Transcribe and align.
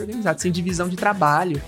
organizado, 0.00 0.40
sem 0.40 0.52
divisão 0.52 0.88
de 0.88 0.96
trabalho. 0.96 1.60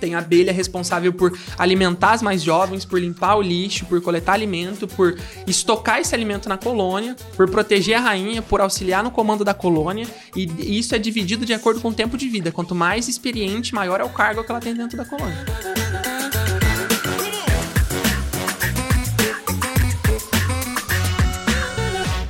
Tem 0.00 0.16
a 0.16 0.18
abelha 0.18 0.52
responsável 0.52 1.12
por 1.12 1.38
alimentar 1.56 2.12
as 2.12 2.22
mais 2.22 2.42
jovens, 2.42 2.84
por 2.84 3.00
limpar 3.00 3.36
o 3.36 3.42
lixo, 3.42 3.86
por 3.86 4.00
coletar 4.00 4.32
alimento, 4.32 4.88
por 4.88 5.16
estocar 5.46 6.00
esse 6.00 6.12
alimento 6.12 6.48
na 6.48 6.58
colônia, 6.58 7.14
por 7.36 7.48
proteger 7.48 7.96
a 7.96 8.00
rainha, 8.00 8.42
por 8.42 8.60
auxiliar 8.60 9.04
no 9.04 9.12
comando 9.12 9.44
da 9.44 9.54
colônia. 9.54 10.08
E 10.34 10.76
isso 10.76 10.92
é 10.96 10.98
dividido 10.98 11.46
de 11.46 11.54
acordo 11.54 11.80
com 11.80 11.90
o 11.90 11.94
tempo 11.94 12.18
de 12.18 12.28
vida. 12.28 12.50
Quanto 12.50 12.74
mais 12.74 13.06
experiente, 13.06 13.72
maior 13.72 14.00
é 14.00 14.04
o 14.04 14.08
cargo 14.08 14.42
que 14.42 14.50
ela 14.50 14.60
tem 14.60 14.74
dentro 14.74 14.96
da 14.96 15.04
colônia. 15.04 15.81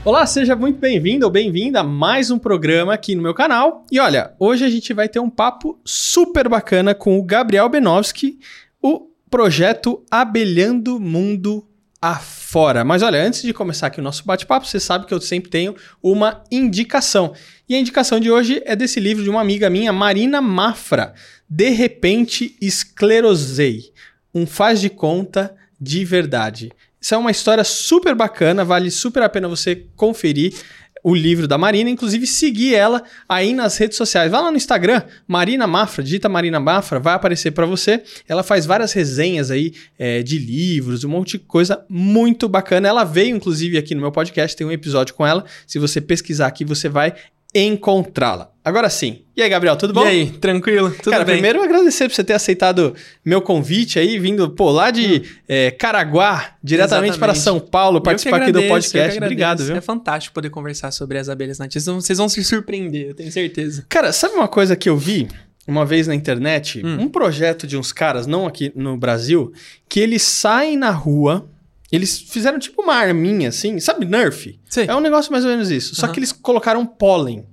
Olá, 0.05 0.27
seja 0.27 0.57
muito 0.57 0.81
bem-vindo 0.81 1.25
ou 1.25 1.31
bem-vinda 1.31 1.79
a 1.79 1.85
mais 1.85 2.29
um 2.29 2.37
programa 2.37 2.93
aqui 2.93 3.15
no 3.15 3.23
meu 3.23 3.33
canal. 3.33 3.87
E 3.89 4.01
olha, 4.01 4.35
hoje 4.37 4.65
a 4.65 4.69
gente 4.69 4.93
vai 4.93 5.09
ter 5.09 5.21
um 5.21 5.31
papo 5.31 5.81
super 5.85 6.49
bacana 6.49 6.93
com 6.93 7.17
o 7.17 7.23
Gabriel 7.23 7.69
Benovski, 7.69 8.41
o 8.83 9.09
projeto 9.31 10.05
Abelhando 10.11 10.99
Mundo 10.99 11.65
Afora. 12.01 12.83
Mas 12.83 13.01
olha, 13.01 13.25
antes 13.25 13.43
de 13.43 13.55
começar 13.55 13.87
aqui 13.87 14.01
o 14.01 14.03
nosso 14.03 14.25
bate-papo, 14.25 14.67
você 14.67 14.81
sabe 14.81 15.07
que 15.07 15.15
eu 15.15 15.21
sempre 15.21 15.49
tenho 15.49 15.77
uma 16.03 16.43
indicação. 16.51 17.33
E 17.69 17.77
a 17.77 17.79
indicação 17.79 18.19
de 18.19 18.29
hoje 18.29 18.61
é 18.67 18.75
desse 18.75 18.99
livro 18.99 19.23
de 19.23 19.31
uma 19.31 19.41
amiga 19.41 19.71
minha, 19.71 19.93
Marina 19.93 20.41
Mafra, 20.41 21.15
De 21.49 21.69
repente 21.69 22.57
esclerosei. 22.61 23.93
Um 24.35 24.47
faz 24.47 24.81
de 24.81 24.91
conta 24.91 25.55
de 25.81 26.05
verdade. 26.05 26.73
Isso 27.03 27.17
é 27.17 27.19
uma 27.19 27.33
história 27.33 27.65
super 27.65 28.15
bacana, 28.15 28.65
vale 28.65 28.89
super 28.89 29.25
a 29.25 29.29
pena 29.29 29.49
você 29.49 29.87
conferir 29.97 30.55
o 31.03 31.15
livro 31.15 31.49
da 31.49 31.59
Marina, 31.59 31.91
inclusive 31.91 32.27
seguir 32.29 32.77
ela 32.77 33.03
aí 33.29 33.53
nas 33.53 33.77
redes 33.77 33.97
sociais. 33.97 34.31
Vai 34.31 34.41
lá 34.41 34.51
no 34.53 34.57
Instagram, 34.57 35.03
Marina 35.27 35.67
Mafra, 35.67 36.05
digita 36.05 36.29
Marina 36.29 36.61
Mafra, 36.61 37.01
vai 37.01 37.15
aparecer 37.15 37.51
para 37.51 37.67
você. 37.67 38.05
Ela 38.29 38.45
faz 38.45 38.67
várias 38.67 38.93
resenhas 38.93 39.51
aí 39.51 39.75
é, 39.99 40.23
de 40.23 40.39
livros, 40.39 41.03
um 41.03 41.09
monte 41.09 41.33
de 41.33 41.39
coisa 41.41 41.85
muito 41.89 42.49
bacana. 42.49 42.87
Ela 42.87 43.03
veio, 43.03 43.35
inclusive, 43.35 43.77
aqui 43.77 43.95
no 43.95 44.01
meu 44.01 44.13
podcast, 44.13 44.57
tem 44.57 44.65
um 44.65 44.71
episódio 44.73 45.15
com 45.15 45.27
ela. 45.27 45.45
Se 45.67 45.81
você 45.81 46.01
pesquisar 46.01 46.47
aqui, 46.47 46.65
você 46.65 46.89
vai 46.89 47.15
encontrá-la. 47.55 48.51
Agora 48.65 48.89
sim. 48.89 49.23
E 49.37 49.43
aí, 49.43 49.49
Gabriel, 49.49 49.75
tudo 49.77 49.93
bom? 49.93 50.05
E 50.05 50.09
aí, 50.09 50.31
tranquilo? 50.31 50.91
Tudo 50.91 51.11
Cara, 51.11 51.25
bem? 51.25 51.35
primeiro 51.35 51.61
agradecer 51.63 52.09
por 52.09 52.15
você 52.15 52.23
ter 52.23 52.35
aceitado 52.35 52.95
meu 53.25 53.43
convite 53.43 53.99
aí, 53.99 54.19
vindo, 54.21 54.49
pô, 54.51 54.71
lá 54.71 54.91
de 54.93 55.23
Hum. 55.25 55.43
é, 55.49 55.71
Caraguá, 55.73 56.55
diretamente 56.63 57.15
Exatamente. 57.15 57.19
para 57.19 57.35
São 57.35 57.59
Paulo, 57.59 58.01
participar 58.01 58.43
aqui 58.43 58.53
do 58.53 58.59
agradeço, 58.61 58.75
eu 58.89 58.93
que 58.93 58.99
podcast. 58.99 59.19
Obrigado, 59.25 59.65
viu? 59.65 59.77
É 59.77 59.81
fantástico 59.81 60.33
poder 60.35 60.51
conversar 60.51 60.93
sobre 60.93 61.19
as 61.19 61.29
abelhas 61.29 61.59
nativas. 61.59 61.85
Vocês 61.85 62.19
vão 62.19 62.29
se 62.29 62.45
surpreender, 62.45 63.09
eu 63.09 63.15
tenho 63.15 63.33
certeza. 63.33 63.85
Cara, 63.89 64.13
sabe 64.13 64.35
uma 64.35 64.47
coisa 64.49 64.77
que 64.77 64.89
eu 64.89 64.97
vi 64.97 65.27
uma 65.67 65.85
vez 65.85 66.07
na 66.07 66.15
internet? 66.15 66.81
Hum. 66.87 67.01
Um 67.01 67.09
projeto 67.09 67.67
de 67.67 67.77
uns 67.77 67.93
caras, 67.93 68.29
não 68.29 68.47
aqui 68.47 68.71
no 68.77 68.97
Brasil, 68.97 69.53
que 69.89 69.99
eles 69.99 70.23
saem 70.23 70.77
na 70.77 70.91
rua, 70.91 71.49
eles 71.93 72.19
fizeram 72.19 72.59
tipo 72.59 72.83
uma 72.83 72.95
arminha 72.95 73.51
assim, 73.51 73.79
sabe 73.79 74.07
Nerf? 74.07 74.59
Sei. 74.69 74.87
É 74.89 74.97
um 74.97 75.01
negócio 75.01 75.31
mais 75.31 75.45
ou 75.45 75.51
menos 75.51 75.71
isso. 75.71 75.95
Só 75.95 76.09
que 76.09 76.19
eles 76.19 76.33
colocaram 76.33 76.87
pólen. 76.87 77.47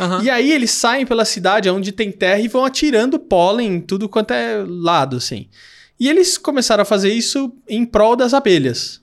Aham. 0.00 0.22
E 0.24 0.30
aí 0.30 0.50
eles 0.50 0.70
saem 0.70 1.06
pela 1.06 1.24
cidade 1.24 1.70
onde 1.70 1.92
tem 1.92 2.10
terra 2.10 2.40
e 2.40 2.48
vão 2.48 2.64
atirando 2.64 3.18
pólen 3.18 3.74
em 3.74 3.80
tudo 3.80 4.08
quanto 4.08 4.32
é 4.32 4.64
lado, 4.66 5.16
assim. 5.16 5.48
E 6.00 6.08
eles 6.08 6.36
começaram 6.36 6.82
a 6.82 6.86
fazer 6.86 7.12
isso 7.12 7.52
em 7.68 7.84
prol 7.84 8.16
das 8.16 8.34
abelhas. 8.34 9.00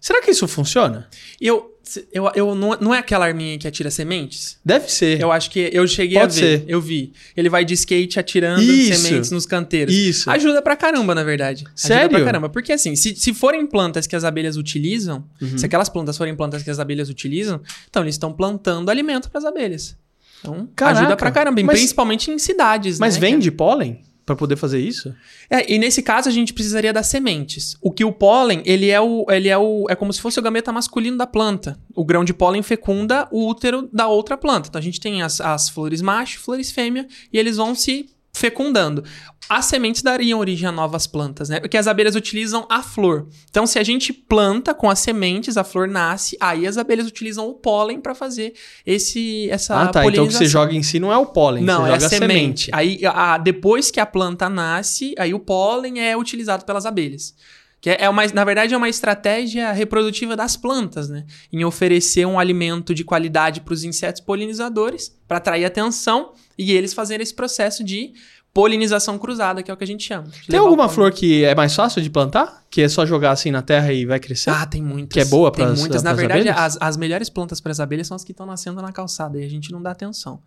Será 0.00 0.22
que 0.22 0.30
isso 0.30 0.48
funciona? 0.48 1.08
Eu, 1.38 1.69
eu, 2.12 2.30
eu 2.34 2.54
não, 2.54 2.76
não 2.80 2.94
é 2.94 2.98
aquela 2.98 3.24
arminha 3.26 3.58
que 3.58 3.66
atira 3.68 3.90
sementes? 3.90 4.58
Deve 4.64 4.90
ser. 4.90 5.20
Eu 5.20 5.30
acho 5.32 5.50
que 5.50 5.70
eu 5.72 5.86
cheguei 5.86 6.18
Pode 6.18 6.38
a 6.38 6.42
ver. 6.46 6.58
ser. 6.60 6.64
Eu 6.68 6.80
vi. 6.80 7.12
Ele 7.36 7.48
vai 7.48 7.64
de 7.64 7.74
skate 7.74 8.18
atirando 8.18 8.62
Isso. 8.62 9.00
sementes 9.02 9.30
nos 9.30 9.46
canteiros. 9.46 9.94
Isso. 9.94 10.30
Ajuda 10.30 10.60
pra 10.62 10.76
caramba, 10.76 11.14
na 11.14 11.22
verdade. 11.24 11.64
Sério? 11.74 12.00
Ajuda 12.06 12.16
pra 12.16 12.24
caramba. 12.24 12.48
Porque 12.48 12.72
assim, 12.72 12.94
se, 12.96 13.14
se 13.16 13.32
forem 13.34 13.66
plantas 13.66 14.06
que 14.06 14.14
as 14.16 14.24
abelhas 14.24 14.56
utilizam, 14.56 15.24
Uhum. 15.40 15.56
se 15.58 15.64
aquelas 15.66 15.88
plantas 15.88 16.16
forem 16.16 16.34
plantas 16.34 16.62
que 16.62 16.70
as 16.70 16.78
abelhas 16.78 17.08
utilizam, 17.08 17.60
então 17.88 18.02
eles 18.02 18.14
estão 18.14 18.32
plantando 18.32 18.90
alimento 18.90 19.30
pras 19.30 19.44
abelhas. 19.44 19.96
Então, 20.40 20.68
Caraca. 20.74 21.00
ajuda 21.00 21.16
pra 21.16 21.30
caramba. 21.30 21.62
Mas- 21.62 21.78
principalmente 21.78 22.30
em 22.30 22.38
cidades, 22.38 22.98
Mas 22.98 23.14
né? 23.14 23.20
vende 23.20 23.50
pólen 23.50 24.00
pra 24.30 24.36
poder 24.36 24.56
fazer 24.56 24.78
isso? 24.78 25.12
É, 25.48 25.72
e 25.72 25.78
nesse 25.78 26.02
caso 26.02 26.28
a 26.28 26.32
gente 26.32 26.54
precisaria 26.54 26.92
das 26.92 27.08
sementes. 27.08 27.76
O 27.82 27.90
que 27.90 28.04
o 28.04 28.12
pólen, 28.12 28.62
ele 28.64 28.88
é 28.88 29.00
o, 29.00 29.26
ele 29.28 29.48
é 29.48 29.58
o, 29.58 29.86
é 29.90 29.96
como 29.96 30.12
se 30.12 30.20
fosse 30.20 30.38
o 30.38 30.42
gameta 30.42 30.72
masculino 30.72 31.16
da 31.16 31.26
planta. 31.26 31.78
O 31.94 32.04
grão 32.04 32.24
de 32.24 32.32
pólen 32.32 32.62
fecunda 32.62 33.28
o 33.32 33.48
útero 33.48 33.88
da 33.92 34.06
outra 34.06 34.36
planta. 34.36 34.68
Então 34.68 34.78
a 34.78 34.82
gente 34.82 35.00
tem 35.00 35.22
as, 35.22 35.40
as 35.40 35.68
flores 35.68 36.00
macho, 36.00 36.38
flores 36.38 36.70
fêmea, 36.70 37.06
e 37.32 37.38
eles 37.38 37.56
vão 37.56 37.74
se 37.74 38.06
fecundando. 38.32 39.02
As 39.50 39.66
sementes 39.66 40.00
dariam 40.00 40.38
origem 40.38 40.68
a 40.68 40.70
novas 40.70 41.08
plantas, 41.08 41.48
né? 41.48 41.58
Porque 41.58 41.76
as 41.76 41.88
abelhas 41.88 42.14
utilizam 42.14 42.68
a 42.70 42.84
flor. 42.84 43.26
Então, 43.50 43.66
se 43.66 43.80
a 43.80 43.82
gente 43.82 44.12
planta 44.12 44.72
com 44.72 44.88
as 44.88 45.00
sementes, 45.00 45.56
a 45.56 45.64
flor 45.64 45.88
nasce, 45.88 46.36
aí 46.40 46.68
as 46.68 46.78
abelhas 46.78 47.08
utilizam 47.08 47.48
o 47.48 47.54
pólen 47.54 48.00
para 48.00 48.14
fazer 48.14 48.54
esse 48.86 49.50
essa 49.50 49.74
ah, 49.82 49.88
tá. 49.88 50.06
Então 50.06 50.24
o 50.24 50.28
que 50.28 50.34
você 50.34 50.46
joga 50.46 50.72
em 50.72 50.84
si 50.84 51.00
não 51.00 51.12
é 51.12 51.18
o 51.18 51.26
pólen, 51.26 51.64
Não, 51.64 51.82
você 51.82 51.90
é 51.90 51.94
a 51.94 51.98
joga 51.98 52.08
semente. 52.08 52.70
Aí, 52.72 53.00
a- 53.04 53.38
depois 53.38 53.90
que 53.90 53.98
a 53.98 54.06
planta 54.06 54.48
nasce, 54.48 55.16
aí 55.18 55.34
o 55.34 55.40
pólen 55.40 56.00
é 56.00 56.16
utilizado 56.16 56.64
pelas 56.64 56.86
abelhas. 56.86 57.34
Que 57.80 57.90
é, 57.90 58.04
é 58.04 58.08
uma, 58.08 58.24
na 58.28 58.44
verdade, 58.44 58.74
é 58.74 58.76
uma 58.76 58.88
estratégia 58.90 59.72
reprodutiva 59.72 60.36
das 60.36 60.56
plantas, 60.56 61.08
né? 61.08 61.24
Em 61.52 61.64
oferecer 61.64 62.24
um 62.24 62.38
alimento 62.38 62.94
de 62.94 63.02
qualidade 63.02 63.62
para 63.62 63.72
os 63.74 63.82
insetos 63.82 64.20
polinizadores, 64.20 65.12
para 65.26 65.38
atrair 65.38 65.64
atenção 65.64 66.34
e 66.58 66.72
eles 66.72 66.92
fazerem 66.92 67.22
esse 67.22 67.34
processo 67.34 67.82
de 67.82 68.12
polinização 68.52 69.16
cruzada, 69.18 69.62
que 69.62 69.70
é 69.70 69.74
o 69.74 69.76
que 69.76 69.84
a 69.84 69.86
gente 69.86 70.02
chama. 70.04 70.28
Tem 70.48 70.58
alguma 70.58 70.88
flor 70.88 71.12
que 71.12 71.44
é 71.44 71.54
mais 71.54 71.74
fácil 71.74 72.02
de 72.02 72.10
plantar? 72.10 72.64
Que 72.68 72.82
é 72.82 72.88
só 72.88 73.06
jogar 73.06 73.30
assim 73.30 73.50
na 73.50 73.62
terra 73.62 73.92
e 73.92 74.04
vai 74.04 74.18
crescer? 74.18 74.50
Ah, 74.50 74.66
tem 74.66 74.82
muitas. 74.82 75.12
Que 75.14 75.20
é 75.20 75.24
boa 75.24 75.50
Tem 75.52 75.64
pras- 75.64 75.78
muitas. 75.78 76.02
Na 76.02 76.12
verdade, 76.12 76.48
abelhas? 76.48 76.76
as, 76.76 76.78
as 76.80 76.96
melhores 76.96 77.30
plantas 77.30 77.60
para 77.60 77.72
as 77.72 77.80
abelhas 77.80 78.06
são 78.06 78.14
as 78.16 78.24
que 78.24 78.32
estão 78.32 78.46
nascendo 78.46 78.82
na 78.82 78.92
calçada 78.92 79.38
e 79.40 79.44
a 79.44 79.48
gente 79.48 79.70
não 79.72 79.80
dá 79.82 79.92
atenção. 79.92 80.40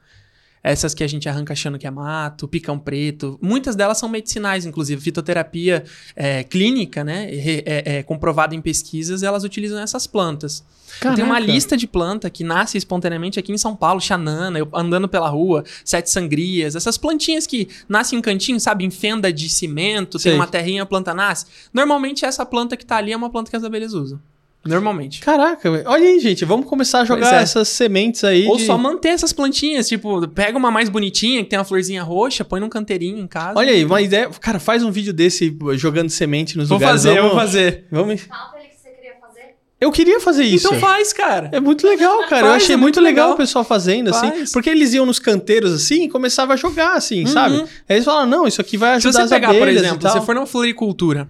Essas 0.63 0.93
que 0.93 1.03
a 1.03 1.07
gente 1.07 1.27
arranca 1.27 1.51
achando 1.51 1.77
que 1.77 1.85
é 1.85 1.91
mato, 1.91 2.47
picão 2.47 2.79
preto. 2.79 3.37
Muitas 3.41 3.75
delas 3.75 3.97
são 3.97 4.07
medicinais, 4.07 4.65
inclusive. 4.65 5.01
Fitoterapia 5.01 5.83
é, 6.15 6.43
clínica, 6.43 7.03
né? 7.03 7.27
É, 7.29 7.97
é 7.97 8.03
comprovada 8.03 8.55
em 8.55 8.61
pesquisas, 8.61 9.23
elas 9.23 9.43
utilizam 9.43 9.79
essas 9.79 10.07
plantas. 10.07 10.63
Eu 11.03 11.15
tenho 11.15 11.27
uma 11.27 11.39
lista 11.39 11.75
de 11.75 11.87
planta 11.87 12.29
que 12.29 12.43
nasce 12.43 12.77
espontaneamente 12.77 13.39
aqui 13.39 13.51
em 13.51 13.57
São 13.57 13.75
Paulo, 13.75 13.99
xanana, 13.99 14.59
eu 14.59 14.69
andando 14.73 15.07
pela 15.09 15.27
rua, 15.27 15.63
sete 15.83 16.09
sangrias, 16.09 16.75
essas 16.75 16.97
plantinhas 16.97 17.47
que 17.47 17.67
nascem 17.89 18.19
em 18.19 18.21
cantinho, 18.21 18.59
sabe, 18.59 18.85
em 18.85 18.91
fenda 18.91 19.33
de 19.33 19.49
cimento, 19.49 20.19
Sei. 20.19 20.31
tem 20.31 20.39
uma 20.39 20.47
terrinha, 20.47 20.83
a 20.83 20.85
planta 20.85 21.13
nasce. 21.13 21.47
Normalmente 21.73 22.25
essa 22.25 22.45
planta 22.45 22.77
que 22.77 22.85
tá 22.85 22.97
ali 22.97 23.11
é 23.11 23.17
uma 23.17 23.29
planta 23.29 23.49
que 23.49 23.55
as 23.57 23.63
abelhas 23.63 23.93
usam. 23.93 24.19
Normalmente. 24.65 25.19
Caraca, 25.19 25.69
olha 25.85 26.07
aí, 26.07 26.19
gente, 26.19 26.45
vamos 26.45 26.65
começar 26.67 27.01
a 27.01 27.05
jogar 27.05 27.33
é. 27.33 27.41
essas 27.43 27.67
sementes 27.67 28.23
aí. 28.23 28.47
Ou 28.47 28.55
de- 28.57 28.65
só 28.65 28.77
manter 28.77 29.09
essas 29.09 29.33
plantinhas, 29.33 29.87
tipo, 29.89 30.25
pega 30.29 30.57
uma 30.57 30.71
mais 30.71 30.87
bonitinha, 30.87 31.43
que 31.43 31.49
tem 31.49 31.59
uma 31.59 31.65
florzinha 31.65 32.01
roxa, 32.01 32.45
põe 32.45 32.59
num 32.61 32.69
canteirinho 32.69 33.17
em 33.17 33.27
casa. 33.27 33.59
Olha 33.59 33.71
aí, 33.73 33.83
uma 33.83 34.01
ideia. 34.01 34.29
Cara, 34.39 34.59
faz 34.59 34.81
um 34.83 34.89
vídeo 34.91 35.11
desse 35.13 35.53
jogando 35.75 36.09
semente 36.09 36.57
nos 36.57 36.69
Vou 36.69 36.77
lugares. 36.77 37.01
fazer, 37.03 37.15
vamos, 37.15 37.31
vou 37.31 37.39
fazer. 37.41 37.85
Vamos... 37.91 38.21
Fala 38.21 38.45
pra 38.51 38.59
ele 38.61 38.69
que 38.69 38.75
você 38.81 38.89
queria 38.91 39.13
fazer. 39.19 39.41
Eu 39.81 39.91
queria 39.91 40.19
fazer 40.21 40.43
isso. 40.45 40.67
Então 40.67 40.79
faz, 40.79 41.11
cara. 41.11 41.49
É 41.51 41.59
muito 41.59 41.85
legal, 41.85 42.19
cara. 42.29 42.45
eu 42.47 42.51
Faz, 42.51 42.63
achei 42.63 42.75
é 42.75 42.77
muito 42.77 42.95
muito 42.95 43.01
legal, 43.01 43.25
legal. 43.25 43.33
o 43.33 43.37
pessoal 43.37 43.65
fazendo, 43.65 44.11
assim. 44.11 44.31
Faz. 44.31 44.51
Porque 44.53 44.69
eles 44.69 44.93
iam 44.93 45.05
nos 45.05 45.19
canteiros 45.19 45.73
assim 45.73 46.05
e 46.05 46.09
começavam 46.09 46.53
a 46.53 46.57
jogar, 46.57 46.93
assim, 46.93 47.21
Uhum. 47.21 47.27
sabe? 47.27 47.55
Aí 47.57 47.97
eles 47.97 48.05
falaram, 48.05 48.29
não, 48.29 48.47
isso 48.47 48.61
aqui 48.61 48.77
vai 48.77 48.91
Se 49.01 49.07
ajudar 49.07 49.19
você 49.19 49.23
as 49.25 49.29
pegar, 49.29 49.49
abelhas 49.49 49.65
por 49.67 49.73
e 49.73 49.77
exemplo, 49.77 49.99
tal. 49.99 50.19
se 50.21 50.25
for 50.25 50.33
numa 50.35 50.47
floricultura, 50.47 51.27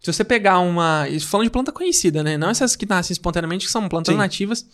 se 0.00 0.12
você 0.12 0.24
pegar 0.24 0.60
uma. 0.60 1.06
Falando 1.20 1.46
de 1.46 1.50
planta 1.50 1.70
conhecida, 1.70 2.22
né? 2.22 2.38
Não 2.38 2.48
essas 2.48 2.74
que 2.74 2.86
nascem 2.86 3.12
espontaneamente, 3.12 3.66
que 3.66 3.72
são 3.72 3.88
plantas 3.88 4.14
Sim. 4.14 4.18
nativas. 4.18 4.66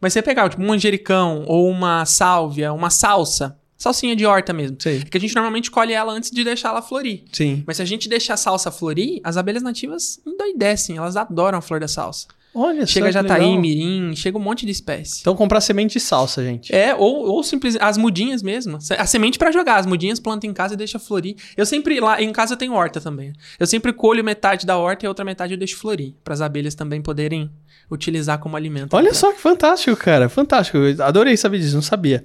Mas 0.00 0.12
você 0.12 0.20
pegar, 0.20 0.48
tipo, 0.48 0.62
um 0.62 0.66
manjericão 0.66 1.44
ou 1.46 1.70
uma 1.70 2.04
sálvia, 2.04 2.72
uma 2.72 2.90
salsa, 2.90 3.56
salsinha 3.78 4.14
de 4.14 4.26
horta 4.26 4.52
mesmo. 4.52 4.76
Sei. 4.78 4.98
É 4.98 5.04
que 5.04 5.16
a 5.16 5.20
gente 5.20 5.34
normalmente 5.34 5.70
colhe 5.70 5.92
ela 5.92 6.12
antes 6.12 6.30
de 6.30 6.44
deixar 6.44 6.70
ela 6.70 6.82
florir. 6.82 7.24
Sim. 7.32 7.62
Mas 7.66 7.76
se 7.76 7.82
a 7.82 7.86
gente 7.86 8.08
deixar 8.08 8.34
a 8.34 8.36
salsa 8.36 8.70
florir, 8.70 9.20
as 9.24 9.36
abelhas 9.36 9.62
nativas 9.62 10.20
endoidecem, 10.26 10.96
elas 10.96 11.16
adoram 11.16 11.58
a 11.58 11.62
flor 11.62 11.80
da 11.80 11.88
salsa. 11.88 12.26
Olha 12.54 12.86
Chega 12.86 13.10
jataí, 13.10 13.58
mirim, 13.58 14.14
chega 14.14 14.38
um 14.38 14.40
monte 14.40 14.64
de 14.64 14.70
espécie. 14.70 15.20
Então 15.20 15.34
comprar 15.34 15.60
semente 15.60 15.94
de 15.94 16.00
salsa, 16.00 16.44
gente. 16.44 16.74
É, 16.74 16.94
ou, 16.94 17.26
ou 17.26 17.42
simplesmente 17.42 17.82
as 17.82 17.98
mudinhas 17.98 18.42
mesmo. 18.42 18.78
A 18.96 19.06
semente 19.06 19.38
pra 19.38 19.50
jogar, 19.50 19.76
as 19.76 19.86
mudinhas 19.86 20.20
planta 20.20 20.46
em 20.46 20.52
casa 20.52 20.74
e 20.74 20.76
deixa 20.76 20.98
florir. 20.98 21.34
Eu 21.56 21.66
sempre, 21.66 21.98
lá 21.98 22.22
em 22.22 22.32
casa 22.32 22.54
eu 22.54 22.56
tenho 22.56 22.72
horta 22.72 23.00
também. 23.00 23.32
Eu 23.58 23.66
sempre 23.66 23.92
colho 23.92 24.22
metade 24.22 24.64
da 24.64 24.76
horta 24.76 25.04
e 25.04 25.06
a 25.06 25.10
outra 25.10 25.24
metade 25.24 25.52
eu 25.52 25.58
deixo 25.58 25.76
florir. 25.76 26.14
Para 26.22 26.34
as 26.34 26.40
abelhas 26.40 26.74
também 26.74 27.02
poderem 27.02 27.50
utilizar 27.90 28.38
como 28.38 28.56
alimento. 28.56 28.94
Olha 28.94 29.12
só 29.12 29.32
que 29.32 29.40
fantástico, 29.40 29.96
cara. 29.96 30.28
Fantástico. 30.28 30.78
Eu 30.78 31.04
adorei 31.04 31.36
saber 31.36 31.58
disso, 31.58 31.74
não 31.74 31.82
sabia. 31.82 32.24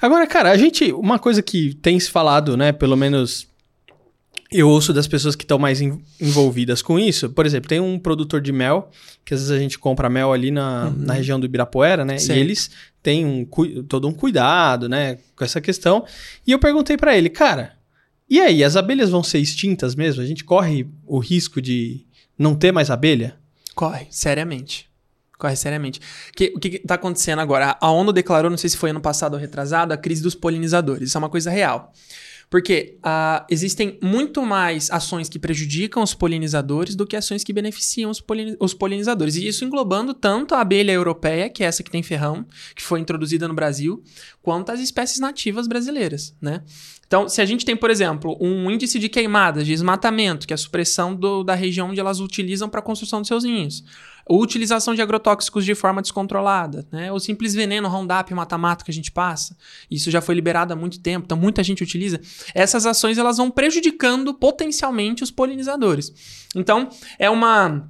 Agora, 0.00 0.26
cara, 0.26 0.50
a 0.50 0.56
gente. 0.56 0.92
Uma 0.92 1.18
coisa 1.18 1.42
que 1.42 1.74
tem 1.74 1.98
se 1.98 2.10
falado, 2.10 2.56
né? 2.56 2.72
Pelo 2.72 2.96
menos 2.96 3.47
eu 4.50 4.68
ouço 4.68 4.92
das 4.92 5.06
pessoas 5.06 5.36
que 5.36 5.44
estão 5.44 5.58
mais 5.58 5.80
en- 5.80 6.00
envolvidas 6.20 6.80
com 6.82 6.98
isso. 6.98 7.28
Por 7.30 7.44
exemplo, 7.44 7.68
tem 7.68 7.80
um 7.80 7.98
produtor 7.98 8.40
de 8.40 8.50
mel, 8.52 8.90
que 9.24 9.34
às 9.34 9.40
vezes 9.40 9.54
a 9.54 9.58
gente 9.58 9.78
compra 9.78 10.08
mel 10.08 10.32
ali 10.32 10.50
na, 10.50 10.86
Uhum. 10.86 10.94
na 11.04 11.14
região 11.14 11.38
do 11.38 11.44
Ibirapuera, 11.46 12.04
né? 12.04 12.18
Certo. 12.18 12.38
E 12.38 12.40
eles 12.40 12.70
têm 13.02 13.26
um, 13.26 13.44
todo 13.86 14.08
um 14.08 14.12
cuidado, 14.12 14.88
né? 14.88 15.18
Com 15.36 15.44
essa 15.44 15.60
questão. 15.60 16.04
E 16.46 16.52
eu 16.52 16.58
perguntei 16.58 16.96
pra 16.96 17.16
ele, 17.16 17.28
cara, 17.28 17.74
e 18.30 18.40
aí, 18.40 18.62
as 18.64 18.76
abelhas 18.76 19.10
vão 19.10 19.22
ser 19.22 19.38
extintas 19.38 19.94
mesmo? 19.94 20.22
A 20.22 20.26
gente 20.26 20.44
corre 20.44 20.86
o 21.06 21.18
risco 21.18 21.60
de 21.62 22.04
não 22.38 22.54
ter 22.54 22.72
mais 22.72 22.90
abelha? 22.90 23.36
Corre, 23.74 24.06
seriamente. 24.10 24.86
Corre 25.38 25.56
seriamente. 25.56 26.00
Que- 26.34 26.52
o 26.56 26.58
que 26.58 26.68
está 26.76 26.94
acontecendo 26.96 27.38
agora? 27.38 27.76
A 27.80 27.90
ONU 27.90 28.12
declarou, 28.12 28.50
não 28.50 28.58
sei 28.58 28.68
se 28.68 28.76
foi 28.76 28.90
ano 28.90 29.00
passado 29.00 29.34
ou 29.34 29.38
retrasado, 29.38 29.92
a 29.92 29.96
crise 29.96 30.22
dos 30.22 30.34
polinizadores. 30.34 31.08
Isso 31.08 31.16
é 31.16 31.20
uma 31.20 31.28
coisa 31.28 31.48
real. 31.50 31.92
Porque 32.50 32.96
ah, 33.02 33.44
existem 33.50 33.98
muito 34.02 34.42
mais 34.42 34.90
ações 34.90 35.28
que 35.28 35.38
prejudicam 35.38 36.02
os 36.02 36.14
polinizadores 36.14 36.94
do 36.96 37.06
que 37.06 37.14
ações 37.14 37.44
que 37.44 37.52
beneficiam 37.52 38.10
os, 38.10 38.24
os 38.58 38.72
polinizadores. 38.72 39.36
E 39.36 39.46
isso 39.46 39.64
englobando 39.64 40.14
tanto 40.14 40.54
a 40.54 40.60
abelha 40.62 40.92
europeia, 40.92 41.50
que 41.50 41.62
é 41.62 41.66
essa 41.66 41.82
que 41.82 41.90
tem 41.90 42.02
ferrão, 42.02 42.46
que 42.74 42.82
foi 42.82 43.00
introduzida 43.00 43.46
no 43.46 43.54
Brasil, 43.54 44.02
quanto 44.42 44.72
as 44.72 44.80
espécies 44.80 45.18
nativas 45.20 45.66
brasileiras, 45.68 46.34
né? 46.40 46.62
Então, 47.06 47.26
se 47.26 47.40
a 47.40 47.46
gente 47.46 47.64
tem, 47.64 47.74
por 47.74 47.90
exemplo, 47.90 48.36
um 48.38 48.70
índice 48.70 48.98
de 48.98 49.08
queimadas, 49.08 49.64
de 49.64 49.72
desmatamento, 49.72 50.46
que 50.46 50.52
é 50.52 50.56
a 50.56 50.58
supressão 50.58 51.14
do- 51.14 51.42
da 51.42 51.54
região 51.54 51.88
onde 51.88 51.98
elas 51.98 52.20
utilizam 52.20 52.68
para 52.68 52.80
a 52.80 52.82
construção 52.82 53.20
dos 53.20 53.28
seus 53.28 53.44
ninhos, 53.44 53.82
utilização 54.36 54.94
de 54.94 55.00
agrotóxicos 55.00 55.64
de 55.64 55.74
forma 55.74 56.02
descontrolada, 56.02 56.86
né? 56.92 57.10
o 57.10 57.18
simples 57.18 57.54
veneno 57.54 57.88
Roundup 57.88 58.32
mata-mato 58.34 58.84
que 58.84 58.90
a 58.90 58.94
gente 58.94 59.10
passa, 59.10 59.56
isso 59.90 60.10
já 60.10 60.20
foi 60.20 60.34
liberado 60.34 60.72
há 60.72 60.76
muito 60.76 61.00
tempo, 61.00 61.24
então 61.24 61.38
muita 61.38 61.62
gente 61.62 61.82
utiliza. 61.82 62.20
Essas 62.54 62.86
ações 62.86 63.18
elas 63.18 63.38
vão 63.38 63.50
prejudicando 63.50 64.34
potencialmente 64.34 65.22
os 65.22 65.30
polinizadores. 65.30 66.12
Então, 66.54 66.88
é 67.18 67.30
uma, 67.30 67.88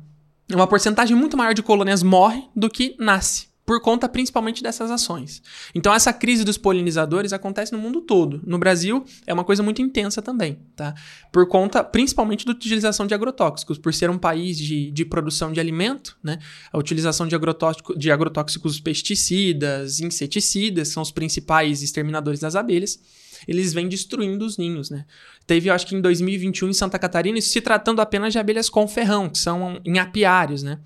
uma 0.52 0.66
porcentagem 0.66 1.16
muito 1.16 1.36
maior 1.36 1.54
de 1.54 1.62
colônias 1.62 2.02
morre 2.02 2.44
do 2.54 2.70
que 2.70 2.94
nasce. 2.98 3.47
Por 3.68 3.82
conta 3.82 4.08
principalmente 4.08 4.62
dessas 4.62 4.90
ações. 4.90 5.42
Então, 5.74 5.92
essa 5.92 6.10
crise 6.10 6.42
dos 6.42 6.56
polinizadores 6.56 7.34
acontece 7.34 7.70
no 7.70 7.78
mundo 7.78 8.00
todo. 8.00 8.40
No 8.46 8.56
Brasil, 8.58 9.04
é 9.26 9.34
uma 9.34 9.44
coisa 9.44 9.62
muito 9.62 9.82
intensa 9.82 10.22
também, 10.22 10.58
tá? 10.74 10.94
Por 11.30 11.46
conta 11.46 11.84
principalmente 11.84 12.46
da 12.46 12.52
utilização 12.52 13.06
de 13.06 13.12
agrotóxicos. 13.12 13.76
Por 13.76 13.92
ser 13.92 14.08
um 14.08 14.16
país 14.16 14.56
de, 14.56 14.90
de 14.90 15.04
produção 15.04 15.52
de 15.52 15.60
alimento, 15.60 16.16
né? 16.22 16.38
A 16.72 16.78
utilização 16.78 17.28
de, 17.28 17.34
agrotóxico, 17.34 17.94
de 17.98 18.10
agrotóxicos 18.10 18.80
pesticidas, 18.80 20.00
inseticidas, 20.00 20.88
são 20.88 21.02
os 21.02 21.10
principais 21.10 21.82
exterminadores 21.82 22.40
das 22.40 22.56
abelhas. 22.56 22.98
Eles 23.46 23.74
vêm 23.74 23.86
destruindo 23.86 24.46
os 24.46 24.56
ninhos, 24.56 24.88
né? 24.88 25.04
Teve, 25.46 25.68
eu 25.68 25.74
acho 25.74 25.86
que 25.86 25.94
em 25.94 26.00
2021, 26.00 26.70
em 26.70 26.72
Santa 26.72 26.98
Catarina, 26.98 27.38
isso 27.38 27.50
se 27.50 27.60
tratando 27.60 28.00
apenas 28.00 28.32
de 28.32 28.38
abelhas 28.38 28.70
com 28.70 28.88
ferrão, 28.88 29.28
que 29.28 29.36
são 29.36 29.78
em 29.84 29.98
apiários, 29.98 30.62
né? 30.62 30.78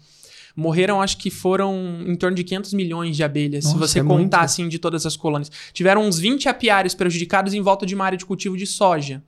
Morreram, 0.56 1.00
acho 1.00 1.16
que 1.19 1.31
foram 1.31 2.02
em 2.06 2.14
torno 2.14 2.37
de 2.37 2.44
500 2.44 2.75
milhões 2.75 3.16
de 3.16 3.25
abelhas, 3.25 3.64
se 3.64 3.75
Nossa, 3.75 3.88
você 3.88 4.00
é 4.00 4.02
contar 4.02 4.19
muito. 4.19 4.34
assim 4.34 4.69
de 4.69 4.78
todas 4.78 5.06
as 5.06 5.16
colônias. 5.16 5.50
Tiveram 5.72 6.02
uns 6.02 6.19
20 6.19 6.49
apiários 6.49 6.94
prejudicados 6.94 7.54
em 7.54 7.60
volta 7.60 7.87
de 7.87 7.94
uma 7.94 8.04
área 8.04 8.19
de 8.19 8.26
cultivo 8.26 8.56
de 8.56 8.66
soja. 8.66 9.22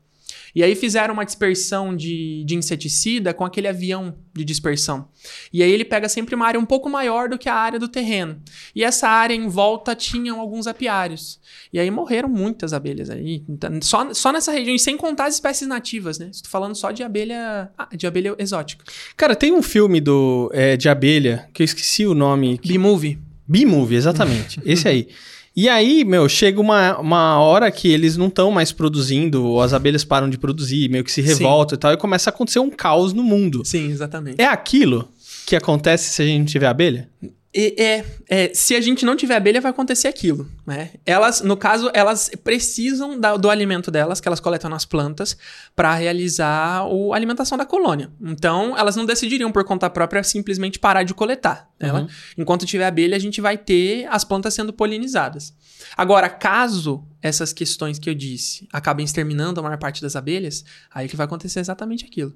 E 0.54 0.62
aí 0.62 0.74
fizeram 0.76 1.14
uma 1.14 1.24
dispersão 1.24 1.94
de, 1.96 2.44
de 2.46 2.54
inseticida 2.54 3.34
com 3.34 3.44
aquele 3.44 3.66
avião 3.66 4.14
de 4.32 4.44
dispersão. 4.44 5.08
E 5.52 5.62
aí 5.62 5.70
ele 5.72 5.84
pega 5.84 6.08
sempre 6.08 6.34
uma 6.34 6.46
área 6.46 6.60
um 6.60 6.64
pouco 6.64 6.88
maior 6.88 7.28
do 7.28 7.36
que 7.36 7.48
a 7.48 7.54
área 7.54 7.78
do 7.78 7.88
terreno. 7.88 8.40
E 8.74 8.84
essa 8.84 9.08
área 9.08 9.34
em 9.34 9.48
volta 9.48 9.94
tinham 9.96 10.38
alguns 10.40 10.66
apiários. 10.66 11.40
E 11.72 11.78
aí 11.80 11.90
morreram 11.90 12.28
muitas 12.28 12.72
abelhas 12.72 13.10
aí. 13.10 13.42
Então, 13.48 13.80
só, 13.82 14.12
só 14.14 14.30
nessa 14.32 14.52
região, 14.52 14.74
e 14.74 14.78
sem 14.78 14.96
contar 14.96 15.26
as 15.26 15.34
espécies 15.34 15.66
nativas, 15.66 16.18
né? 16.18 16.28
Estou 16.30 16.50
falando 16.50 16.74
só 16.76 16.90
de 16.92 17.02
abelha, 17.02 17.70
ah, 17.76 17.88
de 17.96 18.06
abelha 18.06 18.34
exótica. 18.38 18.84
Cara, 19.16 19.34
tem 19.34 19.52
um 19.52 19.62
filme 19.62 20.00
do, 20.00 20.50
é, 20.54 20.76
de 20.76 20.88
abelha, 20.88 21.48
que 21.52 21.62
eu 21.62 21.64
esqueci 21.64 22.06
o 22.06 22.14
nome. 22.14 22.58
que- 22.58 22.68
B-Movie. 22.68 23.18
B-Movie, 23.46 23.96
exatamente. 23.96 24.60
esse 24.64 24.86
aí. 24.88 25.08
E 25.56 25.68
aí, 25.68 26.04
meu, 26.04 26.28
chega 26.28 26.60
uma, 26.60 26.98
uma 26.98 27.38
hora 27.38 27.70
que 27.70 27.88
eles 27.88 28.16
não 28.16 28.26
estão 28.26 28.50
mais 28.50 28.72
produzindo, 28.72 29.44
ou 29.44 29.62
as 29.62 29.72
abelhas 29.72 30.04
param 30.04 30.28
de 30.28 30.36
produzir, 30.36 30.90
meio 30.90 31.04
que 31.04 31.12
se 31.12 31.22
Sim. 31.22 31.28
revoltam 31.28 31.76
e 31.76 31.78
tal, 31.78 31.92
e 31.92 31.96
começa 31.96 32.28
a 32.28 32.32
acontecer 32.32 32.58
um 32.58 32.70
caos 32.70 33.12
no 33.12 33.22
mundo. 33.22 33.64
Sim, 33.64 33.90
exatamente. 33.90 34.40
É 34.40 34.46
aquilo 34.46 35.08
que 35.46 35.54
acontece 35.54 36.10
se 36.10 36.22
a 36.22 36.24
gente 36.24 36.38
não 36.40 36.46
tiver 36.46 36.66
abelha? 36.66 37.08
É, 37.56 38.04
é, 38.28 38.52
se 38.52 38.74
a 38.74 38.80
gente 38.80 39.04
não 39.06 39.14
tiver 39.14 39.36
abelha, 39.36 39.60
vai 39.60 39.70
acontecer 39.70 40.08
aquilo, 40.08 40.50
né? 40.66 40.90
Elas, 41.06 41.40
no 41.40 41.56
caso, 41.56 41.88
elas 41.94 42.28
precisam 42.42 43.18
da- 43.20 43.36
do 43.36 43.48
alimento 43.48 43.92
delas, 43.92 44.20
que 44.20 44.26
elas 44.26 44.40
coletam 44.40 44.68
nas 44.68 44.84
plantas, 44.84 45.36
para 45.76 45.94
realizar 45.94 46.84
o- 46.88 47.12
a 47.12 47.16
alimentação 47.16 47.56
da 47.56 47.64
colônia. 47.64 48.10
Então, 48.20 48.76
elas 48.76 48.96
não 48.96 49.06
decidiriam 49.06 49.52
por 49.52 49.62
conta 49.64 49.88
própria 49.88 50.22
simplesmente 50.24 50.80
parar 50.80 51.04
de 51.04 51.14
coletar. 51.14 51.68
Ela, 51.78 52.00
Uhum. 52.00 52.08
Enquanto 52.38 52.66
tiver 52.66 52.86
abelha, 52.86 53.16
a 53.16 53.20
gente 53.20 53.40
vai 53.40 53.56
ter 53.56 54.06
as 54.10 54.24
plantas 54.24 54.52
sendo 54.54 54.72
polinizadas. 54.72 55.52
Agora, 55.96 56.28
caso 56.28 57.04
essas 57.22 57.52
questões 57.52 57.98
que 58.00 58.10
eu 58.10 58.14
disse 58.14 58.66
acabem 58.72 59.04
exterminando 59.04 59.60
a 59.60 59.62
maior 59.62 59.78
parte 59.78 60.02
das 60.02 60.16
abelhas, 60.16 60.64
aí 60.92 61.08
que 61.08 61.16
vai 61.16 61.24
acontecer 61.26 61.60
exatamente 61.60 62.04
aquilo. 62.04 62.34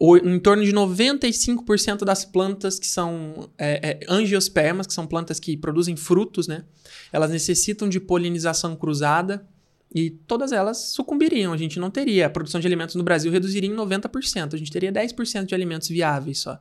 Em 0.00 0.38
torno 0.38 0.64
de 0.64 0.72
95% 0.72 2.04
das 2.04 2.24
plantas 2.24 2.78
que 2.78 2.86
são 2.86 3.50
é, 3.58 3.90
é, 3.90 4.00
angiospermas, 4.08 4.86
que 4.86 4.92
são 4.92 5.06
plantas 5.06 5.40
que 5.40 5.56
produzem 5.56 5.96
frutos, 5.96 6.46
né? 6.46 6.64
Elas 7.12 7.30
necessitam 7.30 7.88
de 7.88 7.98
polinização 7.98 8.76
cruzada 8.76 9.44
e 9.94 10.10
todas 10.10 10.52
elas 10.52 10.90
sucumbiriam. 10.90 11.52
A 11.52 11.56
gente 11.56 11.80
não 11.80 11.90
teria. 11.90 12.26
A 12.26 12.30
produção 12.30 12.60
de 12.60 12.66
alimentos 12.66 12.94
no 12.94 13.02
Brasil 13.02 13.32
reduziria 13.32 13.70
em 13.70 13.74
90%. 13.74 14.54
A 14.54 14.56
gente 14.56 14.70
teria 14.70 14.92
10% 14.92 15.46
de 15.46 15.54
alimentos 15.54 15.88
viáveis 15.88 16.40
só. 16.40 16.58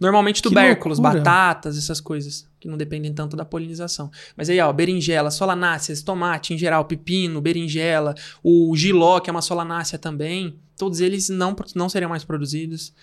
Normalmente 0.00 0.40
tubérculos, 0.40 0.98
batatas, 0.98 1.76
essas 1.76 2.00
coisas, 2.00 2.48
que 2.58 2.66
não 2.66 2.78
dependem 2.78 3.12
tanto 3.12 3.36
da 3.36 3.44
polinização. 3.44 4.10
Mas 4.34 4.48
aí, 4.48 4.58
ó, 4.58 4.72
berinjela, 4.72 5.30
solanáceas, 5.30 6.02
tomate 6.02 6.54
em 6.54 6.58
geral, 6.58 6.86
pepino, 6.86 7.38
berinjela, 7.38 8.14
o 8.42 8.74
giló, 8.74 9.20
que 9.20 9.28
é 9.28 9.32
uma 9.32 9.42
solanácea 9.42 9.98
também, 9.98 10.58
todos 10.78 11.00
eles 11.00 11.28
não, 11.28 11.54
não 11.74 11.90
seriam 11.90 12.08
mais 12.08 12.24
produzidos. 12.24 12.94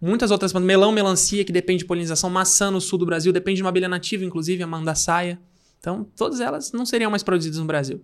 Muitas 0.00 0.30
outras 0.30 0.52
plantas, 0.52 0.66
melão, 0.66 0.92
melancia, 0.92 1.44
que 1.44 1.50
depende 1.50 1.80
de 1.80 1.86
polinização, 1.86 2.30
maçã 2.30 2.70
no 2.70 2.80
sul 2.80 3.00
do 3.00 3.06
Brasil, 3.06 3.32
depende 3.32 3.56
de 3.56 3.62
uma 3.64 3.70
abelha 3.70 3.88
nativa, 3.88 4.24
inclusive, 4.24 4.62
a 4.62 4.66
mandaçaia. 4.66 5.40
Então, 5.80 6.06
todas 6.16 6.38
elas 6.38 6.70
não 6.70 6.86
seriam 6.86 7.10
mais 7.10 7.24
produzidas 7.24 7.58
no 7.58 7.64
Brasil. 7.64 8.00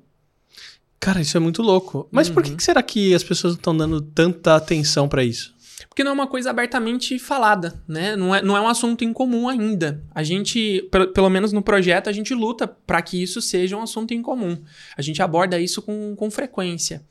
Cara, 1.01 1.21
isso 1.21 1.37
é 1.37 1.41
muito 1.41 1.63
louco. 1.63 2.07
Mas 2.13 2.29
por 2.29 2.43
que, 2.43 2.51
Uhum. 2.51 2.57
que 2.57 2.63
será 2.63 2.83
que 2.83 3.15
as 3.15 3.25
pessoas 3.25 3.55
não 3.55 3.59
estão 3.59 3.77
dando 3.77 4.01
tanta 4.03 4.55
atenção 4.55 5.09
pra 5.09 5.25
isso? 5.25 5.55
Porque 5.89 6.05
não 6.05 6.11
é 6.11 6.15
uma 6.15 6.27
coisa 6.27 6.51
abertamente 6.51 7.19
falada, 7.19 7.83
né? 7.89 8.15
Não 8.15 8.35
é, 8.35 8.43
não 8.43 8.55
é 8.57 8.61
um 8.61 8.69
assunto 8.69 9.03
em 9.03 9.13
comum 9.13 9.49
ainda. 9.49 10.05
A 10.15 10.23
gente, 10.23 10.87
pelo, 11.15 11.31
menos 11.31 11.53
no 11.53 11.63
projeto, 11.63 12.09
a 12.09 12.13
gente 12.13 12.35
luta 12.35 12.69
para 12.69 13.01
que 13.01 13.21
isso 13.21 13.41
seja 13.41 13.77
um 13.77 13.83
assunto 13.83 14.13
em 14.13 14.21
comum. 14.21 14.59
A 14.97 15.01
gente 15.01 15.23
aborda 15.23 15.59
isso 15.59 15.81
com, 15.81 16.15
com 16.15 16.31
frequência. 16.31 17.03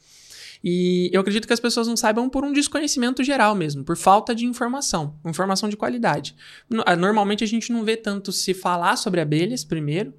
E 0.63 1.09
eu 1.11 1.21
acredito 1.21 1.47
que 1.47 1.53
as 1.53 1.59
pessoas 1.59 1.87
não 1.87 1.97
saibam 1.97 2.29
por 2.29 2.43
um 2.43 2.51
desconhecimento 2.53 3.23
geral 3.23 3.55
mesmo, 3.55 3.83
por 3.83 3.97
falta 3.97 4.35
de 4.35 4.45
informação, 4.45 5.15
informação 5.25 5.67
de 5.69 5.77
qualidade. 5.77 6.35
Ah, 6.85 6.95
Normalmente 6.95 7.43
a 7.43 7.47
gente 7.47 7.71
não 7.71 7.83
vê 7.83 7.95
tanto 7.97 8.31
se 8.31 8.53
falar 8.53 8.97
sobre 8.97 9.19
abelhas 9.21 9.63
primeiro, 9.63 10.13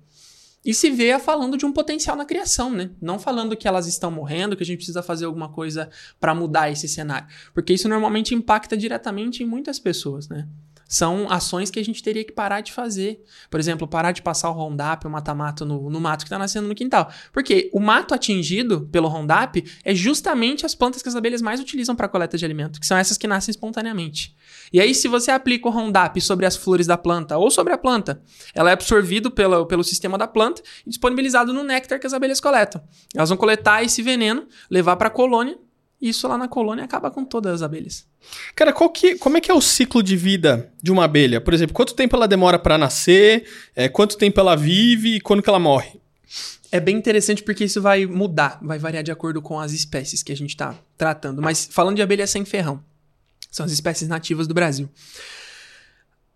e 0.65 0.75
se 0.75 0.91
vê 0.91 1.19
falando 1.19 1.57
de 1.57 1.65
um 1.65 1.73
potencial 1.73 2.15
na 2.15 2.25
criação, 2.25 2.71
né? 2.71 2.91
Não 3.01 3.19
falando 3.19 3.57
que 3.57 3.67
elas 3.67 3.87
estão 3.87 4.11
morrendo, 4.11 4.57
que 4.57 4.63
a 4.63 4.67
gente 4.67 4.77
precisa 4.77 5.03
fazer 5.03 5.25
alguma 5.25 5.49
coisa 5.49 5.89
para 6.19 6.35
mudar 6.35 6.71
esse 6.71 6.87
cenário. 6.87 7.27
Porque 7.55 7.73
isso 7.73 7.89
normalmente 7.89 8.35
impacta 8.35 8.77
diretamente 8.77 9.43
em 9.43 9.47
muitas 9.47 9.79
pessoas, 9.79 10.29
né? 10.29 10.47
São 10.91 11.31
ações 11.31 11.71
que 11.71 11.79
a 11.79 11.85
gente 11.85 12.03
teria 12.03 12.25
que 12.25 12.33
parar 12.33 12.63
de 12.63 12.73
fazer. 12.73 13.23
Por 13.49 13.61
exemplo, 13.61 13.87
parar 13.87 14.11
de 14.11 14.21
passar 14.21 14.51
o 14.51 14.53
Roundup, 14.53 15.07
o 15.07 15.11
mata-mato 15.11 15.65
no, 15.65 15.89
no 15.89 16.01
mato 16.01 16.25
que 16.25 16.27
está 16.27 16.37
nascendo 16.37 16.67
no 16.67 16.75
quintal. 16.75 17.09
Porque 17.33 17.71
o 17.73 17.79
mato 17.79 18.13
atingido 18.13 18.89
pelo 18.91 19.07
Roundup 19.07 19.65
é 19.85 19.95
justamente 19.95 20.67
as 20.67 20.75
plantas 20.75 21.01
que 21.01 21.09
as 21.09 21.15
abelhas 21.15 21.41
mais 21.41 21.61
utilizam 21.61 21.95
para 21.95 22.09
coleta 22.09 22.37
de 22.37 22.45
alimento, 22.45 22.81
que 22.81 22.87
são 22.87 22.97
essas 22.97 23.17
que 23.17 23.29
nascem 23.29 23.53
espontaneamente. 23.53 24.35
E 24.73 24.81
aí, 24.81 24.93
se 24.93 25.07
você 25.07 25.31
aplica 25.31 25.69
o 25.69 25.71
Roundup 25.71 26.21
sobre 26.21 26.45
as 26.45 26.57
flores 26.57 26.89
da 26.89 26.99
planta 26.99 27.39
ou 27.39 27.53
sobre 27.53 27.73
a 27.73 27.79
planta, 27.79 28.21
ela 28.53 28.71
é 28.71 28.73
absorvido 28.73 29.31
pelo, 29.31 29.67
pelo 29.67 29.85
sistema 29.85 30.19
da 30.19 30.27
planta 30.27 30.61
e 30.85 30.91
disponibilizado 30.91 31.53
no 31.53 31.63
néctar 31.63 32.01
que 32.01 32.07
as 32.09 32.13
abelhas 32.13 32.41
coletam. 32.41 32.83
Elas 33.15 33.29
vão 33.29 33.39
coletar 33.39 33.85
esse 33.85 34.03
veneno, 34.03 34.49
levar 34.69 34.97
para 34.97 35.07
a 35.07 35.13
colônia, 35.13 35.57
isso 36.01 36.27
lá 36.27 36.39
na 36.39 36.49
colônia 36.49 36.85
acaba 36.85 37.11
com 37.11 37.25
todas 37.25 37.55
as 37.55 37.63
abelhas. 37.63 38.07
Cara, 38.55 38.73
qual 38.73 38.89
que, 38.91 39.17
como 39.17 39.37
é 39.37 39.41
que 39.41 39.51
é 39.51 39.55
o 39.55 39.61
ciclo 39.61 40.03
de 40.03 40.17
vida 40.17 40.73
de 40.83 40.91
uma 40.91 41.05
abelha? 41.05 41.41
Por 41.41 41.53
exemplo, 41.53 41.75
quanto 41.75 41.95
tempo 41.95 42.17
ela 42.17 42.27
demora 42.27 42.59
pra 42.59 42.79
nascer? 42.79 43.45
É, 43.77 43.89
quanto 43.89 44.17
tempo 44.17 44.41
ela 44.41 44.57
vive 44.57 45.17
e 45.17 45.21
quando 45.21 45.43
que 45.43 45.49
ela 45.49 45.59
morre? 45.59 46.01
É 46.73 46.79
bem 46.79 46.97
interessante 46.97 47.43
porque 47.43 47.65
isso 47.65 47.83
vai 47.83 48.07
mudar, 48.07 48.59
vai 48.63 48.79
variar 48.79 49.03
de 49.03 49.11
acordo 49.11 49.43
com 49.43 49.59
as 49.59 49.73
espécies 49.73 50.23
que 50.23 50.33
a 50.33 50.37
gente 50.37 50.51
está 50.51 50.75
tratando. 50.97 51.43
Mas 51.43 51.69
falando 51.71 51.97
de 51.97 52.03
abelha 52.03 52.27
sem 52.27 52.45
ferrão, 52.45 52.83
são 53.51 53.67
as 53.67 53.73
espécies 53.73 54.09
nativas 54.09 54.47
do 54.47 54.55
Brasil. 54.55 54.89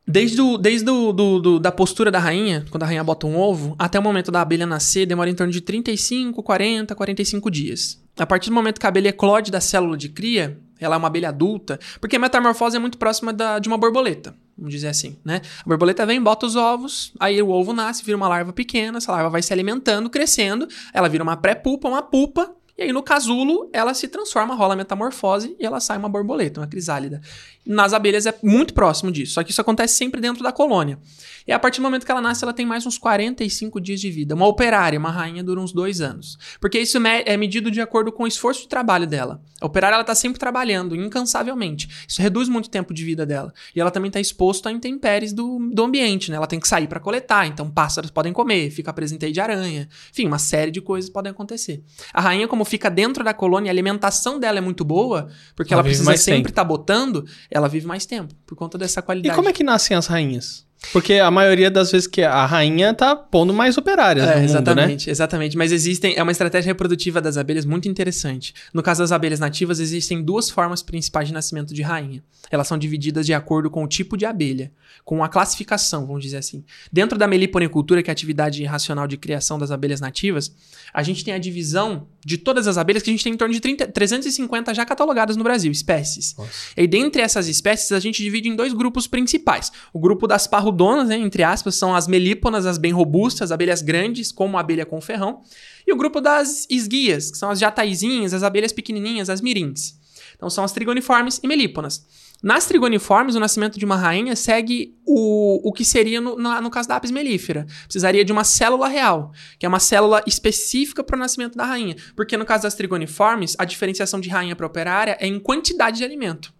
Desde, 0.06 0.40
o, 0.40 0.58
desde 0.58 0.90
o, 0.90 1.12
do, 1.12 1.38
do- 1.40 1.58
da 1.58 1.72
postura 1.72 2.10
da 2.10 2.18
rainha, 2.18 2.64
quando 2.70 2.82
a 2.82 2.86
rainha 2.86 3.02
bota 3.02 3.26
um 3.26 3.38
ovo, 3.38 3.74
até 3.78 3.98
o 3.98 4.02
momento 4.02 4.30
da 4.30 4.42
abelha 4.42 4.66
nascer, 4.66 5.06
demora 5.06 5.30
em 5.30 5.34
torno 5.34 5.52
de 5.52 5.62
35, 5.62 6.42
40, 6.42 6.94
45 6.94 7.50
dias. 7.50 8.02
A 8.18 8.26
partir 8.26 8.50
do 8.50 8.54
momento 8.54 8.78
que 8.78 8.86
a 8.86 8.90
abelha 8.90 9.08
eclode 9.08 9.50
da 9.50 9.60
célula 9.62 9.96
de 9.96 10.10
cria, 10.10 10.58
ela 10.78 10.96
é 10.96 10.98
uma 10.98 11.08
abelha 11.08 11.30
adulta, 11.30 11.80
porque 12.00 12.16
a 12.16 12.18
metamorfose 12.18 12.76
é 12.76 12.78
muito 12.78 12.98
próxima 12.98 13.32
da, 13.32 13.58
de 13.58 13.66
uma 13.66 13.78
borboleta, 13.78 14.34
vamos 14.58 14.74
dizer 14.74 14.88
assim, 14.88 15.16
né? 15.24 15.40
A 15.64 15.68
borboleta 15.68 16.04
vem, 16.04 16.20
bota 16.22 16.44
os 16.44 16.54
ovos, 16.54 17.12
aí 17.18 17.40
o 17.40 17.48
ovo 17.48 17.72
nasce, 17.72 18.04
vira 18.04 18.16
uma 18.16 18.28
larva 18.28 18.52
pequena, 18.52 18.98
essa 18.98 19.10
larva 19.10 19.30
vai 19.30 19.40
se 19.42 19.52
alimentando, 19.54 20.10
crescendo, 20.10 20.68
ela 20.92 21.08
vira 21.08 21.24
uma 21.24 21.36
pré-pupa, 21.36 21.88
uma 21.88 22.02
pupa, 22.02 22.54
e 22.76 22.82
aí, 22.82 22.92
no 22.92 23.04
casulo, 23.04 23.70
ela 23.72 23.94
se 23.94 24.08
transforma, 24.08 24.54
rola 24.54 24.74
a 24.74 24.76
metamorfose 24.76 25.54
e 25.60 25.64
ela 25.64 25.78
sai 25.78 25.96
uma 25.96 26.08
borboleta, 26.08 26.60
uma 26.60 26.66
crisálida. 26.66 27.20
Nas 27.64 27.92
abelhas 27.92 28.26
é 28.26 28.34
muito 28.42 28.74
próximo 28.74 29.12
disso, 29.12 29.34
só 29.34 29.44
que 29.44 29.52
isso 29.52 29.60
acontece 29.60 29.94
sempre 29.94 30.20
dentro 30.20 30.42
da 30.42 30.50
colônia. 30.50 30.98
E 31.46 31.52
a 31.52 31.58
partir 31.58 31.80
do 31.80 31.84
momento 31.84 32.04
que 32.04 32.10
ela 32.10 32.20
nasce, 32.20 32.42
ela 32.42 32.52
tem 32.52 32.66
mais 32.66 32.84
uns 32.84 32.98
45 32.98 33.80
dias 33.80 34.00
de 34.00 34.10
vida. 34.10 34.34
Uma 34.34 34.46
operária, 34.46 34.98
uma 34.98 35.10
rainha, 35.10 35.42
dura 35.42 35.60
uns 35.60 35.72
dois 35.72 36.00
anos. 36.00 36.36
Porque 36.60 36.78
isso 36.78 36.98
é 36.98 37.36
medido 37.36 37.70
de 37.70 37.80
acordo 37.80 38.10
com 38.10 38.24
o 38.24 38.26
esforço 38.26 38.62
de 38.62 38.68
trabalho 38.68 39.06
dela. 39.06 39.40
A 39.60 39.66
operária, 39.66 39.94
ela 39.94 40.04
tá 40.04 40.14
sempre 40.14 40.38
trabalhando, 40.38 40.96
incansavelmente. 40.96 41.88
Isso 42.08 42.20
reduz 42.20 42.48
muito 42.48 42.66
o 42.66 42.70
tempo 42.70 42.92
de 42.92 43.04
vida 43.04 43.24
dela. 43.24 43.52
E 43.74 43.80
ela 43.80 43.90
também 43.90 44.08
está 44.08 44.20
exposta 44.20 44.68
a 44.68 44.72
intempéries 44.72 45.32
do, 45.32 45.58
do 45.72 45.84
ambiente, 45.84 46.30
né? 46.30 46.36
Ela 46.36 46.46
tem 46.46 46.58
que 46.58 46.66
sair 46.66 46.88
para 46.88 46.98
coletar, 46.98 47.46
então 47.46 47.70
pássaros 47.70 48.10
podem 48.10 48.32
comer, 48.32 48.70
fica 48.70 48.92
presente 48.92 49.30
de 49.30 49.40
aranha. 49.40 49.88
Enfim, 50.10 50.26
uma 50.26 50.38
série 50.38 50.70
de 50.70 50.80
coisas 50.80 51.08
podem 51.10 51.30
acontecer. 51.30 51.82
A 52.12 52.20
rainha, 52.20 52.48
como 52.48 52.63
fica 52.64 52.90
dentro 52.90 53.24
da 53.24 53.34
colônia, 53.34 53.70
a 53.70 53.72
alimentação 53.72 54.38
dela 54.38 54.58
é 54.58 54.60
muito 54.60 54.84
boa, 54.84 55.28
porque 55.54 55.72
ela, 55.72 55.80
ela 55.80 55.88
precisa 55.88 56.16
sempre 56.16 56.50
estar 56.50 56.62
tá 56.62 56.68
botando, 56.68 57.26
ela 57.50 57.68
vive 57.68 57.86
mais 57.86 58.06
tempo, 58.06 58.34
por 58.46 58.56
conta 58.56 58.78
dessa 58.78 59.02
qualidade. 59.02 59.32
E 59.32 59.36
como 59.36 59.48
é 59.48 59.52
que 59.52 59.64
nascem 59.64 59.96
as 59.96 60.06
rainhas? 60.06 60.66
Porque 60.92 61.14
a 61.14 61.30
maioria 61.30 61.70
das 61.70 61.90
vezes 61.90 62.06
que 62.06 62.22
a 62.22 62.46
rainha 62.46 62.94
tá 62.94 63.16
pondo 63.16 63.52
mais 63.52 63.76
operárias 63.76 64.26
é, 64.26 64.34
no 64.34 64.40
mundo, 64.40 64.50
exatamente, 64.50 65.06
né? 65.06 65.12
Exatamente, 65.12 65.56
mas 65.56 65.72
existem... 65.72 66.14
É 66.16 66.22
uma 66.22 66.32
estratégia 66.32 66.70
reprodutiva 66.70 67.20
das 67.20 67.36
abelhas 67.36 67.64
muito 67.64 67.88
interessante. 67.88 68.54
No 68.72 68.82
caso 68.82 69.02
das 69.02 69.12
abelhas 69.12 69.40
nativas, 69.40 69.80
existem 69.80 70.22
duas 70.22 70.50
formas 70.50 70.82
principais 70.82 71.28
de 71.28 71.34
nascimento 71.34 71.74
de 71.74 71.82
rainha. 71.82 72.22
Elas 72.50 72.68
são 72.68 72.78
divididas 72.78 73.26
de 73.26 73.34
acordo 73.34 73.70
com 73.70 73.82
o 73.82 73.88
tipo 73.88 74.16
de 74.16 74.26
abelha, 74.26 74.70
com 75.04 75.24
a 75.24 75.28
classificação, 75.28 76.06
vamos 76.06 76.22
dizer 76.22 76.36
assim. 76.36 76.64
Dentro 76.92 77.18
da 77.18 77.26
meliponicultura, 77.26 78.02
que 78.02 78.10
é 78.10 78.12
a 78.12 78.14
atividade 78.14 78.62
racional 78.64 79.06
de 79.06 79.16
criação 79.16 79.58
das 79.58 79.70
abelhas 79.70 80.00
nativas, 80.00 80.54
a 80.92 81.02
gente 81.02 81.24
tem 81.24 81.34
a 81.34 81.38
divisão 81.38 82.06
de 82.24 82.38
todas 82.38 82.66
as 82.66 82.78
abelhas, 82.78 83.02
que 83.02 83.10
a 83.10 83.12
gente 83.12 83.24
tem 83.24 83.32
em 83.32 83.36
torno 83.36 83.52
de 83.52 83.60
30, 83.60 83.88
350 83.88 84.74
já 84.74 84.84
catalogadas 84.84 85.36
no 85.36 85.44
Brasil, 85.44 85.70
espécies. 85.70 86.34
Nossa. 86.36 86.50
E 86.76 86.86
dentre 86.86 87.22
essas 87.22 87.48
espécies, 87.48 87.92
a 87.92 88.00
gente 88.00 88.22
divide 88.22 88.48
em 88.48 88.56
dois 88.56 88.72
grupos 88.72 89.06
principais. 89.06 89.72
O 89.92 89.98
grupo 89.98 90.26
das 90.26 90.46
parrudonas, 90.74 91.08
né, 91.08 91.16
entre 91.16 91.42
aspas, 91.42 91.76
são 91.76 91.94
as 91.94 92.08
melíponas, 92.08 92.66
as 92.66 92.76
bem 92.76 92.92
robustas, 92.92 93.52
abelhas 93.52 93.80
grandes, 93.80 94.32
como 94.32 94.56
a 94.56 94.60
abelha 94.60 94.84
com 94.84 95.00
ferrão. 95.00 95.42
E 95.86 95.92
o 95.92 95.96
grupo 95.96 96.20
das 96.20 96.66
esguias, 96.68 97.30
que 97.30 97.38
são 97.38 97.50
as 97.50 97.58
jataizinhas, 97.58 98.34
as 98.34 98.42
abelhas 98.42 98.72
pequenininhas, 98.72 99.30
as 99.30 99.40
mirins. 99.40 99.98
Então 100.34 100.50
são 100.50 100.64
as 100.64 100.72
trigoniformes 100.72 101.40
e 101.42 101.46
melíponas. 101.46 102.04
Nas 102.42 102.66
trigoniformes, 102.66 103.36
o 103.36 103.40
nascimento 103.40 103.78
de 103.78 103.84
uma 103.84 103.96
rainha 103.96 104.36
segue 104.36 104.94
o, 105.06 105.66
o 105.66 105.72
que 105.72 105.84
seria 105.84 106.20
no, 106.20 106.36
no, 106.36 106.60
no 106.60 106.70
caso 106.70 106.88
da 106.88 106.96
apis 106.96 107.10
mellifera. 107.10 107.66
Precisaria 107.84 108.24
de 108.24 108.32
uma 108.32 108.44
célula 108.44 108.88
real, 108.88 109.32
que 109.58 109.64
é 109.64 109.68
uma 109.68 109.78
célula 109.78 110.22
específica 110.26 111.02
para 111.02 111.16
o 111.16 111.18
nascimento 111.18 111.56
da 111.56 111.64
rainha. 111.64 111.96
Porque 112.14 112.36
no 112.36 112.44
caso 112.44 112.64
das 112.64 112.74
trigoniformes, 112.74 113.54
a 113.58 113.64
diferenciação 113.64 114.20
de 114.20 114.28
rainha 114.28 114.56
para 114.56 114.66
operária 114.66 115.16
é 115.20 115.26
em 115.26 115.38
quantidade 115.38 115.98
de 115.98 116.04
alimento. 116.04 116.52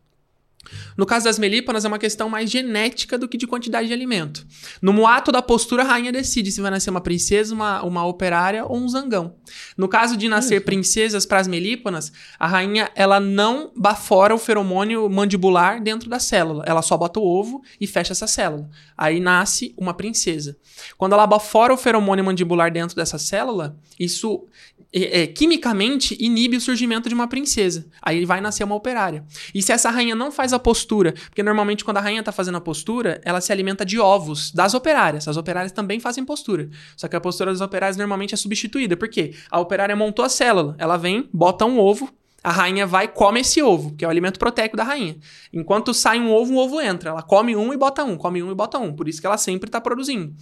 No 0.97 1.07
caso 1.07 1.25
das 1.25 1.39
melíponas, 1.39 1.85
é 1.85 1.89
uma 1.89 1.99
questão 1.99 2.29
mais 2.29 2.51
genética 2.51 3.19
do 3.19 3.29
que 3.29 3.37
de 3.37 3.47
quantidade 3.47 3.89
de 3.89 3.95
alimento. 3.95 4.47
No 4.81 5.07
ato 5.07 5.31
da 5.31 5.43
postura, 5.43 5.83
a 5.83 5.87
rainha 5.87 6.13
decide 6.13 6.51
se 6.51 6.61
vai 6.61 6.71
nascer 6.71 6.91
uma 6.91 7.01
princesa, 7.01 7.55
uma, 7.55 7.83
uma 7.83 8.07
operária 8.07 8.65
ou 8.65 8.77
um 8.77 8.89
zangão. 8.89 9.35
No 9.77 9.89
caso 9.89 10.17
de 10.17 10.29
nascer 10.29 10.57
Isso. 10.57 10.65
princesas 10.65 11.27
para 11.27 11.41
as 11.41 11.49
melíponas, 11.49 12.13
a 12.39 12.47
rainha 12.47 12.91
ela 12.95 13.21
não 13.21 13.73
bafora 13.77 14.35
o 14.35 14.39
feromônio 14.39 15.09
mandibular 15.09 15.83
dentro 15.83 16.09
da 16.09 16.19
célula. 16.19 16.65
Ela 16.67 16.83
só 16.83 16.97
bota 16.97 17.21
o 17.21 17.25
ovo 17.25 17.63
e 17.81 17.87
fecha 17.87 18.13
essa 18.13 18.27
célula. 18.27 18.69
Aí 18.97 19.21
nasce 19.21 19.75
uma 19.77 19.95
princesa. 19.95 20.57
Quando 20.97 21.13
ela 21.13 21.27
bafora 21.27 21.73
o 21.73 21.77
feromônio 21.77 22.25
mandibular 22.25 22.71
dentro 22.71 22.97
dessa 22.97 23.19
célula, 23.19 23.77
isso 23.99 24.47
é, 24.93 25.23
é, 25.23 25.27
quimicamente 25.27 26.17
inibe 26.21 26.57
o 26.57 26.61
surgimento 26.61 27.09
de 27.09 27.15
uma 27.15 27.27
princesa. 27.27 27.87
Aí 28.01 28.25
vai 28.25 28.41
nascer 28.41 28.63
uma 28.63 28.77
operária. 28.77 29.25
E 29.53 29.61
se 29.61 29.73
essa 29.73 29.91
rainha 29.91 30.15
não 30.15 30.31
faz 30.31 30.53
a 30.55 30.59
postura, 30.59 31.13
porque 31.13 31.43
normalmente 31.43 31.85
quando 31.85 31.99
a 31.99 32.01
rainha 32.01 32.21
está 32.21 32.33
fazendo 32.33 32.57
a 32.57 32.61
postura, 32.61 33.21
ela 33.25 33.41
se 33.41 33.53
alimenta 33.53 33.85
de 33.85 33.99
ovos 33.99 34.51
das 34.53 34.75
operárias. 34.75 35.27
As 35.29 35.37
operárias 35.37 35.73
também 35.73 36.01
fazem 36.01 36.25
postura. 36.25 36.69
Só 36.97 37.09
que 37.09 37.17
a 37.17 37.21
postura 37.21 37.51
das 37.51 37.61
operárias 37.61 37.97
normalmente 37.97 38.35
é 38.35 38.37
substituída. 38.37 38.97
Por 38.97 39.09
quê? 39.09 39.35
A 39.51 39.61
operária 39.61 39.95
montou 39.95 40.25
a 40.25 40.29
célula. 40.29 40.75
Ela 40.79 40.97
vem, 40.97 41.29
bota 41.33 41.65
um 41.65 41.79
ovo, 41.79 42.11
a 42.43 42.53
rainha 42.53 42.87
vai 42.87 43.07
e 43.07 43.09
come 43.09 43.41
esse 43.41 43.63
ovo, 43.63 43.95
que 43.97 44.05
é 44.05 44.09
o 44.09 44.11
alimento 44.11 44.39
proteico 44.39 44.77
da 44.77 44.85
rainha. 44.85 45.17
Enquanto 45.51 45.95
sai 45.95 46.21
um 46.21 46.31
ovo, 46.31 46.53
um 46.53 46.59
ovo 46.59 46.79
entra. 46.79 47.11
Ela 47.11 47.23
come 47.23 47.57
um 47.57 47.73
e 47.73 47.77
bota 47.77 48.05
um, 48.05 48.19
come 48.19 48.43
um 48.43 48.51
e 48.51 48.55
bota 48.55 48.79
um. 48.79 48.93
Por 48.93 49.09
isso 49.09 49.19
que 49.21 49.27
ela 49.27 49.39
sempre 49.39 49.69
está 49.69 49.81
produzindo. 49.81 50.35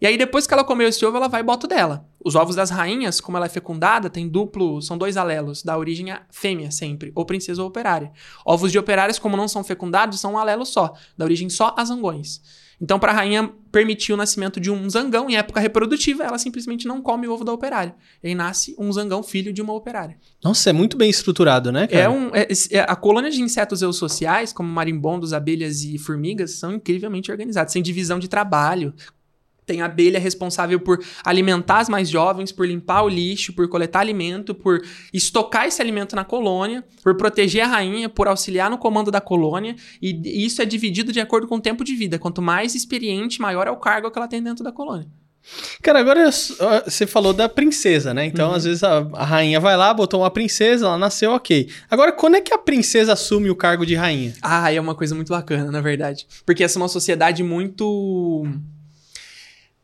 E 0.00 0.06
aí, 0.06 0.18
depois 0.18 0.46
que 0.46 0.52
ela 0.52 0.64
comeu 0.64 0.88
esse 0.88 1.04
ovo, 1.06 1.16
ela 1.16 1.28
vai 1.28 1.40
e 1.40 1.44
bota 1.44 1.66
o 1.66 1.68
dela. 1.68 2.04
Os 2.26 2.34
ovos 2.34 2.56
das 2.56 2.70
rainhas, 2.70 3.20
como 3.20 3.36
ela 3.36 3.46
é 3.46 3.48
fecundada, 3.48 4.10
tem 4.10 4.28
duplo, 4.28 4.82
são 4.82 4.98
dois 4.98 5.16
alelos, 5.16 5.62
da 5.62 5.78
origem 5.78 6.06
fêmea 6.28 6.72
sempre, 6.72 7.12
ou 7.14 7.24
princesa 7.24 7.62
ou 7.62 7.68
operária. 7.68 8.10
Ovos 8.44 8.72
de 8.72 8.78
operárias, 8.80 9.16
como 9.16 9.36
não 9.36 9.46
são 9.46 9.62
fecundados, 9.62 10.18
são 10.18 10.32
um 10.32 10.38
alelo 10.38 10.66
só, 10.66 10.92
da 11.16 11.24
origem 11.24 11.48
só 11.48 11.72
a 11.78 11.84
zangões. 11.84 12.42
Então, 12.80 12.98
para 12.98 13.12
a 13.12 13.14
rainha 13.14 13.50
permitir 13.70 14.12
o 14.12 14.16
nascimento 14.16 14.58
de 14.58 14.70
um 14.70 14.90
zangão 14.90 15.30
em 15.30 15.36
época 15.36 15.60
reprodutiva, 15.60 16.24
ela 16.24 16.36
simplesmente 16.36 16.88
não 16.88 17.00
come 17.00 17.28
o 17.28 17.32
ovo 17.32 17.44
da 17.44 17.52
operária. 17.52 17.94
E 18.22 18.28
aí 18.28 18.34
nasce 18.34 18.74
um 18.76 18.92
zangão 18.92 19.22
filho 19.22 19.52
de 19.52 19.62
uma 19.62 19.72
operária. 19.72 20.18
Nossa, 20.42 20.70
é 20.70 20.72
muito 20.72 20.96
bem 20.96 21.08
estruturado, 21.08 21.70
né, 21.70 21.86
cara? 21.86 22.02
É 22.02 22.08
um, 22.08 22.34
é, 22.34 22.48
é, 22.72 22.80
a 22.80 22.96
colônia 22.96 23.30
de 23.30 23.40
insetos 23.40 23.82
eusociais, 23.82 24.52
como 24.52 24.68
marimbondos, 24.68 25.32
abelhas 25.32 25.84
e 25.84 25.96
formigas, 25.96 26.52
são 26.52 26.74
incrivelmente 26.74 27.30
organizadas. 27.30 27.72
Sem 27.72 27.82
divisão 27.82 28.18
de 28.18 28.28
trabalho, 28.28 28.92
tem 29.66 29.82
abelha 29.82 30.18
responsável 30.18 30.78
por 30.78 31.04
alimentar 31.24 31.80
as 31.80 31.88
mais 31.88 32.08
jovens, 32.08 32.52
por 32.52 32.66
limpar 32.66 33.02
o 33.02 33.08
lixo, 33.08 33.52
por 33.52 33.68
coletar 33.68 34.00
alimento, 34.00 34.54
por 34.54 34.80
estocar 35.12 35.66
esse 35.66 35.82
alimento 35.82 36.14
na 36.14 36.24
colônia, 36.24 36.84
por 37.02 37.16
proteger 37.16 37.64
a 37.64 37.66
rainha, 37.66 38.08
por 38.08 38.28
auxiliar 38.28 38.70
no 38.70 38.78
comando 38.78 39.10
da 39.10 39.20
colônia. 39.20 39.74
E 40.00 40.44
isso 40.46 40.62
é 40.62 40.64
dividido 40.64 41.12
de 41.12 41.20
acordo 41.20 41.48
com 41.48 41.56
o 41.56 41.60
tempo 41.60 41.82
de 41.82 41.96
vida. 41.96 42.18
Quanto 42.18 42.40
mais 42.40 42.74
experiente, 42.74 43.40
maior 43.40 43.66
é 43.66 43.70
o 43.70 43.76
cargo 43.76 44.10
que 44.10 44.18
ela 44.18 44.28
tem 44.28 44.42
dentro 44.42 44.62
da 44.62 44.70
colônia. 44.70 45.08
Cara, 45.80 46.00
agora 46.00 46.28
você 46.30 47.06
falou 47.06 47.32
da 47.32 47.48
princesa, 47.48 48.12
né? 48.12 48.26
Então, 48.26 48.48
uhum. 48.50 48.56
às 48.56 48.64
vezes, 48.64 48.82
a, 48.82 48.98
a, 49.12 49.24
rainha 49.24 49.60
vai 49.60 49.76
lá, 49.76 49.94
botou 49.94 50.20
uma 50.20 50.30
princesa, 50.30 50.86
ela 50.86 50.98
nasceu, 50.98 51.30
ok. 51.30 51.68
Agora, 51.88 52.10
quando 52.10 52.36
é 52.36 52.40
que 52.40 52.52
a 52.52 52.58
princesa 52.58 53.12
assume 53.12 53.48
o 53.48 53.54
cargo 53.54 53.86
de 53.86 53.94
rainha? 53.94 54.34
Ah, 54.42 54.72
é 54.72 54.80
uma 54.80 54.94
coisa 54.94 55.14
muito 55.14 55.28
bacana, 55.28 55.70
na 55.70 55.80
verdade. 55.80 56.26
Porque 56.44 56.64
essa 56.64 56.78
é 56.78 56.82
uma 56.82 56.88
sociedade 56.88 57.44
muito 57.44 58.44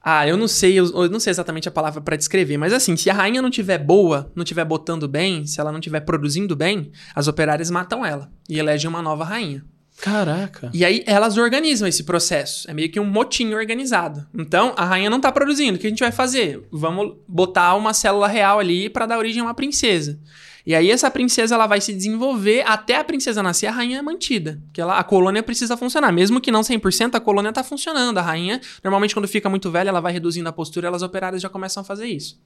ah, 0.04 0.26
eu 0.26 0.37
não 0.37 0.49
sei, 0.49 0.75
eu, 0.75 0.87
eu 0.87 1.09
não 1.09 1.21
sei 1.21 1.30
exatamente 1.30 1.68
a 1.68 1.73
palavra 1.73 2.00
para 2.00 2.16
descrever, 2.16 2.56
mas 2.59 2.73
assim, 2.73 2.97
se 2.97 3.09
a 3.09 3.14
rainha 3.14 3.40
não 3.40 3.50
tiver 3.50 3.78
boa, 3.78 4.30
não 4.35 4.44
tiver 4.44 4.64
botando 4.64 5.06
bem, 5.06 5.47
se 5.47 5.61
ela 5.61 5.71
não 5.71 5.80
tiver 5.80 6.00
produzindo 6.00 6.56
bem, 6.56 6.90
as 7.14 7.28
operárias 7.28 7.71
matam 7.71 8.04
ela 8.04 8.30
e 8.49 8.59
elegem 8.59 8.88
uma 8.88 9.00
nova 9.00 9.25
rainha. 9.25 9.64
Caraca. 10.00 10.71
E 10.75 10.85
aí 10.85 11.04
elas 11.06 11.37
organizam 11.37 11.87
esse 11.87 12.02
processo. 12.02 12.68
É 12.68 12.75
meio 12.75 12.90
que 12.90 12.99
um 12.99 13.04
motim 13.04 13.52
organizado. 13.52 14.26
Então, 14.35 14.75
a 14.76 14.85
rainha 14.85 15.09
não 15.09 15.21
tá 15.21 15.30
produzindo. 15.30 15.76
O 15.76 15.80
que 15.80 15.87
a 15.87 15.90
gente 15.90 16.00
vai 16.00 16.11
fazer? 16.11 16.66
Vamos 16.73 17.14
botar 17.28 17.75
uma 17.76 17.94
célula 17.94 18.26
real 18.26 18.59
ali 18.59 18.90
para 18.90 19.06
dar 19.06 19.18
origem 19.18 19.40
a 19.40 19.44
uma 19.44 19.54
princesa. 19.54 20.18
E 20.64 20.75
aí 20.75 20.90
essa 20.90 21.11
princesa 21.11 21.54
ela 21.54 21.66
vai 21.66 21.81
se 21.81 21.92
desenvolver 21.92 22.64
até 22.66 22.97
a 22.97 23.04
princesa 23.04 23.42
nascer, 23.42 23.66
a 23.66 23.71
rainha 23.73 23.99
é 23.99 24.02
mantida. 24.02 24.61
Porque 24.66 24.81
ela, 24.81 24.99
a 24.99 25.04
colônia 25.04 25.42
precisa 25.42 25.76
funcionar. 25.76 26.12
Mesmo 26.12 26.40
que 26.40 26.50
não 26.50 26.61
100%, 26.61 27.14
a 27.14 27.21
colônia 27.21 27.49
está 27.49 27.64
funcionando. 27.64 28.19
A 28.19 28.23
rainha, 28.23 28.61
normalmente 28.83 29.14
quando 29.14 29.28
fica 29.28 29.49
muito 29.49 29.71
velha, 29.71 29.88
ela 29.88 30.00
vai 30.00 30.12
reduzindo 30.12 30.49
a 30.49 30.52
postura 30.52 30.87
elas 30.87 31.02
operárias 31.02 31.42
já 31.42 31.49
começam 31.49 31.81
a 31.81 31.85
fazer 31.85 32.07
isso. 32.07 32.40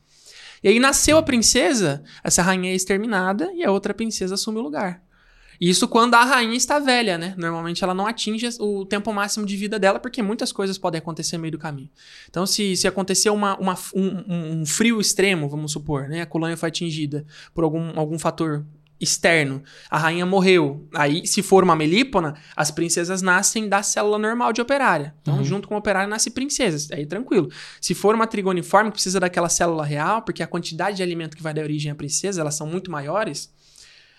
E 0.62 0.68
aí 0.68 0.80
nasceu 0.80 1.18
a 1.18 1.22
princesa, 1.22 2.02
essa 2.24 2.42
rainha 2.42 2.72
é 2.72 2.74
exterminada 2.74 3.52
e 3.54 3.62
a 3.62 3.70
outra 3.70 3.92
princesa 3.92 4.34
assume 4.34 4.58
o 4.58 4.62
lugar. 4.62 5.02
Isso 5.60 5.88
quando 5.88 6.14
a 6.14 6.24
rainha 6.24 6.56
está 6.56 6.78
velha, 6.78 7.16
né? 7.16 7.34
Normalmente 7.36 7.82
ela 7.82 7.94
não 7.94 8.06
atinge 8.06 8.48
o 8.60 8.84
tempo 8.84 9.12
máximo 9.12 9.46
de 9.46 9.56
vida 9.56 9.78
dela, 9.78 9.98
porque 9.98 10.22
muitas 10.22 10.52
coisas 10.52 10.78
podem 10.78 10.98
acontecer 10.98 11.36
no 11.36 11.42
meio 11.42 11.52
do 11.52 11.58
caminho. 11.58 11.90
Então, 12.28 12.46
se, 12.46 12.76
se 12.76 12.86
acontecer 12.86 13.30
uma, 13.30 13.56
uma 13.58 13.76
um, 13.94 14.60
um, 14.60 14.66
frio 14.66 15.00
extremo, 15.00 15.48
vamos 15.48 15.72
supor, 15.72 16.08
né? 16.08 16.22
A 16.22 16.26
colônia 16.26 16.56
foi 16.56 16.68
atingida 16.68 17.24
por 17.54 17.64
algum, 17.64 17.98
algum 17.98 18.18
fator 18.18 18.64
externo, 19.00 19.62
a 19.90 19.98
rainha 19.98 20.24
morreu. 20.24 20.88
Aí, 20.94 21.26
se 21.26 21.42
for 21.42 21.62
uma 21.62 21.76
melípona, 21.76 22.34
as 22.56 22.70
princesas 22.70 23.20
nascem 23.22 23.68
da 23.68 23.82
célula 23.82 24.18
normal 24.18 24.52
de 24.52 24.60
operária. 24.60 25.14
Então, 25.20 25.36
uhum. 25.36 25.44
junto 25.44 25.68
com 25.68 25.74
o 25.74 25.78
operário, 25.78 26.08
nasce 26.08 26.30
princesas. 26.30 26.90
Aí, 26.90 27.04
tranquilo. 27.04 27.50
Se 27.80 27.94
for 27.94 28.14
uma 28.14 28.26
trigoniforme, 28.26 28.90
que 28.90 28.94
precisa 28.94 29.20
daquela 29.20 29.48
célula 29.48 29.84
real, 29.84 30.22
porque 30.22 30.42
a 30.42 30.46
quantidade 30.46 30.96
de 30.96 31.02
alimento 31.02 31.36
que 31.36 31.42
vai 31.42 31.52
dar 31.52 31.62
origem 31.62 31.92
à 31.92 31.94
princesa, 31.94 32.40
elas 32.40 32.54
são 32.54 32.66
muito 32.66 32.90
maiores, 32.90 33.52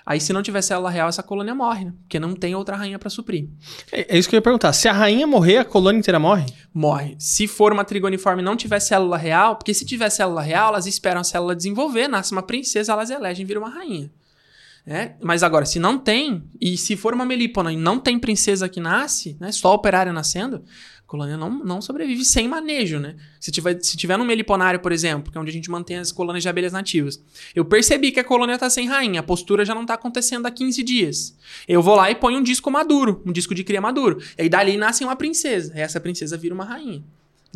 Aí, 0.10 0.22
se 0.22 0.32
não 0.32 0.42
tiver 0.42 0.62
célula 0.62 0.90
real, 0.90 1.10
essa 1.10 1.22
colônia 1.22 1.54
morre, 1.54 1.84
né? 1.84 1.94
Porque 2.04 2.18
não 2.18 2.34
tem 2.34 2.56
outra 2.56 2.78
rainha 2.78 2.98
para 2.98 3.10
suprir. 3.10 3.50
É, 3.92 4.16
é, 4.16 4.18
isso 4.18 4.30
que 4.30 4.36
eu 4.36 4.38
ia 4.38 4.42
perguntar. 4.42 4.72
Se 4.72 4.88
a 4.88 4.94
rainha 4.94 5.28
morrer, 5.28 5.58
a 5.58 5.66
colônia 5.66 6.00
inteira 6.00 6.18
morre? 6.18 6.46
Morre. 6.74 7.18
Se 7.20 7.46
for 7.46 7.74
uma 7.74 7.84
trigoniforme 7.84 8.42
e 8.42 8.46
não 8.46 8.56
tiver 8.56 8.80
célula 8.80 9.18
real, 9.18 9.58
porque 9.58 9.74
se 9.74 9.86
tiver 9.86 10.10
célula 10.10 10.42
real, 10.42 10.70
elas 10.70 10.88
esperam 10.88 11.20
a 11.20 11.26
célula 11.26 11.54
desenvolver, 11.54 12.08
nasce 12.08 12.32
uma 12.32 12.42
princesa, 12.42 12.94
elas 12.94 13.10
elegem 13.10 13.44
e 13.44 13.46
viram 13.46 13.62
uma 13.64 13.70
rainha. 13.70 14.10
né? 14.86 15.18
Mas 15.22 15.44
agora, 15.44 15.66
se 15.66 15.78
não 15.78 15.98
tem, 16.00 16.42
e 16.62 16.78
se 16.78 16.96
for 16.96 17.14
uma 17.14 17.26
melípona 17.26 17.74
e 17.74 17.76
não 17.76 18.00
tem 18.00 18.18
princesa 18.18 18.70
que 18.70 18.80
nasce, 18.80 19.36
né? 19.42 19.52
Só 19.52 19.74
operária 19.74 20.14
nascendo, 20.14 20.64
colônia 21.08 21.38
não, 21.38 21.50
não 21.64 21.82
sobrevive 21.82 22.24
sem 22.26 22.48
manejo, 22.48 23.00
né? 23.00 23.16
Se 23.40 23.50
tiver, 23.50 23.82
se 23.82 23.96
tiver 23.96 24.18
num 24.18 24.26
meliponário, 24.26 24.80
por 24.80 24.92
exemplo, 24.92 25.32
que 25.32 25.38
é 25.38 25.42
onde 25.42 25.50
a 25.50 25.54
gente 25.54 25.72
mantém 25.72 25.98
as 25.98 26.12
colônias 26.12 26.44
de 26.44 26.50
abelhas 26.50 26.74
nativas, 26.74 27.22
eu 27.56 27.64
percebi 27.64 28.12
que 28.12 28.20
a 28.20 28.24
colônia 28.24 28.58
tá 28.58 28.70
sem 28.70 28.88
rainha, 28.88 29.22
a 29.22 29.24
postura 29.24 29.64
já 29.64 29.74
não 29.74 29.86
tá 29.86 29.94
acontecendo 29.94 30.46
há 30.46 30.52
15 30.52 30.84
dias. 30.84 31.38
Eu 31.68 31.82
vou 31.82 31.96
lá 31.96 32.12
e 32.12 32.16
ponho 32.16 32.40
um 32.40 32.44
disco 32.44 32.70
maduro, 32.70 33.24
um 33.26 33.32
disco 33.32 33.56
de 33.56 33.64
cria 33.64 33.80
maduro. 33.80 34.22
E 34.38 34.44
aí 34.44 34.50
dali 34.50 34.76
nasce 34.76 35.04
uma 35.04 35.16
princesa. 35.16 35.74
E 35.76 35.80
essa 35.80 36.00
princesa 36.00 36.38
vira 36.38 36.54
uma 36.54 36.66
rainha. 36.66 37.04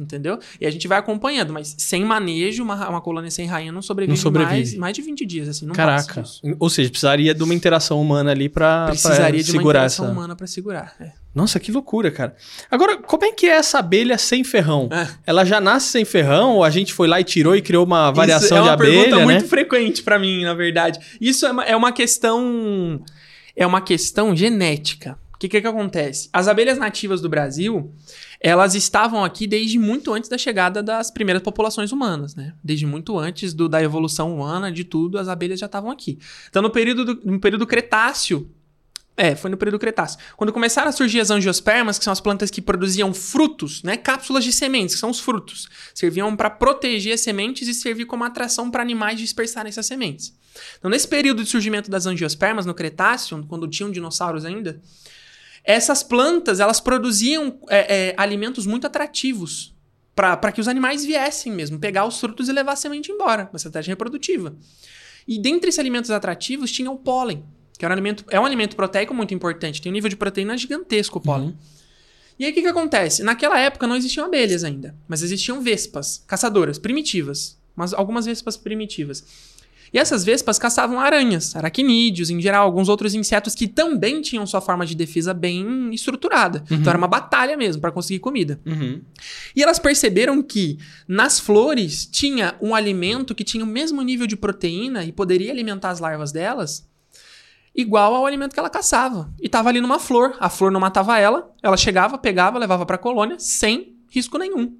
Entendeu? 0.01 0.39
E 0.59 0.65
a 0.65 0.71
gente 0.71 0.87
vai 0.87 0.97
acompanhando, 0.97 1.53
mas 1.53 1.75
sem 1.77 2.03
manejo, 2.03 2.63
uma, 2.63 2.89
uma 2.89 3.01
colônia 3.01 3.29
sem 3.31 3.45
rainha 3.45 3.71
não 3.71 3.81
sobrevive, 3.81 4.17
Não 4.17 4.21
sobrevive. 4.21 4.55
Mais, 4.55 4.75
mais 4.75 4.95
de 4.95 5.01
20 5.01 5.25
dias, 5.25 5.47
assim, 5.47 5.67
Caraca. 5.67 6.23
Ou 6.59 6.69
seja, 6.69 6.89
precisaria 6.89 7.33
de 7.33 7.43
uma 7.43 7.53
interação 7.53 8.01
humana 8.01 8.31
ali 8.31 8.49
pra, 8.49 8.83
pra 8.85 8.91
Precisaria 8.91 9.43
de 9.43 9.51
uma 9.51 9.61
interação 9.61 10.05
essa. 10.05 10.13
humana 10.13 10.35
pra 10.35 10.47
segurar. 10.47 10.95
é. 10.99 11.11
Nossa, 11.33 11.61
que 11.61 11.71
loucura, 11.71 12.11
cara. 12.11 12.35
Agora, 12.69 12.97
como 12.97 13.23
é 13.23 13.31
que 13.31 13.45
é 13.45 13.51
essa 13.51 13.79
abelha 13.79 14.17
sem 14.17 14.43
ferrão? 14.43 14.89
É. 14.91 15.07
Ela 15.25 15.45
já 15.45 15.61
nasce 15.61 15.87
sem 15.87 16.03
ferrão 16.03 16.55
ou 16.57 16.63
a 16.63 16.69
gente 16.69 16.93
foi 16.93 17.07
lá 17.07 17.21
e 17.21 17.23
tirou 17.23 17.55
e 17.55 17.61
criou 17.61 17.85
uma 17.85 18.11
variação 18.11 18.45
Isso 18.47 18.53
é 18.55 18.59
uma 18.59 18.63
de 18.67 18.73
abelha, 18.73 18.93
pergunta 19.03 19.15
né? 19.17 19.23
muito 19.23 19.47
frequente 19.47 20.03
pra 20.03 20.19
mim, 20.19 20.43
na 20.43 20.53
verdade. 20.53 20.99
Isso 21.21 21.45
é 21.45 21.51
uma, 21.51 21.63
é 21.63 21.73
uma 21.75 21.93
questão 21.93 23.01
é 23.55 23.65
uma 23.65 23.79
questão 23.81 24.35
genética. 24.35 25.17
O 25.33 25.37
que, 25.37 25.47
que 25.49 25.61
que 25.61 25.67
acontece? 25.67 26.29
As 26.33 26.47
abelhas 26.47 26.77
nativas 26.77 27.19
do 27.21 27.29
Brasil, 27.29 27.91
elas 28.43 28.73
estavam 28.73 29.23
aqui 29.23 29.45
desde 29.45 29.77
muito 29.77 30.11
antes 30.11 30.27
da 30.27 30.37
chegada 30.37 30.81
das 30.81 31.11
primeiras 31.11 31.43
populações 31.43 31.91
humanas, 31.91 32.35
né? 32.35 32.55
Desde 32.63 32.87
muito 32.87 33.17
antes 33.19 33.53
do, 33.53 33.69
da 33.69 33.81
evolução 33.83 34.33
humana, 34.33 34.71
de 34.71 34.83
tudo, 34.83 35.19
as 35.19 35.27
abelhas 35.27 35.59
já 35.59 35.67
estavam 35.67 35.91
aqui. 35.91 36.17
Então, 36.49 36.61
no 36.61 36.71
período, 36.71 37.05
do, 37.05 37.21
no 37.23 37.39
período 37.39 37.67
Cretáceo, 37.67 38.49
é, 39.15 39.35
foi 39.35 39.51
no 39.51 39.57
período 39.57 39.77
Cretáceo. 39.77 40.19
Quando 40.35 40.51
começaram 40.51 40.89
a 40.89 40.91
surgir 40.91 41.19
as 41.19 41.29
angiospermas, 41.29 41.99
que 41.99 42.03
são 42.03 42.11
as 42.11 42.19
plantas 42.19 42.49
que 42.49 42.63
produziam 42.63 43.13
frutos, 43.13 43.83
né? 43.83 43.95
Cápsulas 43.95 44.43
de 44.43 44.51
sementes, 44.51 44.95
que 44.95 44.99
são 44.99 45.11
os 45.11 45.19
frutos. 45.19 45.69
Serviam 45.93 46.35
para 46.35 46.49
proteger 46.49 47.13
as 47.13 47.21
sementes 47.21 47.67
e 47.67 47.75
servir 47.75 48.05
como 48.05 48.23
atração 48.23 48.71
para 48.71 48.81
animais 48.81 49.19
dispersarem 49.19 49.69
essas 49.69 49.85
sementes. 49.85 50.33
Então, 50.79 50.89
nesse 50.89 51.07
período 51.07 51.43
de 51.43 51.49
surgimento 51.49 51.91
das 51.91 52.07
angiospermas, 52.07 52.65
no 52.65 52.73
Cretáceo, 52.73 53.45
quando 53.47 53.67
tinham 53.67 53.91
dinossauros 53.91 54.45
ainda, 54.45 54.81
essas 55.63 56.01
plantas, 56.03 56.59
elas 56.59 56.79
produziam 56.79 57.59
é, 57.69 58.09
é, 58.09 58.13
alimentos 58.17 58.65
muito 58.65 58.87
atrativos 58.87 59.75
para 60.15 60.51
que 60.51 60.61
os 60.61 60.67
animais 60.67 61.05
viessem 61.05 61.51
mesmo, 61.51 61.79
pegar 61.79 62.05
os 62.05 62.19
frutos 62.19 62.47
e 62.47 62.51
levar 62.51 62.73
a 62.73 62.75
semente 62.75 63.11
embora, 63.11 63.49
uma 63.51 63.57
estratégia 63.57 63.91
reprodutiva. 63.91 64.55
E 65.27 65.39
dentre 65.39 65.69
esses 65.69 65.79
alimentos 65.79 66.11
atrativos 66.11 66.71
tinha 66.71 66.91
o 66.91 66.97
pólen, 66.97 67.43
que 67.77 67.85
é 67.85 67.87
um 67.87 67.91
alimento, 67.91 68.25
é 68.29 68.39
um 68.39 68.45
alimento 68.45 68.75
proteico 68.75 69.13
muito 69.13 69.33
importante, 69.33 69.81
tem 69.81 69.91
um 69.91 69.93
nível 69.93 70.09
de 70.09 70.15
proteína 70.15 70.57
gigantesco 70.57 71.17
o 71.17 71.21
pólen. 71.21 71.57
E 72.37 72.45
aí 72.45 72.51
o 72.51 72.53
que, 72.53 72.61
que 72.61 72.67
acontece? 72.67 73.23
Naquela 73.23 73.59
época 73.59 73.87
não 73.87 73.95
existiam 73.95 74.25
abelhas 74.25 74.63
ainda, 74.63 74.95
mas 75.07 75.21
existiam 75.21 75.61
vespas, 75.61 76.23
caçadoras, 76.27 76.77
primitivas, 76.77 77.59
mas 77.75 77.93
algumas 77.93 78.25
vespas 78.25 78.57
primitivas. 78.57 79.23
E 79.93 79.99
essas 79.99 80.23
vespas 80.23 80.57
caçavam 80.57 80.99
aranhas, 80.99 81.53
aracnídeos, 81.55 82.29
em 82.29 82.39
geral, 82.39 82.63
alguns 82.65 82.87
outros 82.87 83.13
insetos 83.13 83.53
que 83.53 83.67
também 83.67 84.21
tinham 84.21 84.47
sua 84.47 84.61
forma 84.61 84.85
de 84.85 84.95
defesa 84.95 85.33
bem 85.33 85.93
estruturada. 85.93 86.63
Então 86.71 86.89
era 86.89 86.97
uma 86.97 87.07
batalha 87.07 87.57
mesmo 87.57 87.81
para 87.81 87.91
conseguir 87.91 88.19
comida. 88.19 88.59
Uhum. 88.65 89.01
E 89.53 89.61
elas 89.61 89.79
perceberam 89.79 90.41
que 90.41 90.77
nas 91.07 91.39
flores 91.39 92.05
tinha 92.05 92.55
um 92.61 92.73
alimento 92.73 93.35
que 93.35 93.43
tinha 93.43 93.63
o 93.63 93.67
mesmo 93.67 94.01
nível 94.01 94.25
de 94.25 94.37
proteína 94.37 95.03
e 95.03 95.11
poderia 95.11 95.51
alimentar 95.51 95.89
as 95.89 95.99
larvas 95.99 96.31
delas, 96.31 96.89
igual 97.75 98.15
ao 98.15 98.25
alimento 98.25 98.53
que 98.53 98.59
ela 98.59 98.69
caçava. 98.69 99.29
E 99.41 99.49
tava 99.49 99.67
ali 99.67 99.81
numa 99.81 99.99
flor. 99.99 100.37
A 100.39 100.49
flor 100.49 100.71
não 100.71 100.79
matava 100.79 101.19
ela, 101.19 101.53
ela 101.61 101.75
chegava, 101.75 102.17
pegava, 102.17 102.57
levava 102.57 102.85
para 102.85 102.95
a 102.95 102.99
colônia 102.99 103.35
sem 103.39 103.97
risco 104.09 104.37
nenhum. 104.37 104.77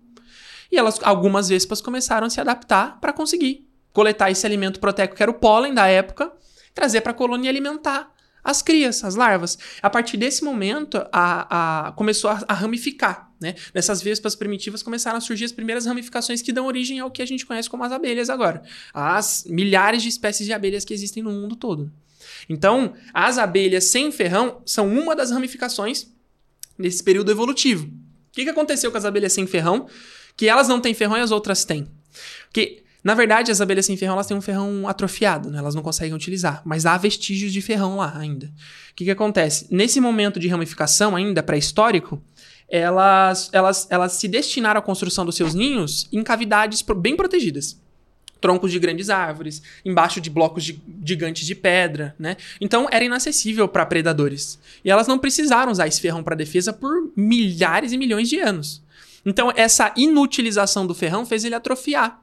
E 0.72 0.78
elas, 0.78 1.02
algumas 1.04 1.50
vespas 1.50 1.82
começaram 1.82 2.28
a 2.28 2.30
se 2.30 2.40
adaptar 2.40 2.98
para 3.02 3.12
conseguir 3.12 3.71
coletar 3.94 4.32
esse 4.32 4.46
alimento 4.46 4.80
proteico 4.80 5.16
que 5.16 5.22
era 5.24 5.32
o 5.32 5.36
pólen 5.36 5.74
da 5.74 5.88
época, 5.88 6.32
trazer 6.74 7.02
para 7.02 7.12
a 7.12 7.16
colônia 7.16 7.48
e 7.48 7.50
alimentar 7.50 8.12
as 8.44 8.62
crias, 8.62 9.04
as 9.04 9.16
larvas. 9.16 9.58
A 9.82 9.90
partir 9.90 10.18
desse 10.18 10.44
momento, 10.44 10.98
a, 11.12 11.88
a- 11.88 11.92
começou 11.92 12.30
a, 12.30 12.44
a 12.48 12.54
ramificar. 12.54 13.30
Né? 13.40 13.56
Nessas 13.74 14.02
vespas 14.02 14.36
primitivas 14.36 14.82
começaram 14.82 15.18
a 15.18 15.22
surgir 15.22 15.46
as 15.46 15.52
primeiras 15.52 15.86
ramificações 15.86 16.42
que 16.42 16.52
dão 16.54 16.66
origem 16.66 17.00
ao 17.00 17.12
que 17.12 17.22
a 17.22 17.26
gente 17.26 17.46
conhece 17.46 17.70
como 17.70 17.84
as 17.84 17.92
abelhas 17.92 18.30
agora. 18.30 18.64
As 18.94 19.46
milhares 19.48 20.02
de 20.02 20.10
espécies 20.10 20.46
de 20.46 20.54
abelhas 20.54 20.86
que 20.86 20.94
existem 20.94 21.22
no 21.22 21.32
mundo 21.32 21.56
todo. 21.56 21.92
Então, 22.50 22.94
as 23.14 23.38
abelhas 23.38 23.86
sem 23.86 24.12
ferrão 24.12 24.62
são 24.66 24.88
uma 24.88 25.16
das 25.16 25.32
ramificações 25.32 26.08
nesse 26.78 27.04
período 27.04 27.32
evolutivo. 27.32 27.86
O 27.88 28.32
que, 28.32 28.44
que 28.44 28.50
aconteceu 28.50 28.92
com 28.92 28.98
as 28.98 29.06
abelhas 29.06 29.34
sem 29.34 29.46
ferrão? 29.46 29.88
Que 30.36 30.48
elas 30.48 30.68
não 30.68 30.80
têm 30.80 30.94
ferrão 30.94 31.18
e 31.18 31.22
as 31.22 31.32
outras 31.32 31.64
têm. 31.66 31.88
Porque, 32.46 32.81
na 33.04 33.14
verdade, 33.14 33.52
as 33.52 33.62
abelhas 33.62 33.86
sem 33.86 33.98
ferrão 33.98 34.14
elas 34.14 34.28
têm 34.28 34.38
um 34.38 34.42
ferrão 34.42 34.88
atrofiado, 34.88 35.50
né? 35.50 35.58
elas 35.58 35.74
não 35.74 35.82
conseguem 35.82 36.14
utilizar. 36.14 36.62
Mas 36.64 36.86
há 36.86 36.98
vestígios 36.98 37.52
de 37.52 37.62
ferrão 37.62 37.98
lá 37.98 38.16
ainda. 38.16 38.48
O 38.48 38.96
que, 38.96 39.06
que 39.06 39.12
acontece? 39.12 39.68
Nesse 39.72 40.00
momento 40.00 40.40
de 40.40 40.48
ramificação, 40.48 41.16
ainda 41.16 41.42
pré-histórico, 41.42 42.22
elas, 42.70 43.50
elas, 43.52 43.88
elas 43.90 44.14
se 44.14 44.28
destinaram 44.28 44.80
à 44.80 44.82
construção 44.82 45.26
dos 45.26 45.36
seus 45.36 45.54
ninhos 45.54 46.08
em 46.12 46.24
cavidades 46.24 46.84
bem 46.98 47.16
protegidas 47.16 47.80
troncos 48.42 48.72
de 48.72 48.80
grandes 48.80 49.12
árvores, 49.12 49.62
embaixo 49.86 50.20
de 50.20 50.28
blocos 50.28 50.64
de- 50.64 50.82
gigantes 51.06 51.46
de 51.46 51.54
pedra, 51.54 52.16
né? 52.18 52.36
Então 52.60 52.88
era 52.92 53.06
inacessível 53.06 53.68
para 53.68 53.86
predadores. 53.86 54.58
E 54.84 54.90
elas 54.90 55.08
não 55.08 55.20
precisaram 55.20 55.72
usar 55.72 55.88
esse 55.88 56.02
ferrão 56.02 56.24
para 56.24 56.36
defesa 56.36 56.74
por 56.74 57.12
milhares 57.16 57.92
e 57.92 57.98
milhões 58.00 58.28
de 58.28 58.40
anos. 58.40 58.82
Então 59.24 59.54
essa 59.56 59.94
inutilização 59.96 60.88
do 60.88 60.96
ferrão 60.96 61.24
fez 61.24 61.46
ele 61.46 61.54
atrofiar. 61.54 62.20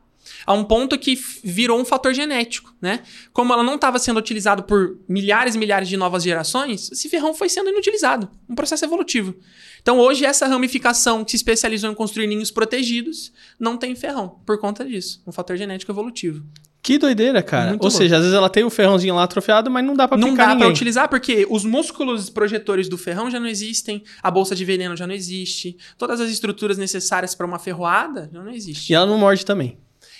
A 0.46 0.52
um 0.52 0.64
ponto 0.64 0.98
que 0.98 1.18
virou 1.44 1.80
um 1.80 1.84
fator 1.84 2.14
genético, 2.14 2.74
né? 2.80 3.00
Como 3.32 3.52
ela 3.52 3.62
não 3.62 3.74
estava 3.74 3.98
sendo 3.98 4.18
utilizado 4.18 4.62
por 4.62 4.98
milhares 5.08 5.54
e 5.54 5.58
milhares 5.58 5.88
de 5.88 5.96
novas 5.96 6.22
gerações, 6.22 6.90
esse 6.90 7.08
ferrão 7.08 7.34
foi 7.34 7.48
sendo 7.48 7.70
inutilizado. 7.70 8.30
Um 8.48 8.54
processo 8.54 8.84
evolutivo. 8.84 9.34
Então 9.80 9.98
hoje 9.98 10.24
essa 10.24 10.46
ramificação 10.46 11.24
que 11.24 11.30
se 11.30 11.36
especializou 11.36 11.90
em 11.90 11.94
construir 11.94 12.26
ninhos 12.26 12.50
protegidos 12.50 13.32
não 13.58 13.76
tem 13.76 13.94
ferrão 13.94 14.40
por 14.44 14.58
conta 14.58 14.84
disso. 14.84 15.22
Um 15.26 15.32
fator 15.32 15.56
genético 15.56 15.92
evolutivo. 15.92 16.44
Que 16.88 16.96
doideira, 16.96 17.42
cara. 17.42 17.70
Muito 17.70 17.82
Ou 17.82 17.88
louco. 17.88 17.98
seja, 17.98 18.16
às 18.16 18.22
vezes 18.22 18.34
ela 18.34 18.48
tem 18.48 18.64
o 18.64 18.70
ferrãozinho 18.70 19.14
lá 19.14 19.24
atrofiado, 19.24 19.70
mas 19.70 19.84
não 19.84 19.94
dá 19.94 20.08
pra 20.08 20.16
não 20.16 20.34
dá 20.34 20.56
pra 20.56 20.68
utilizar 20.68 21.08
porque 21.08 21.46
os 21.50 21.64
músculos 21.64 22.30
projetores 22.30 22.88
do 22.88 22.96
ferrão 22.96 23.30
já 23.30 23.38
não 23.38 23.46
existem, 23.46 24.02
a 24.22 24.30
bolsa 24.30 24.54
de 24.54 24.64
veneno 24.64 24.96
já 24.96 25.06
não 25.06 25.14
existe, 25.14 25.76
todas 25.98 26.20
as 26.20 26.30
estruturas 26.30 26.78
necessárias 26.78 27.34
para 27.34 27.46
uma 27.46 27.58
ferroada 27.58 28.30
já 28.32 28.42
não 28.42 28.50
existem. 28.50 28.86
E 28.88 28.94
ela 28.94 29.06
não 29.06 29.18
morde 29.18 29.44
também. 29.44 29.76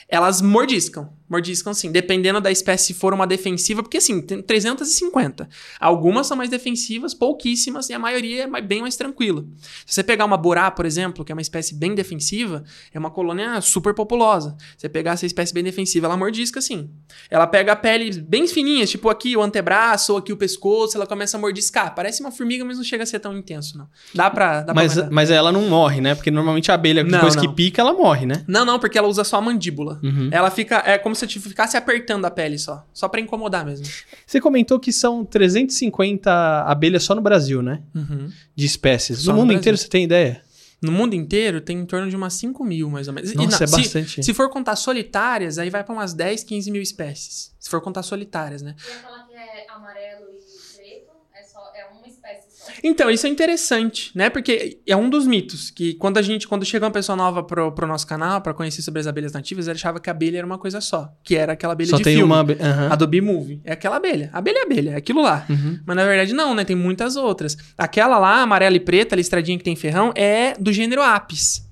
Elas 0.08 0.40
mordiscam. 0.40 1.17
Mordiscam 1.28 1.74
sim, 1.74 1.92
dependendo 1.92 2.40
da 2.40 2.50
espécie 2.50 2.86
se 2.86 2.94
for 2.94 3.12
uma 3.12 3.26
defensiva, 3.26 3.82
porque 3.82 3.98
assim, 3.98 4.20
tem 4.20 4.40
350. 4.40 5.48
Algumas 5.80 6.26
são 6.26 6.36
mais 6.36 6.48
defensivas, 6.50 7.12
pouquíssimas, 7.14 7.88
e 7.90 7.94
a 7.94 7.98
maioria 7.98 8.44
é 8.44 8.60
bem 8.60 8.80
mais 8.80 8.96
tranquila. 8.96 9.44
Se 9.84 9.94
você 9.94 10.02
pegar 10.02 10.24
uma 10.24 10.36
borá, 10.36 10.70
por 10.70 10.86
exemplo, 10.86 11.24
que 11.24 11.32
é 11.32 11.34
uma 11.34 11.42
espécie 11.42 11.74
bem 11.74 11.94
defensiva, 11.94 12.64
é 12.92 12.98
uma 12.98 13.10
colônia 13.10 13.60
super 13.60 13.94
populosa. 13.94 14.56
Se 14.76 14.82
você 14.82 14.88
pegar 14.88 15.12
essa 15.12 15.26
espécie 15.26 15.52
bem 15.52 15.62
defensiva, 15.64 16.06
ela 16.06 16.16
mordisca 16.16 16.60
sim. 16.60 16.88
Ela 17.30 17.46
pega 17.46 17.72
a 17.72 17.76
pele 17.76 18.20
bem 18.20 18.46
fininhas, 18.46 18.90
tipo 18.90 19.08
aqui 19.08 19.36
o 19.36 19.42
antebraço 19.42 20.12
ou 20.12 20.18
aqui 20.18 20.32
o 20.32 20.36
pescoço, 20.36 20.96
ela 20.96 21.06
começa 21.06 21.36
a 21.36 21.40
mordiscar. 21.40 21.94
Parece 21.94 22.20
uma 22.20 22.30
formiga, 22.30 22.64
mas 22.64 22.76
não 22.76 22.84
chega 22.84 23.02
a 23.02 23.06
ser 23.06 23.18
tão 23.18 23.36
intenso, 23.36 23.76
não. 23.76 23.88
Dá 24.14 24.30
pra. 24.30 24.62
Dá 24.62 24.72
Mas, 24.74 24.94
pra 24.94 25.08
mas 25.10 25.30
ela 25.30 25.52
não 25.52 25.68
morre, 25.68 26.00
né? 26.00 26.14
Porque 26.14 26.30
normalmente 26.30 26.70
a 26.70 26.74
abelha, 26.74 27.02
Não, 27.02 27.10
depois 27.10 27.36
que 27.36 27.46
não. 27.46 27.54
pica, 27.54 27.82
ela 27.82 27.92
morre, 27.92 28.26
né? 28.26 28.44
Não, 28.46 28.64
não, 28.64 28.78
porque 28.78 28.96
ela 28.96 29.08
usa 29.08 29.24
só 29.24 29.36
a 29.36 29.40
mandíbula. 29.40 30.00
Uhum. 30.02 30.28
Ela 30.32 30.50
fica. 30.50 30.82
É 30.86 30.96
como 30.98 31.14
se 31.18 31.26
você 31.40 31.48
ficasse 31.48 31.76
apertando 31.76 32.24
a 32.24 32.30
pele 32.30 32.58
só. 32.58 32.86
Só 32.92 33.08
pra 33.08 33.20
incomodar 33.20 33.64
mesmo. 33.64 33.86
Você 34.26 34.40
comentou 34.40 34.78
que 34.78 34.92
são 34.92 35.24
350 35.24 36.30
abelhas 36.64 37.02
só 37.02 37.14
no 37.14 37.20
Brasil, 37.20 37.62
né? 37.62 37.82
Uhum. 37.94 38.30
De 38.54 38.66
espécies. 38.66 39.20
Só 39.20 39.30
no 39.30 39.36
no 39.38 39.38
mundo 39.42 39.48
Brasil. 39.48 39.60
inteiro 39.60 39.78
você 39.78 39.88
tem 39.88 40.04
ideia? 40.04 40.42
No 40.80 40.92
mundo 40.92 41.14
inteiro 41.14 41.60
tem 41.60 41.76
em 41.78 41.84
torno 41.86 42.08
de 42.08 42.14
umas 42.14 42.34
5 42.34 42.62
mil, 42.64 42.88
mais 42.88 43.08
ou 43.08 43.14
menos. 43.14 43.32
E 43.32 43.34
Nossa, 43.34 43.48
não, 43.48 43.64
é 43.64 43.66
se- 43.66 43.76
bastante. 43.76 44.22
Se, 44.22 44.32
for 44.32 44.48
contar 44.48 44.76
solitárias, 44.76 45.58
aí 45.58 45.70
vai 45.70 45.82
pra 45.82 45.92
umas 45.92 46.14
10, 46.14 46.44
15 46.44 46.70
mil 46.70 46.80
espécies. 46.80 47.52
Se 47.58 47.68
for 47.68 47.80
contar 47.80 48.02
solitárias, 48.04 48.62
né? 48.62 48.76
E 48.86 48.92
aquela 48.92 49.24
que 49.26 49.34
é 49.34 49.66
amarelo 49.70 50.26
e 50.30 50.76
preto 50.76 51.10
é, 51.34 51.42
só, 51.42 51.58
é 51.74 51.84
uma 51.92 52.06
espécie 52.06 52.46
só. 52.56 52.57
Então, 52.82 53.10
isso 53.10 53.26
é 53.26 53.30
interessante, 53.30 54.10
né? 54.14 54.30
Porque 54.30 54.78
é 54.86 54.96
um 54.96 55.08
dos 55.08 55.26
mitos 55.26 55.70
que 55.70 55.94
quando 55.94 56.18
a 56.18 56.22
gente, 56.22 56.46
quando 56.46 56.64
chega 56.64 56.84
uma 56.84 56.90
pessoa 56.90 57.16
nova 57.16 57.42
pro, 57.42 57.72
pro 57.72 57.86
nosso 57.86 58.06
canal 58.06 58.40
pra 58.40 58.54
conhecer 58.54 58.82
sobre 58.82 59.00
as 59.00 59.06
abelhas 59.06 59.32
nativas, 59.32 59.68
ela 59.68 59.74
achava 59.74 60.00
que 60.00 60.08
a 60.08 60.12
abelha 60.12 60.38
era 60.38 60.46
uma 60.46 60.58
coisa 60.58 60.80
só, 60.80 61.12
que 61.22 61.36
era 61.36 61.52
aquela 61.52 61.72
abelha 61.72 61.90
Só 61.90 61.96
de 61.96 62.02
tem 62.04 62.16
filme. 62.16 62.30
uma 62.32 62.40
abelha. 62.40 62.64
Aham. 62.64 62.88
A 62.92 62.96
do 62.96 63.06
B-Movie. 63.06 63.60
É 63.64 63.72
aquela 63.72 63.96
abelha. 63.96 64.30
A 64.32 64.38
abelha 64.38 64.58
é 64.58 64.62
abelha, 64.62 64.90
é 64.90 64.96
aquilo 64.96 65.22
lá. 65.22 65.44
Uhum. 65.48 65.78
Mas 65.86 65.96
na 65.96 66.04
verdade 66.04 66.32
não, 66.32 66.54
né? 66.54 66.64
Tem 66.64 66.76
muitas 66.76 67.16
outras. 67.16 67.56
Aquela 67.76 68.18
lá, 68.18 68.42
amarela 68.42 68.76
e 68.76 68.80
preta, 68.80 69.14
listradinha 69.16 69.58
que 69.58 69.64
tem 69.64 69.76
ferrão, 69.76 70.12
é 70.14 70.54
do 70.58 70.72
gênero 70.72 71.02
Apis. 71.02 71.67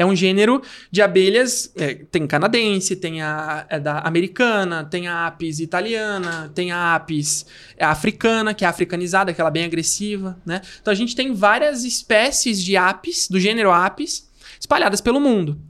É 0.00 0.06
um 0.06 0.16
gênero 0.16 0.62
de 0.90 1.02
abelhas. 1.02 1.70
é, 1.76 1.94
tem 2.10 2.26
canadense, 2.26 2.96
tem 2.96 3.20
a 3.20 3.66
é 3.68 3.78
da 3.78 3.98
americana, 3.98 4.82
tem 4.82 5.06
a 5.06 5.26
apis 5.26 5.60
italiana, 5.60 6.50
tem 6.54 6.72
a 6.72 6.94
apis 6.94 7.44
africana, 7.78 8.54
que 8.54 8.64
é 8.64 8.68
africanizada, 8.68 9.30
aquela 9.30 9.50
bem 9.50 9.64
agressiva, 9.64 10.40
né? 10.46 10.62
Então 10.80 10.90
a 10.90 10.94
gente 10.94 11.14
tem 11.14 11.34
várias 11.34 11.84
espécies 11.84 12.64
de 12.64 12.78
apis, 12.78 13.28
do 13.28 13.38
gênero 13.38 13.70
apis, 13.70 14.26
espalhadas 14.58 15.02
pelo 15.02 15.20
mundo. 15.20 15.60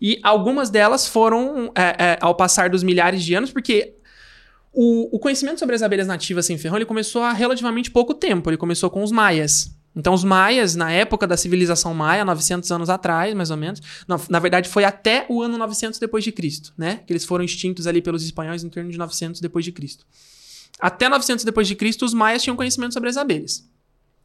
E 0.00 0.18
algumas 0.22 0.70
delas 0.70 1.06
foram, 1.06 1.70
é, 1.74 1.82
é, 1.82 2.18
ao 2.22 2.34
passar 2.34 2.70
dos 2.70 2.82
milhares 2.82 3.22
de 3.22 3.34
anos, 3.34 3.52
porque 3.52 3.96
o, 4.72 5.14
o 5.14 5.18
conhecimento 5.18 5.58
sobre 5.58 5.74
as 5.74 5.82
abelhas 5.82 6.06
nativas 6.06 6.46
sem 6.46 6.56
ferrão 6.56 6.78
ele 6.78 6.86
começou 6.86 7.22
há 7.22 7.34
relativamente 7.34 7.90
pouco 7.90 8.14
tempo. 8.14 8.48
Ele 8.48 8.56
começou 8.56 8.88
com 8.88 9.02
os 9.02 9.12
maias. 9.12 9.73
Então, 9.96 10.12
os 10.12 10.24
maias, 10.24 10.74
na 10.74 10.90
época 10.90 11.26
da 11.26 11.36
civilização 11.36 11.94
maia, 11.94 12.24
900 12.24 12.70
anos 12.72 12.90
atrás, 12.90 13.32
mais 13.34 13.50
ou 13.50 13.56
menos, 13.56 13.80
não, 14.08 14.20
na 14.28 14.40
verdade 14.40 14.68
foi 14.68 14.84
até 14.84 15.24
o 15.28 15.40
ano 15.40 15.56
900 15.56 16.00
depois 16.00 16.24
de 16.24 16.32
Cristo, 16.32 16.72
né? 16.76 17.00
Que 17.06 17.12
eles 17.12 17.24
foram 17.24 17.44
extintos 17.44 17.86
ali 17.86 18.02
pelos 18.02 18.24
espanhóis 18.24 18.64
em 18.64 18.68
torno 18.68 18.90
de 18.90 18.98
900 18.98 19.40
depois 19.40 19.64
de 19.64 19.70
Cristo. 19.70 20.04
Até 20.80 21.08
900 21.08 21.44
depois 21.44 21.68
de 21.68 21.76
Cristo, 21.76 22.04
os 22.04 22.12
maias 22.12 22.42
tinham 22.42 22.56
conhecimento 22.56 22.92
sobre 22.92 23.08
as 23.08 23.16
abelhas. 23.16 23.64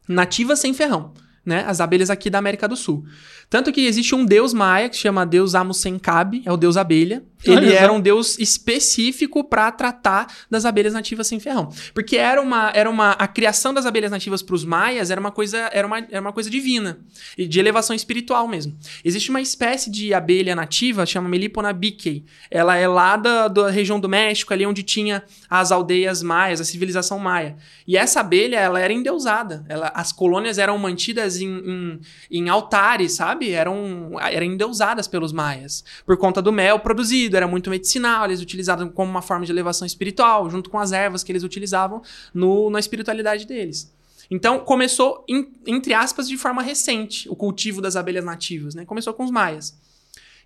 Nativas 0.08 0.58
sem 0.58 0.74
ferrão, 0.74 1.12
né? 1.44 1.64
As 1.64 1.80
abelhas 1.80 2.10
aqui 2.10 2.28
da 2.28 2.38
América 2.38 2.66
do 2.66 2.74
Sul. 2.76 3.04
Tanto 3.48 3.72
que 3.72 3.82
existe 3.82 4.12
um 4.14 4.24
deus 4.24 4.52
maia 4.52 4.88
que 4.88 4.96
se 4.96 5.02
chama 5.02 5.24
Deus 5.24 5.54
Amusencab, 5.54 6.42
é 6.44 6.52
o 6.52 6.56
deus 6.56 6.76
abelha. 6.76 7.22
Ele 7.44 7.72
era 7.72 7.92
um 7.92 8.00
deus 8.00 8.38
específico 8.38 9.44
para 9.44 9.70
tratar 9.72 10.26
das 10.50 10.64
abelhas 10.64 10.92
nativas 10.92 11.26
sem 11.26 11.40
ferrão. 11.40 11.70
Porque 11.94 12.16
era 12.16 12.40
uma, 12.40 12.70
era 12.74 12.88
uma 12.88 13.12
a 13.12 13.26
criação 13.26 13.72
das 13.72 13.86
abelhas 13.86 14.10
nativas 14.10 14.42
para 14.42 14.54
os 14.54 14.64
maias 14.64 15.10
era 15.10 15.20
uma 15.20 15.30
coisa 15.30 15.70
era 15.72 15.86
uma, 15.86 15.98
era 15.98 16.20
uma 16.20 16.32
coisa 16.32 16.50
divina 16.50 17.00
e 17.36 17.46
de 17.46 17.58
elevação 17.58 17.94
espiritual 17.94 18.46
mesmo. 18.46 18.76
Existe 19.04 19.30
uma 19.30 19.40
espécie 19.40 19.90
de 19.90 20.12
abelha 20.12 20.54
nativa 20.54 21.06
chama 21.06 21.28
Melipona 21.28 21.72
bickey. 21.72 22.24
Ela 22.50 22.76
é 22.76 22.86
lá 22.86 23.16
da, 23.16 23.48
da 23.48 23.70
região 23.70 23.98
do 23.98 24.08
México, 24.08 24.52
ali 24.52 24.66
onde 24.66 24.82
tinha 24.82 25.22
as 25.48 25.72
aldeias 25.72 26.22
maias, 26.22 26.60
a 26.60 26.64
civilização 26.64 27.18
maia. 27.18 27.56
E 27.86 27.96
essa 27.96 28.20
abelha, 28.20 28.56
ela 28.56 28.80
era 28.80 28.92
endeusada. 28.92 29.64
Ela, 29.68 29.90
as 29.94 30.12
colônias 30.12 30.58
eram 30.58 30.78
mantidas 30.78 31.40
em, 31.40 31.48
em, 31.48 32.00
em 32.30 32.48
altares, 32.48 33.12
sabe? 33.12 33.50
Eram, 33.50 34.12
eram 34.20 34.46
endeusadas 34.46 35.08
pelos 35.08 35.32
maias. 35.32 35.84
Por 36.06 36.16
conta 36.16 36.40
do 36.40 36.52
mel 36.52 36.78
produzido, 36.78 37.29
era 37.36 37.46
muito 37.46 37.70
medicinal, 37.70 38.24
eles 38.26 38.40
utilizavam 38.40 38.88
como 38.88 39.10
uma 39.10 39.22
forma 39.22 39.44
de 39.44 39.52
elevação 39.52 39.86
espiritual, 39.86 40.48
junto 40.50 40.68
com 40.70 40.78
as 40.78 40.92
ervas 40.92 41.22
que 41.22 41.32
eles 41.32 41.42
utilizavam 41.42 42.02
no, 42.34 42.70
na 42.70 42.78
espiritualidade 42.78 43.46
deles. 43.46 43.92
Então, 44.30 44.60
começou, 44.60 45.24
em- 45.28 45.48
entre 45.66 45.92
aspas, 45.92 46.28
de 46.28 46.36
forma 46.36 46.62
recente, 46.62 47.28
o 47.28 47.34
cultivo 47.34 47.80
das 47.80 47.96
abelhas 47.96 48.24
nativas, 48.24 48.74
né? 48.74 48.84
Começou 48.84 49.12
com 49.12 49.24
os 49.24 49.30
maias. 49.30 49.76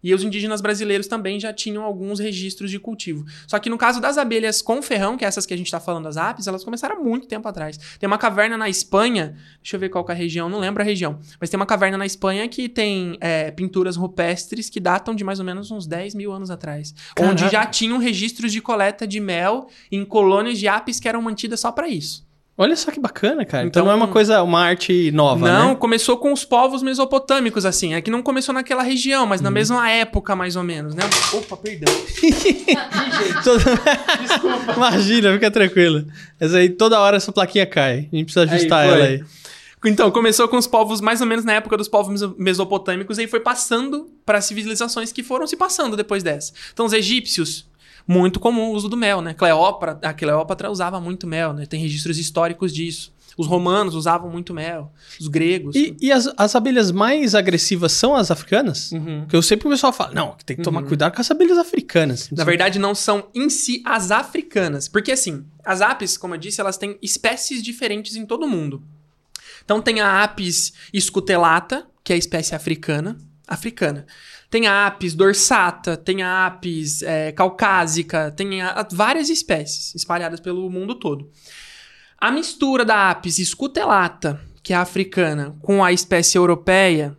E 0.05 0.13
os 0.13 0.23
indígenas 0.23 0.61
brasileiros 0.61 1.07
também 1.07 1.41
já 1.41 1.51
tinham 1.51 1.83
alguns 1.83 2.21
registros 2.21 2.71
de 2.71 2.79
cultivo. 2.79 3.25
Só 3.47 3.59
que 3.59 3.71
no 3.71 3.79
caso 3.79 4.03
das 4.03 4.19
abelhas 4.19 4.61
com 4.61 4.83
ferrão, 4.83 5.17
que 5.17 5.25
é 5.25 5.29
essas 5.29 5.47
que 5.47 5.55
a 5.55 5.57
gente 5.57 5.67
está 5.67 5.81
falando, 5.81 6.07
as 6.07 6.19
apis, 6.19 6.47
elas 6.47 6.63
começaram 6.63 6.97
há 6.97 7.01
muito 7.01 7.27
tempo 7.27 7.49
atrás. 7.49 7.79
Tem 7.99 8.07
uma 8.07 8.19
caverna 8.19 8.59
na 8.59 8.69
Espanha, 8.69 9.35
deixa 9.63 9.77
eu 9.77 9.81
ver 9.81 9.89
qual 9.89 10.05
que 10.05 10.13
é 10.13 10.15
a 10.15 10.19
região, 10.19 10.51
não 10.51 10.59
lembro 10.59 10.83
a 10.83 10.85
região, 10.85 11.19
mas 11.41 11.49
tem 11.49 11.57
uma 11.57 11.65
caverna 11.65 11.97
na 11.97 12.05
Espanha 12.05 12.47
que 12.47 12.69
tem 12.69 13.17
é, 13.19 13.51
pinturas 13.51 13.97
rupestres 13.97 14.69
que 14.69 14.79
datam 14.79 15.15
de 15.15 15.25
mais 15.25 15.39
ou 15.39 15.45
menos 15.45 15.71
uns 15.71 15.87
10 15.87 16.15
mil 16.15 16.33
anos 16.33 16.51
atrás. 16.51 16.95
Onde 17.19 17.45
Caraca. 17.45 17.51
já 17.51 17.67
tinham 17.67 17.97
registros 17.99 18.53
de 18.53 18.61
coleta 18.61 19.07
de 19.07 19.21
mel 19.21 19.69
em 19.91 20.05
colônias 20.05 20.59
de 20.59 20.69
apis 20.69 21.01
que 21.01 21.09
eram 21.09 21.23
mantidas 21.23 21.61
só 21.61 21.73
para 21.73 21.89
isso. 21.89 22.24
Olha 22.57 22.77
só 22.77 22.93
que 22.93 23.01
bacana, 23.01 23.45
cara. 23.45 23.67
Então, 23.67 23.83
Então- 23.83 23.85
não 23.87 23.91
é 23.93 23.95
uma 23.97 24.07
coisa, 24.13 24.41
uma 24.43 24.61
arte 24.61 25.11
nova, 25.11 25.49
não, 25.49 25.71
né? 25.71 25.75
começou 25.75 26.17
com 26.19 26.33
os 26.33 26.45
povos 26.45 26.85
mesopotâmicos, 26.85 27.65
assim. 27.67 27.95
É 27.95 28.01
que 28.01 28.13
não 28.13 28.23
começou 28.23 28.55
naquela 28.55 28.83
região, 28.85 29.27
mas 29.27 29.41
na 29.41 29.49
Uhum. 29.49 29.55
mesma 29.55 29.91
época, 29.91 30.37
mais 30.37 30.55
ou 30.55 30.63
menos, 30.63 30.95
né? 30.95 31.03
Opa, 31.33 31.57
perdão. 31.57 31.93
Todo- 33.43 34.75
Imagina, 34.77 35.33
fica 35.33 35.51
tranquilo. 35.51 36.07
Essa 36.39 36.59
aí, 36.59 36.69
toda 36.69 37.01
hora 37.01 37.17
essa 37.17 37.33
plaquinha 37.33 37.67
cai. 37.67 38.09
A 38.13 38.17
gente 38.17 38.25
precisa 38.33 38.43
ajustar 38.43 38.83
Aí, 38.85 38.89
ela 38.91 39.05
aí. 39.05 39.25
Então, 39.87 40.11
começou 40.11 40.49
com 40.49 40.57
os 40.57 40.67
povos, 40.67 41.01
mais 41.01 41.21
ou 41.21 41.27
menos 41.27 41.45
na 41.45 41.53
época 41.55 41.77
dos 41.77 41.89
povos 41.89 42.11
meso- 42.11 42.35
mesopotâmicos, 42.39 43.19
e 43.19 43.23
aí 43.23 43.27
foi 43.27 43.41
passando 43.41 44.09
para 44.25 44.41
civilizações 44.41 45.13
que 45.13 45.23
foram 45.23 45.47
se 45.47 45.57
passando 45.57 45.95
depois 45.97 46.23
dessa. 46.23 46.53
Então, 46.73 46.87
os 46.87 46.93
egípcios, 46.95 47.67
muito 48.07 48.39
comum 48.39 48.71
o 48.71 48.73
uso 48.73 48.89
do 48.89 48.97
mel, 48.97 49.21
né? 49.21 49.35
Cleópatra, 49.35 50.09
a 50.09 50.13
Cleópatra 50.13 50.71
usava 50.71 51.01
muito 51.01 51.27
mel, 51.27 51.53
né? 51.53 51.67
Tem 51.67 51.81
registros 51.81 52.19
históricos 52.19 52.73
disso. 52.73 53.15
Os 53.37 53.47
romanos 53.47 53.95
usavam 53.95 54.31
muito 54.31 54.55
mel, 54.55 54.93
os 55.21 55.27
gregos. 55.27 55.75
E, 55.75 55.97
e 56.01 56.13
as, 56.13 56.33
as 56.37 56.55
abelhas 56.55 56.93
mais 56.93 57.35
agressivas 57.35 57.91
são 57.93 58.15
as 58.15 58.31
africanas? 58.31 58.93
Uhum. 58.93 59.23
Porque 59.23 59.35
eu 59.35 59.43
sempre 59.43 59.67
o 59.67 59.71
pessoal 59.71 59.93
fala, 59.93 60.15
não, 60.15 60.37
tem 60.47 60.57
que 60.57 60.63
tomar 60.63 60.85
cuidado 60.85 61.15
com 61.15 61.21
as 61.21 61.31
abelhas 61.31 61.59
africanas. 61.59 62.31
Na 62.31 62.45
verdade, 62.45 62.79
não 62.79 62.95
são 62.95 63.29
em 63.35 63.51
si 63.51 63.83
as 63.85 64.13
africanas. 64.13 64.87
Porque, 64.87 65.11
assim, 65.11 65.45
as 65.65 65.81
apis, 65.81 66.17
como 66.17 66.35
eu 66.35 66.39
disse, 66.39 66.61
elas 66.61 66.77
têm 66.77 66.97
espécies 67.03 67.61
diferentes 67.61 68.15
em 68.15 68.25
todo 68.25 68.45
o 68.45 68.49
mundo. 68.49 68.83
Então, 69.65 69.83
tem 69.83 70.01
a 70.01 70.23
apis 70.23 70.73
escutelata, 70.93 71.87
que 72.05 72.13
é 72.13 72.17
a 72.17 72.19
espécie 72.19 72.55
africana. 72.55 73.17
Africana. 73.49 74.07
Tem 74.55 74.69
a 74.69 74.87
apis 74.87 75.15
dorsata, 75.17 75.97
tem 75.97 76.23
a 76.23 76.47
apis 76.47 77.03
é, 77.03 77.33
caucásica, 77.33 78.31
tem 78.31 78.63
a- 78.63 78.87
várias 78.93 79.29
espécies 79.29 79.93
espalhadas 79.97 80.39
pelo 80.39 80.71
mundo 80.71 80.95
todo. 80.95 81.29
A 82.17 82.31
mistura 82.31 82.85
da 82.85 83.11
apis 83.11 83.41
escutelata, 83.41 84.41
que 84.63 84.73
é 84.73 84.77
a 84.77 84.81
africana, 84.83 85.57
com 85.61 85.83
a 85.83 85.91
espécie 85.93 86.39
europeia, 86.39 87.19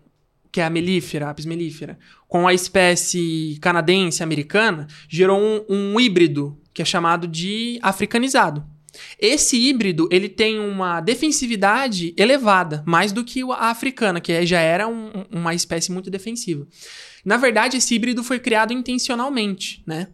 que 0.50 0.62
é 0.62 0.63
a 0.63 0.69
melífera, 0.69 1.28
a 1.28 1.32
apis 1.32 1.45
melífera, 1.45 2.00
com 2.26 2.48
a 2.48 2.54
espécie 2.54 3.60
canadense, 3.62 4.24
americana, 4.24 4.88
gerou 5.10 5.38
um, 5.38 5.65
um 5.67 6.00
híbrido, 6.00 6.58
que 6.74 6.82
é 6.82 6.86
chamado 6.86 7.28
de 7.28 7.78
africanizado. 7.82 8.65
Esse 9.19 9.58
híbrido, 9.58 10.08
ele 10.12 10.29
tem 10.29 10.60
uma 10.60 11.01
defensividade 11.01 12.13
elevada, 12.17 12.84
mais 12.86 13.12
do 13.12 13.23
que 13.23 13.41
a 13.51 13.69
africana, 13.69 14.19
que 14.21 14.45
já 14.45 14.60
era 14.60 14.88
um- 14.88 15.08
um- 15.08 15.39
uma 15.39 15.53
espécie 15.53 15.91
muito 15.91 16.10
defensiva. 16.10 16.67
Na 17.23 17.38
verdade, 17.38 17.77
esse 17.77 17.95
híbrido 17.95 18.23
foi 18.23 18.39
criado 18.39 18.71
intencionalmente, 18.71 19.81
né? 19.86 20.08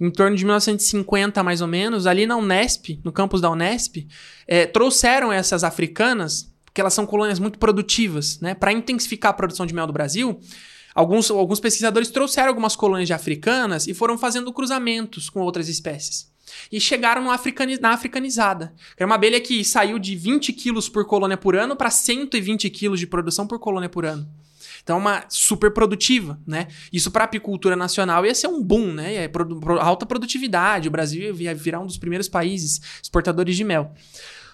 Em 0.00 0.10
torno 0.10 0.36
de 0.36 0.44
1950, 0.44 1.42
mais 1.42 1.60
ou 1.60 1.68
menos, 1.68 2.06
ali 2.06 2.26
na 2.26 2.36
Unesp, 2.36 2.98
no 3.04 3.12
campus 3.12 3.40
da 3.40 3.50
Unesp, 3.50 4.06
eh, 4.48 4.66
trouxeram 4.66 5.32
essas 5.32 5.62
africanas, 5.62 6.52
porque 6.64 6.80
elas 6.80 6.94
são 6.94 7.06
colônias 7.06 7.38
muito 7.38 7.58
produtivas, 7.58 8.40
né? 8.40 8.54
Para 8.54 8.72
intensificar 8.72 9.30
a 9.30 9.34
produção 9.34 9.64
de 9.64 9.74
mel 9.74 9.86
do 9.86 9.92
Brasil, 9.92 10.40
alguns, 10.94 11.30
alguns 11.30 11.60
pesquisadores 11.60 12.08
trouxeram 12.10 12.48
algumas 12.48 12.74
colônias 12.74 13.06
de 13.06 13.12
africanas 13.12 13.86
e 13.86 13.94
foram 13.94 14.18
fazendo 14.18 14.52
cruzamentos 14.52 15.30
com 15.30 15.40
outras 15.40 15.68
espécies. 15.68 16.34
E 16.70 16.80
chegaram 16.80 17.22
na 17.24 17.92
africanizada. 17.92 18.74
Era 18.96 19.06
uma 19.06 19.14
abelha 19.14 19.40
que 19.40 19.64
saiu 19.64 19.98
de 19.98 20.14
20 20.14 20.52
quilos 20.52 20.88
por 20.88 21.04
colônia 21.04 21.36
por 21.36 21.56
ano 21.56 21.76
para 21.76 21.90
120 21.90 22.70
quilos 22.70 23.00
de 23.00 23.06
produção 23.06 23.46
por 23.46 23.58
colônia 23.58 23.88
por 23.88 24.04
ano. 24.04 24.28
Então, 24.82 24.98
uma 24.98 25.24
super 25.28 25.72
produtiva, 25.72 26.38
né? 26.46 26.68
Isso 26.92 27.10
para 27.10 27.24
a 27.24 27.26
apicultura 27.26 27.74
nacional 27.74 28.24
ia 28.24 28.34
ser 28.34 28.46
um 28.46 28.62
boom, 28.62 28.92
né? 28.92 29.14
Ia 29.14 29.30
alta 29.80 30.06
produtividade. 30.06 30.86
O 30.86 30.92
Brasil 30.92 31.34
ia 31.36 31.54
virar 31.54 31.80
um 31.80 31.86
dos 31.86 31.98
primeiros 31.98 32.28
países 32.28 32.80
exportadores 33.02 33.56
de 33.56 33.64
mel. 33.64 33.92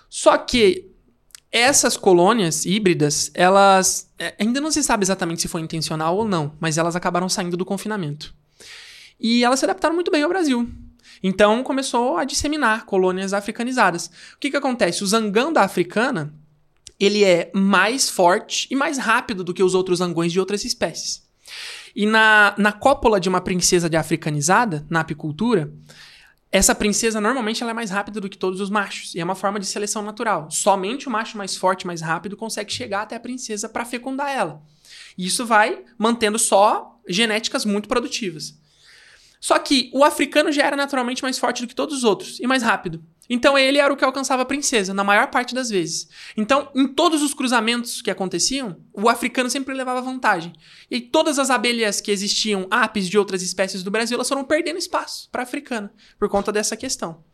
Só 0.09 0.39
que 0.39 0.91
essas 1.53 1.99
colônias 1.99 2.65
híbridas, 2.65 3.31
elas 3.35 4.11
é, 4.19 4.35
ainda 4.41 4.59
não 4.59 4.71
se 4.71 4.83
sabe 4.83 5.05
exatamente 5.05 5.43
se 5.43 5.49
foi 5.49 5.61
intencional 5.61 6.17
ou 6.17 6.27
não, 6.27 6.57
mas 6.59 6.79
elas 6.79 6.97
acabaram 6.97 7.29
saindo 7.29 7.59
do 7.59 7.65
confinamento. 7.65 8.35
E 9.21 9.45
elas 9.45 9.59
se 9.59 9.67
adaptaram 9.67 9.95
muito 9.95 10.11
bem 10.11 10.23
ao 10.23 10.31
Brasil. 10.31 10.67
Então 11.23 11.63
começou 11.63 12.17
a 12.17 12.25
disseminar 12.25 12.85
colônias 12.85 13.33
africanizadas. 13.33 14.07
O 14.35 14.39
que, 14.41 14.51
que 14.51 14.57
acontece? 14.57 15.05
O 15.05 15.07
zangão 15.07 15.53
da 15.53 15.63
africana 15.63 16.35
ele 16.99 17.25
é 17.25 17.51
mais 17.55 18.09
forte 18.09 18.69
e 18.71 18.77
mais 18.77 18.97
rápido 18.97 19.43
do 19.43 19.53
que 19.53 19.63
os 19.63 19.75
outros 19.75 19.99
zangões 19.99 20.33
de 20.33 20.39
outras 20.39 20.65
espécies. 20.65 21.27
E 21.95 22.07
na, 22.07 22.55
na 22.57 22.73
cópula 22.73 23.21
de 23.21 23.29
uma 23.29 23.41
princesa 23.41 23.91
de 23.91 23.97
africanizada, 23.97 24.87
na 24.89 25.01
apicultura, 25.01 25.73
essa 26.51 26.75
princesa 26.75 27.21
normalmente 27.21 27.63
ela 27.63 27.73
é 27.73 27.75
mais 27.75 27.91
rápida 27.91 28.21
do 28.21 28.29
que 28.29 28.39
todos 28.39 28.61
os 28.61 28.71
machos. 28.71 29.15
E 29.15 29.21
é 29.21 29.25
uma 29.25 29.35
forma 29.35 29.59
de 29.59 29.67
seleção 29.67 30.03
natural. 30.03 30.51
Somente 30.51 31.09
o 31.09 31.11
macho 31.11 31.37
mais 31.37 31.57
forte, 31.57 31.87
mais 31.87 32.01
rápido, 32.01 32.37
consegue 32.37 32.73
chegar 32.73 33.03
até 33.03 33.17
a 33.17 33.21
princesa 33.21 33.69
para 33.69 33.85
fecundar 33.85 34.31
ela. 34.31 34.63
E 35.17 35.27
isso 35.27 35.45
vai 35.45 35.83
mantendo 35.99 36.39
só 36.39 37.01
genéticas 37.09 37.65
muito 37.65 37.89
produtivas. 37.89 38.57
Só 39.43 39.59
que 39.59 39.91
o 39.93 40.05
africano 40.05 40.53
já 40.53 40.63
era 40.63 40.77
naturalmente 40.77 41.21
mais 41.21 41.37
forte 41.37 41.63
do 41.63 41.67
que 41.67 41.75
todos 41.75 41.97
os 41.99 42.05
outros 42.05 42.39
e 42.39 42.47
mais 42.47 42.63
rápido. 42.63 43.03
Então 43.29 43.59
ele 43.59 43.79
era 43.79 43.93
o 43.93 43.97
que 43.97 44.05
alcançava 44.05 44.43
a 44.43 44.45
princesa, 44.45 44.95
na 44.95 45.03
maior 45.03 45.27
parte 45.33 45.53
das 45.53 45.69
vezes. 45.69 46.09
Então, 46.37 46.69
em 46.77 46.87
todos 46.87 47.23
os 47.23 47.35
cruzamentos 47.35 48.01
que 48.01 48.11
aconteciam, 48.11 48.77
o 48.93 49.09
africano 49.09 49.51
sempre 49.51 49.75
levava 49.75 50.01
vantagem. 50.01 50.53
E 50.89 50.95
aí, 50.95 51.01
todas 51.01 51.41
as 51.41 51.51
abelhas 51.51 52.01
que 52.01 52.13
existiam, 52.13 52.69
apis 52.71 53.09
de 53.09 53.19
outras 53.19 53.43
espécies 53.43 53.83
do 53.83 53.91
Brasil, 53.91 54.15
elas 54.17 54.29
foram 54.29 54.45
perdendo 54.45 54.79
espaço 54.79 55.29
para 55.33 55.43
a 55.43 55.45
africana, 55.45 55.93
por 56.21 56.29
conta 56.29 56.53
dessa 56.53 56.77
questão. 56.77 57.25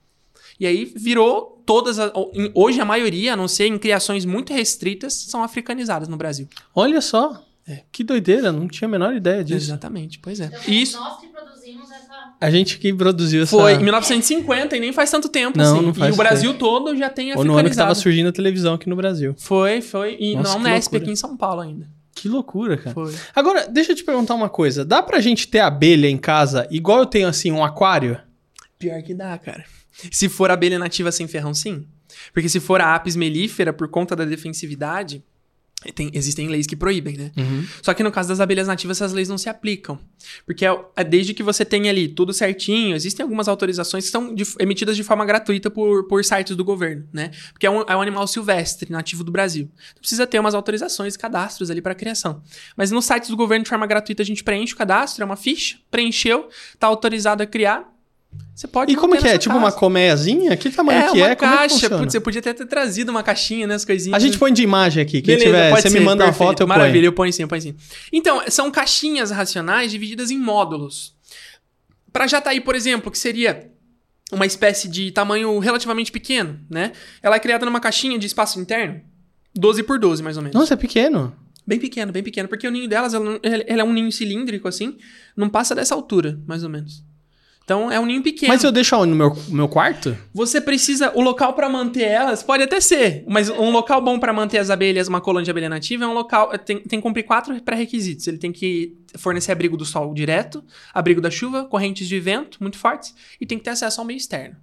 E 0.58 0.66
aí 0.66 0.86
virou 0.86 1.62
todas. 1.66 1.98
a- 1.98 2.10
Hoje 2.54 2.80
a 2.80 2.84
maioria, 2.86 3.34
a 3.34 3.36
não 3.36 3.46
ser 3.48 3.66
em 3.66 3.78
criações 3.78 4.24
muito 4.24 4.52
restritas, 4.54 5.12
são 5.12 5.42
africanizadas 5.42 6.08
no 6.08 6.16
Brasil. 6.16 6.48
Olha 6.74 7.02
só. 7.02 7.44
Que 7.92 8.02
doideira, 8.04 8.50
não 8.52 8.66
tinha 8.68 8.88
a 8.88 8.90
menor 8.90 9.14
ideia 9.14 9.44
disso. 9.44 9.66
Exatamente, 9.66 10.18
pois 10.18 10.40
é. 10.40 10.46
Então, 10.46 10.60
Isso 10.66 10.98
nós 10.98 11.20
que 11.20 11.28
produzimos 11.28 11.90
essa. 11.90 12.08
A 12.40 12.50
gente 12.50 12.78
que 12.78 12.92
produziu 12.94 13.42
essa... 13.42 13.56
foi 13.56 13.74
em 13.74 13.82
1950 13.82 14.76
e 14.76 14.80
nem 14.80 14.92
faz 14.92 15.10
tanto 15.10 15.28
tempo, 15.28 15.58
Não, 15.58 15.76
assim. 15.76 15.86
não 15.86 15.94
faz 15.94 16.10
e 16.10 16.14
o 16.14 16.16
Brasil 16.16 16.54
todo 16.54 16.96
já 16.96 17.10
tem 17.10 17.36
Ou 17.36 17.44
no 17.44 17.54
ano 17.54 17.68
que 17.68 17.76
tava 17.76 17.90
africanizado. 17.90 17.94
surgindo 17.96 18.28
a 18.28 18.32
televisão 18.32 18.74
aqui 18.74 18.88
no 18.88 18.96
Brasil. 18.96 19.34
Foi, 19.38 19.80
foi. 19.80 20.16
E 20.20 20.36
Nossa, 20.36 20.58
na 20.58 20.64
que 20.64 20.70
Unesp 20.70 20.94
aqui 20.96 21.10
em 21.10 21.16
São 21.16 21.36
Paulo 21.36 21.60
ainda. 21.60 21.88
Que 22.14 22.28
loucura, 22.28 22.76
cara. 22.76 22.94
Foi. 22.94 23.14
Agora, 23.34 23.68
deixa 23.68 23.92
eu 23.92 23.96
te 23.96 24.02
perguntar 24.04 24.34
uma 24.34 24.48
coisa. 24.48 24.84
Dá 24.84 25.02
pra 25.02 25.20
gente 25.20 25.46
ter 25.46 25.60
abelha 25.60 26.08
em 26.08 26.16
casa 26.18 26.66
igual 26.70 26.98
eu 26.98 27.06
tenho, 27.06 27.28
assim, 27.28 27.52
um 27.52 27.64
aquário? 27.64 28.18
Pior 28.78 29.00
que 29.02 29.14
dá, 29.14 29.36
cara. 29.38 29.64
Se 30.10 30.28
for 30.28 30.50
abelha 30.50 30.78
nativa 30.78 31.10
sem 31.12 31.26
ferrão, 31.28 31.52
sim. 31.54 31.86
Porque 32.32 32.48
se 32.48 32.60
for 32.60 32.80
a 32.80 32.94
apis 32.94 33.14
mellifera, 33.16 33.72
por 33.72 33.88
conta 33.88 34.14
da 34.16 34.24
defensividade, 34.24 35.22
tem- 35.94 36.10
existem 36.12 36.48
leis 36.48 36.66
que 36.66 36.74
proíbem, 36.74 37.16
né? 37.16 37.30
Só 37.82 37.94
que 37.94 38.02
no 38.02 38.10
caso 38.10 38.28
das 38.28 38.40
abelhas 38.40 38.66
nativas, 38.66 38.96
essas 38.96 39.12
leis 39.12 39.28
não 39.28 39.38
se 39.38 39.48
aplicam. 39.48 39.96
Porque 40.44 40.66
é, 40.66 40.76
é 40.96 41.04
desde 41.04 41.32
que 41.32 41.42
você 41.42 41.64
tenha 41.64 41.88
ali 41.90 42.08
tudo 42.08 42.32
certinho, 42.32 42.96
existem 42.96 43.22
algumas 43.22 43.46
autorizações 43.46 44.04
que 44.06 44.10
são 44.10 44.34
de- 44.34 44.44
emitidas 44.58 44.96
de 44.96 45.04
forma 45.04 45.24
gratuita 45.24 45.70
por, 45.70 46.08
por 46.08 46.24
sites 46.24 46.56
do 46.56 46.64
governo, 46.64 47.06
né? 47.12 47.30
Porque 47.52 47.64
é 47.66 47.70
um, 47.70 47.82
é 47.82 47.96
um 47.96 48.02
animal 48.02 48.26
silvestre, 48.26 48.90
nativo 48.90 49.22
do 49.22 49.30
Brasil. 49.30 49.70
Então 49.90 50.00
precisa 50.00 50.26
ter 50.26 50.40
umas 50.40 50.54
autorizações 50.54 51.14
e 51.14 51.18
cadastros 51.18 51.70
ali 51.70 51.80
para 51.80 51.94
criação. 51.94 52.42
Mas 52.76 52.90
nos 52.90 53.04
sites 53.04 53.30
do 53.30 53.36
governo, 53.36 53.62
de 53.62 53.68
forma 53.70 53.86
gratuita, 53.86 54.22
a 54.22 54.26
gente 54.26 54.42
preenche 54.42 54.74
o 54.74 54.76
cadastro, 54.76 55.22
é 55.22 55.24
uma 55.24 55.36
ficha, 55.36 55.78
preencheu, 55.90 56.48
tá 56.78 56.88
autorizado 56.88 57.42
a 57.42 57.46
criar. 57.46 57.88
Você 58.58 58.66
pode 58.66 58.92
E 58.92 58.96
como 58.96 59.16
que 59.16 59.24
é? 59.24 59.38
Tipo 59.38 59.54
casa. 59.54 59.64
uma 59.66 59.70
colmeiazinha? 59.70 60.56
Que 60.56 60.68
tamanho 60.68 60.98
É, 60.98 61.02
que 61.04 61.16
uma 61.18 61.28
é? 61.28 61.30
É 61.30 61.34
que 61.36 61.40
caixa. 61.42 61.74
funciona? 61.74 61.98
Putz, 61.98 62.10
você 62.12 62.18
podia 62.18 62.40
até 62.40 62.52
ter 62.52 62.66
trazido 62.66 63.08
uma 63.08 63.22
caixinha, 63.22 63.68
né? 63.68 63.76
As 63.76 63.84
coisinhas. 63.84 64.16
A 64.16 64.18
gente 64.18 64.36
põe 64.36 64.52
de 64.52 64.64
imagem 64.64 65.00
aqui. 65.00 65.22
Quem 65.22 65.36
Beleza, 65.36 65.44
tiver, 65.46 65.70
você 65.70 65.88
ser, 65.88 65.96
me 65.96 66.04
manda 66.04 66.24
perfeito. 66.24 66.42
uma 66.42 66.48
foto, 66.50 66.60
eu 66.64 66.66
Maravilha, 66.66 66.94
ponho. 66.94 67.04
eu 67.04 67.12
ponho 67.12 67.32
sim, 67.32 67.42
eu 67.42 67.46
ponho 67.48 67.62
sim. 67.62 67.76
Então, 68.12 68.42
são 68.48 68.68
caixinhas 68.68 69.30
racionais 69.30 69.92
divididas 69.92 70.32
em 70.32 70.38
módulos. 70.40 71.14
Para 72.12 72.26
Jataí, 72.26 72.60
por 72.60 72.74
exemplo, 72.74 73.12
que 73.12 73.18
seria 73.18 73.70
uma 74.32 74.44
espécie 74.44 74.88
de 74.88 75.12
tamanho 75.12 75.56
relativamente 75.60 76.10
pequeno, 76.10 76.58
né? 76.68 76.90
Ela 77.22 77.36
é 77.36 77.38
criada 77.38 77.64
numa 77.64 77.78
caixinha 77.78 78.18
de 78.18 78.26
espaço 78.26 78.58
interno, 78.58 79.00
12 79.54 79.84
por 79.84 80.00
12, 80.00 80.20
mais 80.20 80.36
ou 80.36 80.42
menos. 80.42 80.58
Nossa, 80.58 80.74
é 80.74 80.76
pequeno. 80.76 81.32
Bem 81.64 81.78
pequeno, 81.78 82.10
bem 82.10 82.24
pequeno, 82.24 82.48
porque 82.48 82.66
o 82.66 82.72
ninho 82.72 82.88
delas, 82.88 83.14
ela, 83.14 83.38
ele 83.44 83.80
é 83.80 83.84
um 83.84 83.92
ninho 83.92 84.10
cilíndrico, 84.10 84.66
assim, 84.66 84.96
não 85.36 85.48
passa 85.48 85.76
dessa 85.76 85.94
altura, 85.94 86.40
mais 86.44 86.64
ou 86.64 86.70
menos. 86.70 87.06
Então, 87.68 87.92
é 87.92 88.00
um 88.00 88.06
ninho 88.06 88.22
pequeno. 88.22 88.50
Mas 88.50 88.64
eu 88.64 88.72
deixo? 88.72 89.04
No 89.04 89.14
meu, 89.14 89.36
meu 89.48 89.68
quarto? 89.68 90.16
Você 90.32 90.58
precisa. 90.58 91.12
O 91.14 91.20
local 91.20 91.52
pra 91.52 91.68
manter 91.68 92.04
elas 92.04 92.42
pode 92.42 92.62
até 92.62 92.80
ser, 92.80 93.24
mas 93.28 93.50
um 93.50 93.70
local 93.70 94.00
bom 94.00 94.18
pra 94.18 94.32
manter 94.32 94.56
as 94.56 94.70
abelhas, 94.70 95.06
uma 95.06 95.20
colônia 95.20 95.44
de 95.44 95.50
abelha 95.50 95.68
nativa, 95.68 96.04
é 96.04 96.08
um 96.08 96.14
local. 96.14 96.56
Tem, 96.56 96.78
tem 96.78 96.98
que 96.98 97.02
cumprir 97.02 97.24
quatro 97.24 97.60
pré-requisitos. 97.60 98.26
Ele 98.26 98.38
tem 98.38 98.52
que 98.52 98.96
fornecer 99.18 99.52
abrigo 99.52 99.76
do 99.76 99.84
sol 99.84 100.14
direto, 100.14 100.64
abrigo 100.94 101.20
da 101.20 101.30
chuva, 101.30 101.66
correntes 101.66 102.08
de 102.08 102.18
vento 102.18 102.56
muito 102.58 102.78
fortes 102.78 103.14
e 103.38 103.44
tem 103.44 103.58
que 103.58 103.64
ter 103.64 103.70
acesso 103.70 104.00
ao 104.00 104.06
meio 104.06 104.16
externo. 104.16 104.56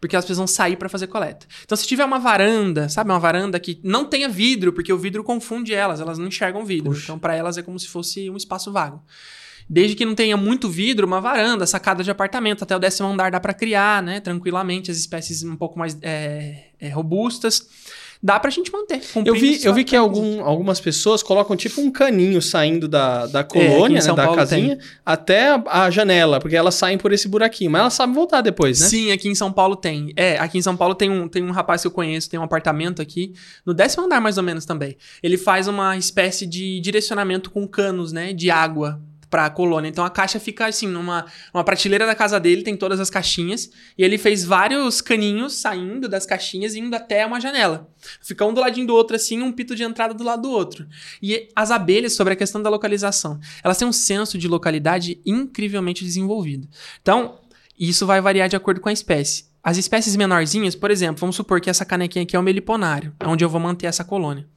Porque 0.00 0.16
elas 0.16 0.24
precisam 0.24 0.48
sair 0.48 0.74
pra 0.74 0.88
fazer 0.88 1.06
coleta. 1.06 1.46
Então, 1.64 1.76
se 1.76 1.86
tiver 1.86 2.04
uma 2.04 2.18
varanda, 2.18 2.88
sabe, 2.88 3.10
uma 3.10 3.20
varanda 3.20 3.60
que 3.60 3.78
não 3.84 4.04
tenha 4.04 4.28
vidro, 4.28 4.72
porque 4.72 4.92
o 4.92 4.98
vidro 4.98 5.22
confunde 5.22 5.72
elas, 5.72 6.00
elas 6.00 6.18
não 6.18 6.26
enxergam 6.26 6.64
vidro. 6.64 6.90
Puxa. 6.90 7.04
Então, 7.04 7.18
pra 7.18 7.36
elas 7.36 7.56
é 7.56 7.62
como 7.62 7.78
se 7.78 7.86
fosse 7.86 8.28
um 8.28 8.36
espaço 8.36 8.72
vago. 8.72 9.02
Desde 9.72 9.94
que 9.94 10.04
não 10.04 10.16
tenha 10.16 10.36
muito 10.36 10.68
vidro, 10.68 11.06
uma 11.06 11.20
varanda, 11.20 11.64
sacada 11.64 12.02
de 12.02 12.10
apartamento, 12.10 12.64
até 12.64 12.74
o 12.74 12.78
décimo 12.80 13.06
andar 13.06 13.30
dá 13.30 13.38
pra 13.38 13.54
criar, 13.54 14.02
né? 14.02 14.18
Tranquilamente, 14.18 14.90
as 14.90 14.96
espécies 14.96 15.44
um 15.44 15.54
pouco 15.54 15.78
mais 15.78 15.96
é, 16.02 16.70
é, 16.80 16.88
robustas. 16.88 17.68
Dá 18.20 18.40
pra 18.40 18.50
gente 18.50 18.70
manter. 18.72 19.00
Eu 19.24 19.32
vi, 19.32 19.64
eu 19.64 19.72
vi 19.72 19.84
que 19.84 19.94
algum, 19.94 20.44
algumas 20.44 20.80
pessoas 20.80 21.22
colocam 21.22 21.56
tipo 21.56 21.80
um 21.80 21.88
caninho 21.88 22.42
saindo 22.42 22.88
da, 22.88 23.26
da 23.26 23.40
É, 23.40 23.44
colônia, 23.44 24.00
em 24.00 24.02
né, 24.02 24.06
da 24.08 24.24
Paulo 24.24 24.36
casinha, 24.36 24.76
até 25.06 25.50
a, 25.50 25.84
a 25.84 25.90
janela, 25.90 26.40
porque 26.40 26.56
elas 26.56 26.74
saem 26.74 26.98
por 26.98 27.12
esse 27.12 27.28
buraquinho. 27.28 27.70
Mas 27.70 27.80
elas 27.80 27.94
sabem 27.94 28.12
voltar 28.12 28.40
depois, 28.40 28.80
né? 28.80 28.88
Sim, 28.88 29.12
aqui 29.12 29.28
em 29.28 29.36
São 29.36 29.52
Paulo 29.52 29.76
tem. 29.76 30.12
É, 30.16 30.36
aqui 30.36 30.58
em 30.58 30.62
São 30.62 30.76
Paulo 30.76 30.96
tem 30.96 31.08
um, 31.08 31.28
tem 31.28 31.44
um 31.44 31.52
rapaz 31.52 31.80
que 31.80 31.86
eu 31.86 31.92
conheço, 31.92 32.28
tem 32.28 32.40
um 32.40 32.42
apartamento 32.42 33.00
aqui, 33.00 33.32
no 33.64 33.72
décimo 33.72 34.04
andar 34.04 34.20
mais 34.20 34.36
ou 34.36 34.42
menos 34.42 34.64
também. 34.64 34.96
Ele 35.22 35.38
faz 35.38 35.68
uma 35.68 35.96
espécie 35.96 36.44
de 36.44 36.80
direcionamento 36.80 37.52
com 37.52 37.68
canos, 37.68 38.10
né, 38.10 38.32
de 38.32 38.50
água 38.50 39.00
pra 39.30 39.48
colônia. 39.48 39.88
Então 39.88 40.04
a 40.04 40.10
caixa 40.10 40.40
fica 40.40 40.66
assim, 40.66 40.88
numa 40.88 41.24
uma 41.54 41.62
prateleira 41.62 42.04
da 42.04 42.14
casa 42.14 42.40
dele, 42.40 42.62
tem 42.62 42.76
todas 42.76 42.98
as 42.98 43.08
caixinhas, 43.08 43.70
e 43.96 44.02
ele 44.02 44.18
fez 44.18 44.44
vários 44.44 45.00
caninhos 45.00 45.54
saindo 45.54 46.08
das 46.08 46.26
caixinhas 46.26 46.74
e 46.74 46.80
indo 46.80 46.94
até 46.94 47.24
uma 47.24 47.40
janela. 47.40 47.88
Fica 48.20 48.44
um 48.44 48.52
do 48.52 48.60
ladinho 48.60 48.88
do 48.88 48.94
outro 48.94 49.14
assim, 49.14 49.40
um 49.40 49.52
pito 49.52 49.76
de 49.76 49.84
entrada 49.84 50.12
do 50.12 50.24
lado 50.24 50.42
do 50.42 50.50
outro. 50.50 50.86
E 51.22 51.48
as 51.54 51.70
abelhas, 51.70 52.14
sobre 52.14 52.32
a 52.32 52.36
questão 52.36 52.60
da 52.60 52.68
localização, 52.68 53.38
elas 53.62 53.78
têm 53.78 53.86
um 53.86 53.92
senso 53.92 54.36
de 54.36 54.48
localidade 54.48 55.20
incrivelmente 55.24 56.04
desenvolvido. 56.04 56.68
Então, 57.00 57.38
isso 57.78 58.04
vai 58.06 58.20
variar 58.20 58.48
de 58.48 58.56
acordo 58.56 58.80
com 58.80 58.88
a 58.88 58.92
espécie. 58.92 59.44
As 59.62 59.76
espécies 59.76 60.16
menorzinhas, 60.16 60.74
por 60.74 60.90
exemplo, 60.90 61.20
vamos 61.20 61.36
supor 61.36 61.60
que 61.60 61.68
essa 61.68 61.84
canequinha 61.84 62.22
aqui 62.22 62.34
é 62.34 62.38
o 62.38 62.42
meliponário, 62.42 63.14
é 63.20 63.26
onde 63.28 63.44
eu 63.44 63.48
vou 63.48 63.60
manter 63.60 63.86
essa 63.86 64.02
colônia. 64.02 64.48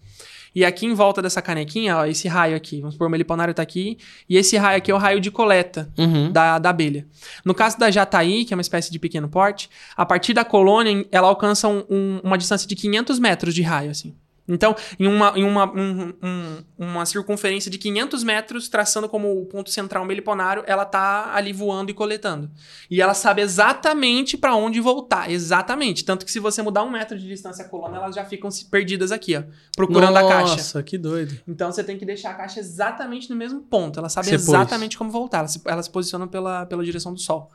E 0.55 0.63
aqui 0.63 0.85
em 0.85 0.93
volta 0.93 1.21
dessa 1.21 1.41
canequinha, 1.41 1.97
ó, 1.97 2.05
esse 2.05 2.27
raio 2.27 2.55
aqui, 2.55 2.79
vamos 2.79 2.93
supor 2.95 3.07
o 3.07 3.09
meliponário 3.11 3.53
tá 3.53 3.61
aqui, 3.63 3.97
e 4.29 4.37
esse 4.37 4.55
raio 4.57 4.77
aqui 4.77 4.91
é 4.91 4.93
o 4.95 4.97
raio 4.97 5.19
de 5.19 5.31
coleta 5.31 5.91
Uhum. 5.97 6.31
da, 6.31 6.59
da 6.59 6.69
abelha. 6.69 7.07
No 7.43 7.53
caso 7.55 7.77
da 7.79 7.89
jataí, 7.89 8.45
que 8.45 8.53
é 8.53 8.55
uma 8.55 8.61
espécie 8.61 8.91
de 8.91 8.99
pequeno 8.99 9.27
porte, 9.27 9.69
a 9.97 10.05
partir 10.05 10.33
da 10.33 10.45
colônia, 10.45 11.05
ela 11.11 11.27
alcança 11.27 11.67
um- 11.67 11.83
um- 11.89 12.19
uma 12.23 12.37
distância 12.37 12.67
de 12.67 12.75
500 12.75 13.17
metros 13.19 13.53
de 13.55 13.61
raio, 13.61 13.89
assim. 13.91 14.15
Então, 14.47 14.75
em 14.99 15.07
uma, 15.07 15.33
em 15.37 15.43
uma, 15.43 15.65
um- 15.71 16.13
um- 16.21 16.63
uma 16.77 17.05
circunferência 17.05 17.71
de 17.71 17.77
500 17.77 18.23
metros, 18.23 18.67
traçando 18.67 19.07
como 19.07 19.41
o 19.41 19.45
ponto 19.45 19.69
central 19.69 20.03
um 20.03 20.05
meliponário, 20.05 20.63
ela 20.67 20.83
tá 20.83 21.31
ali 21.33 21.53
voando 21.53 21.91
e 21.91 21.93
coletando. 21.93 22.51
E 22.91 23.01
ela 23.01 23.13
sabe 23.13 23.41
exatamente 23.41 24.37
para 24.37 24.55
onde 24.55 24.79
voltar, 24.81 25.31
exatamente. 25.31 26.03
Tanto 26.03 26.25
que 26.25 26.31
se 26.31 26.39
você 26.39 26.61
mudar 26.61 26.83
um 26.83 26.89
metro 26.91 27.17
de 27.17 27.25
distância 27.27 27.63
a 27.65 27.69
colônia, 27.69 27.97
elas 27.97 28.15
já 28.15 28.25
ficam 28.25 28.49
perdidas 28.69 29.11
aqui, 29.11 29.35
ó, 29.37 29.43
procurando 29.75 30.17
a 30.17 30.27
caixa. 30.27 30.55
Nossa, 30.57 30.83
que 30.83 30.97
doido. 30.97 31.39
Então 31.47 31.71
você 31.71 31.83
tem 31.83 31.97
que 31.97 32.05
deixar 32.05 32.31
a 32.31 32.33
caixa 32.33 32.59
exatamente 32.59 33.29
no 33.29 33.35
mesmo 33.35 33.61
ponto. 33.61 33.97
Ela 33.99 34.09
sabe 34.09 34.25
Você 34.27 34.31
pôs. 34.37 34.47
exatamente 34.49 34.97
como 34.97 35.09
voltar. 35.09 35.39
Ela 35.39 35.47
se, 35.47 35.61
ela 35.65 35.81
se 35.81 35.89
posiciona 35.89 36.27
pela, 36.27 36.65
pela 36.65 36.83
direção 36.83 37.13
do 37.13 37.19
sol. 37.19 37.49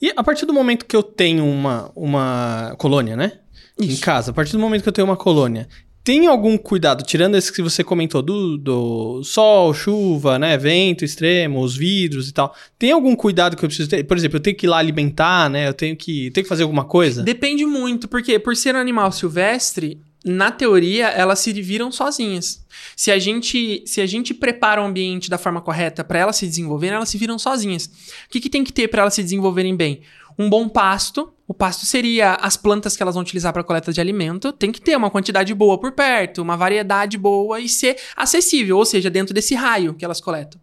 E 0.00 0.12
a 0.14 0.22
partir 0.22 0.44
do 0.46 0.52
momento 0.52 0.84
que 0.84 0.94
eu 0.94 1.02
tenho 1.02 1.44
uma, 1.46 1.90
uma 1.96 2.74
colônia, 2.78 3.16
né? 3.16 3.40
Em 3.80 3.86
Isso. 3.86 4.02
casa, 4.02 4.30
a 4.30 4.34
partir 4.34 4.52
do 4.52 4.58
momento 4.58 4.82
que 4.82 4.88
eu 4.88 4.92
tenho 4.92 5.06
uma 5.06 5.16
colônia, 5.16 5.66
tem 6.04 6.26
algum 6.26 6.58
cuidado, 6.58 7.02
tirando 7.02 7.34
esse 7.34 7.50
que 7.50 7.62
você 7.62 7.82
comentou 7.82 8.20
do, 8.20 8.58
do 8.58 9.24
sol, 9.24 9.72
chuva, 9.72 10.38
né? 10.38 10.58
Vento 10.58 11.02
extremo, 11.02 11.62
os 11.62 11.74
vidros 11.74 12.28
e 12.28 12.32
tal. 12.34 12.54
Tem 12.78 12.92
algum 12.92 13.16
cuidado 13.16 13.56
que 13.56 13.64
eu 13.64 13.68
preciso 13.68 13.88
ter? 13.88 14.04
Por 14.04 14.14
exemplo, 14.14 14.36
eu 14.36 14.42
tenho 14.42 14.54
que 14.54 14.66
ir 14.66 14.68
lá 14.68 14.76
alimentar, 14.76 15.48
né? 15.48 15.66
Eu 15.66 15.72
tenho 15.72 15.96
que, 15.96 16.30
tenho 16.30 16.44
que 16.44 16.48
fazer 16.48 16.62
alguma 16.62 16.84
coisa? 16.84 17.22
Depende 17.22 17.64
muito, 17.64 18.06
porque 18.06 18.38
por 18.38 18.54
ser 18.54 18.74
um 18.74 18.78
animal 18.78 19.10
silvestre, 19.12 19.98
na 20.22 20.50
teoria, 20.50 21.08
elas 21.08 21.38
se 21.38 21.52
viram 21.52 21.90
sozinhas. 21.90 22.64
Se 22.96 23.10
a 23.10 23.18
gente, 23.18 23.82
se 23.86 24.00
a 24.02 24.06
gente 24.06 24.34
prepara 24.34 24.82
o 24.82 24.84
ambiente 24.84 25.30
da 25.30 25.38
forma 25.38 25.60
correta 25.60 26.04
para 26.04 26.18
elas 26.18 26.36
se 26.36 26.46
desenvolverem, 26.46 26.96
elas 26.96 27.08
se 27.08 27.16
viram 27.18 27.38
sozinhas. 27.38 27.86
O 27.86 28.30
que, 28.30 28.40
que 28.40 28.50
tem 28.50 28.62
que 28.62 28.72
ter 28.72 28.88
para 28.88 29.02
elas 29.02 29.14
se 29.14 29.22
desenvolverem 29.22 29.74
bem? 29.76 30.00
Um 30.38 30.48
bom 30.48 30.68
pasto. 30.68 31.32
O 31.46 31.54
pasto 31.54 31.84
seria 31.84 32.34
as 32.34 32.56
plantas 32.56 32.96
que 32.96 33.02
elas 33.02 33.14
vão 33.14 33.22
utilizar 33.22 33.52
para 33.52 33.62
coleta 33.62 33.92
de 33.92 34.00
alimento. 34.00 34.52
Tem 34.52 34.72
que 34.72 34.80
ter 34.80 34.96
uma 34.96 35.10
quantidade 35.10 35.52
boa 35.54 35.78
por 35.78 35.92
perto, 35.92 36.42
uma 36.42 36.56
variedade 36.56 37.18
boa 37.18 37.60
e 37.60 37.68
ser 37.68 37.96
acessível, 38.16 38.78
ou 38.78 38.84
seja, 38.84 39.10
dentro 39.10 39.34
desse 39.34 39.54
raio 39.54 39.94
que 39.94 40.04
elas 40.04 40.20
coletam. 40.20 40.60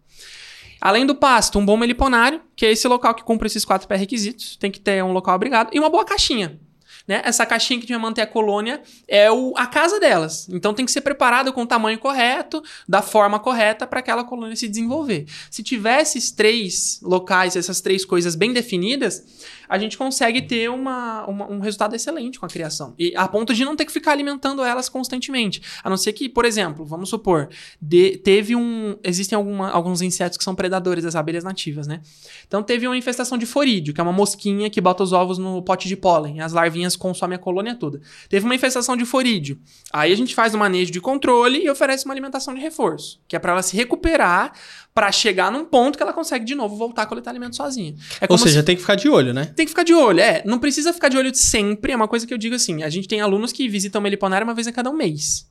Além 0.80 1.06
do 1.06 1.14
pasto, 1.14 1.60
um 1.60 1.64
bom 1.64 1.76
meliponário, 1.76 2.40
que 2.56 2.66
é 2.66 2.72
esse 2.72 2.88
local 2.88 3.14
que 3.14 3.22
cumpre 3.22 3.46
esses 3.46 3.64
quatro 3.64 3.86
pré-requisitos. 3.86 4.56
Tem 4.56 4.70
que 4.70 4.80
ter 4.80 5.02
um 5.04 5.12
local 5.12 5.34
abrigado 5.34 5.70
e 5.72 5.78
uma 5.78 5.88
boa 5.88 6.04
caixinha. 6.04 6.58
Né? 7.06 7.20
Essa 7.24 7.44
caixinha 7.44 7.80
que 7.80 7.86
vai 7.86 7.98
manter 7.98 8.20
a 8.22 8.26
colônia 8.26 8.80
é 9.08 9.30
o, 9.30 9.52
a 9.56 9.66
casa 9.66 9.98
delas. 9.98 10.48
Então 10.48 10.72
tem 10.72 10.84
que 10.84 10.92
ser 10.92 11.00
preparado 11.00 11.52
com 11.52 11.62
o 11.62 11.66
tamanho 11.66 11.98
correto, 11.98 12.62
da 12.88 13.02
forma 13.02 13.38
correta 13.40 13.86
para 13.86 14.00
aquela 14.00 14.24
colônia 14.24 14.54
se 14.56 14.68
desenvolver. 14.68 15.26
Se 15.50 15.62
tiver 15.62 16.00
esses 16.00 16.30
três 16.30 17.00
locais, 17.02 17.56
essas 17.56 17.80
três 17.80 18.04
coisas 18.04 18.34
bem 18.34 18.52
definidas, 18.52 19.22
a 19.68 19.78
gente 19.78 19.96
consegue 19.98 20.42
ter 20.42 20.70
uma, 20.70 21.24
uma- 21.26 21.50
um 21.50 21.58
resultado 21.60 21.94
excelente 21.96 22.38
com 22.38 22.46
a 22.46 22.48
criação. 22.48 22.94
E 22.98 23.12
a 23.16 23.26
ponto 23.26 23.52
de 23.54 23.64
não 23.64 23.74
ter 23.74 23.84
que 23.84 23.92
ficar 23.92 24.12
alimentando 24.12 24.62
elas 24.62 24.88
constantemente. 24.88 25.62
A 25.82 25.90
não 25.90 25.96
ser 25.96 26.12
que, 26.12 26.28
por 26.28 26.44
exemplo, 26.44 26.84
vamos 26.84 27.08
supor, 27.08 27.48
de- 27.80 28.18
teve 28.18 28.54
um. 28.54 28.96
Existem 29.02 29.34
alguma- 29.36 29.70
alguns 29.70 30.02
insetos 30.02 30.36
que 30.38 30.44
são 30.44 30.54
predadores 30.54 31.02
das 31.04 31.16
abelhas 31.16 31.42
nativas, 31.44 31.86
né? 31.86 32.00
Então 32.46 32.62
teve 32.62 32.86
uma 32.86 32.96
infestação 32.96 33.36
de 33.38 33.46
forídeo, 33.46 33.92
que 33.94 34.00
é 34.00 34.04
uma 34.04 34.12
mosquinha 34.12 34.68
que 34.70 34.80
bota 34.80 35.02
os 35.02 35.12
ovos 35.12 35.38
no 35.38 35.62
pote 35.62 35.88
de 35.88 35.96
pólen. 35.96 36.40
As 36.40 36.52
larvinhas 36.52 36.91
consomem 36.98 37.36
a 37.36 37.38
colônia 37.38 37.74
toda. 37.74 38.00
Teve 38.28 38.44
uma 38.44 38.54
infestação 38.54 38.96
de 38.96 39.04
forídeo. 39.04 39.58
Aí 39.92 40.12
a 40.12 40.16
gente 40.16 40.34
faz 40.34 40.54
um 40.54 40.58
manejo 40.58 40.90
de 40.90 41.00
controle 41.00 41.58
e 41.64 41.70
oferece 41.70 42.04
uma 42.04 42.14
alimentação 42.14 42.54
de 42.54 42.60
reforço, 42.60 43.20
que 43.28 43.34
é 43.36 43.38
para 43.38 43.52
ela 43.52 43.62
se 43.62 43.76
recuperar, 43.76 44.52
para 44.94 45.10
chegar 45.10 45.50
num 45.50 45.64
ponto 45.64 45.96
que 45.96 46.02
ela 46.02 46.12
consegue 46.12 46.44
de 46.44 46.54
novo 46.54 46.76
voltar 46.76 47.02
a 47.02 47.06
coletar 47.06 47.30
alimento 47.30 47.56
sozinha. 47.56 47.94
É 48.20 48.26
Ou 48.28 48.36
seja, 48.38 48.60
se- 48.60 48.66
tem 48.66 48.74
que 48.76 48.82
ficar 48.82 48.94
de 48.94 49.08
olho, 49.08 49.32
né? 49.32 49.46
tem 49.56 49.64
que 49.66 49.70
ficar 49.70 49.84
de 49.84 49.94
olho, 49.94 50.20
é. 50.20 50.42
Não 50.44 50.58
precisa 50.58 50.92
ficar 50.92 51.08
de 51.08 51.16
olho 51.16 51.34
sempre, 51.34 51.92
é 51.92 51.96
uma 51.96 52.08
coisa 52.08 52.26
que 52.26 52.32
eu 52.34 52.38
digo 52.38 52.54
assim. 52.54 52.82
A 52.82 52.90
gente 52.90 53.08
tem 53.08 53.20
alunos 53.20 53.52
que 53.52 53.68
visitam 53.68 54.00
o 54.00 54.02
Meliponário 54.02 54.46
uma 54.46 54.54
vez 54.54 54.66
a 54.66 54.72
cada 54.72 54.90
um 54.90 54.94
mês. 54.94 55.50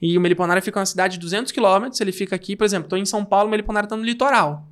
E 0.00 0.16
o 0.16 0.20
meliponário 0.20 0.62
fica 0.62 0.78
na 0.80 0.86
cidade 0.86 1.14
de 1.14 1.20
200 1.20 1.52
quilômetros, 1.52 2.00
ele 2.00 2.12
fica 2.12 2.34
aqui, 2.36 2.54
por 2.56 2.64
exemplo, 2.64 2.86
estou 2.86 2.98
em 2.98 3.04
São 3.04 3.24
Paulo, 3.24 3.48
o 3.48 3.50
meliponário 3.50 3.86
está 3.86 3.96
no 3.96 4.02
litoral. 4.02 4.66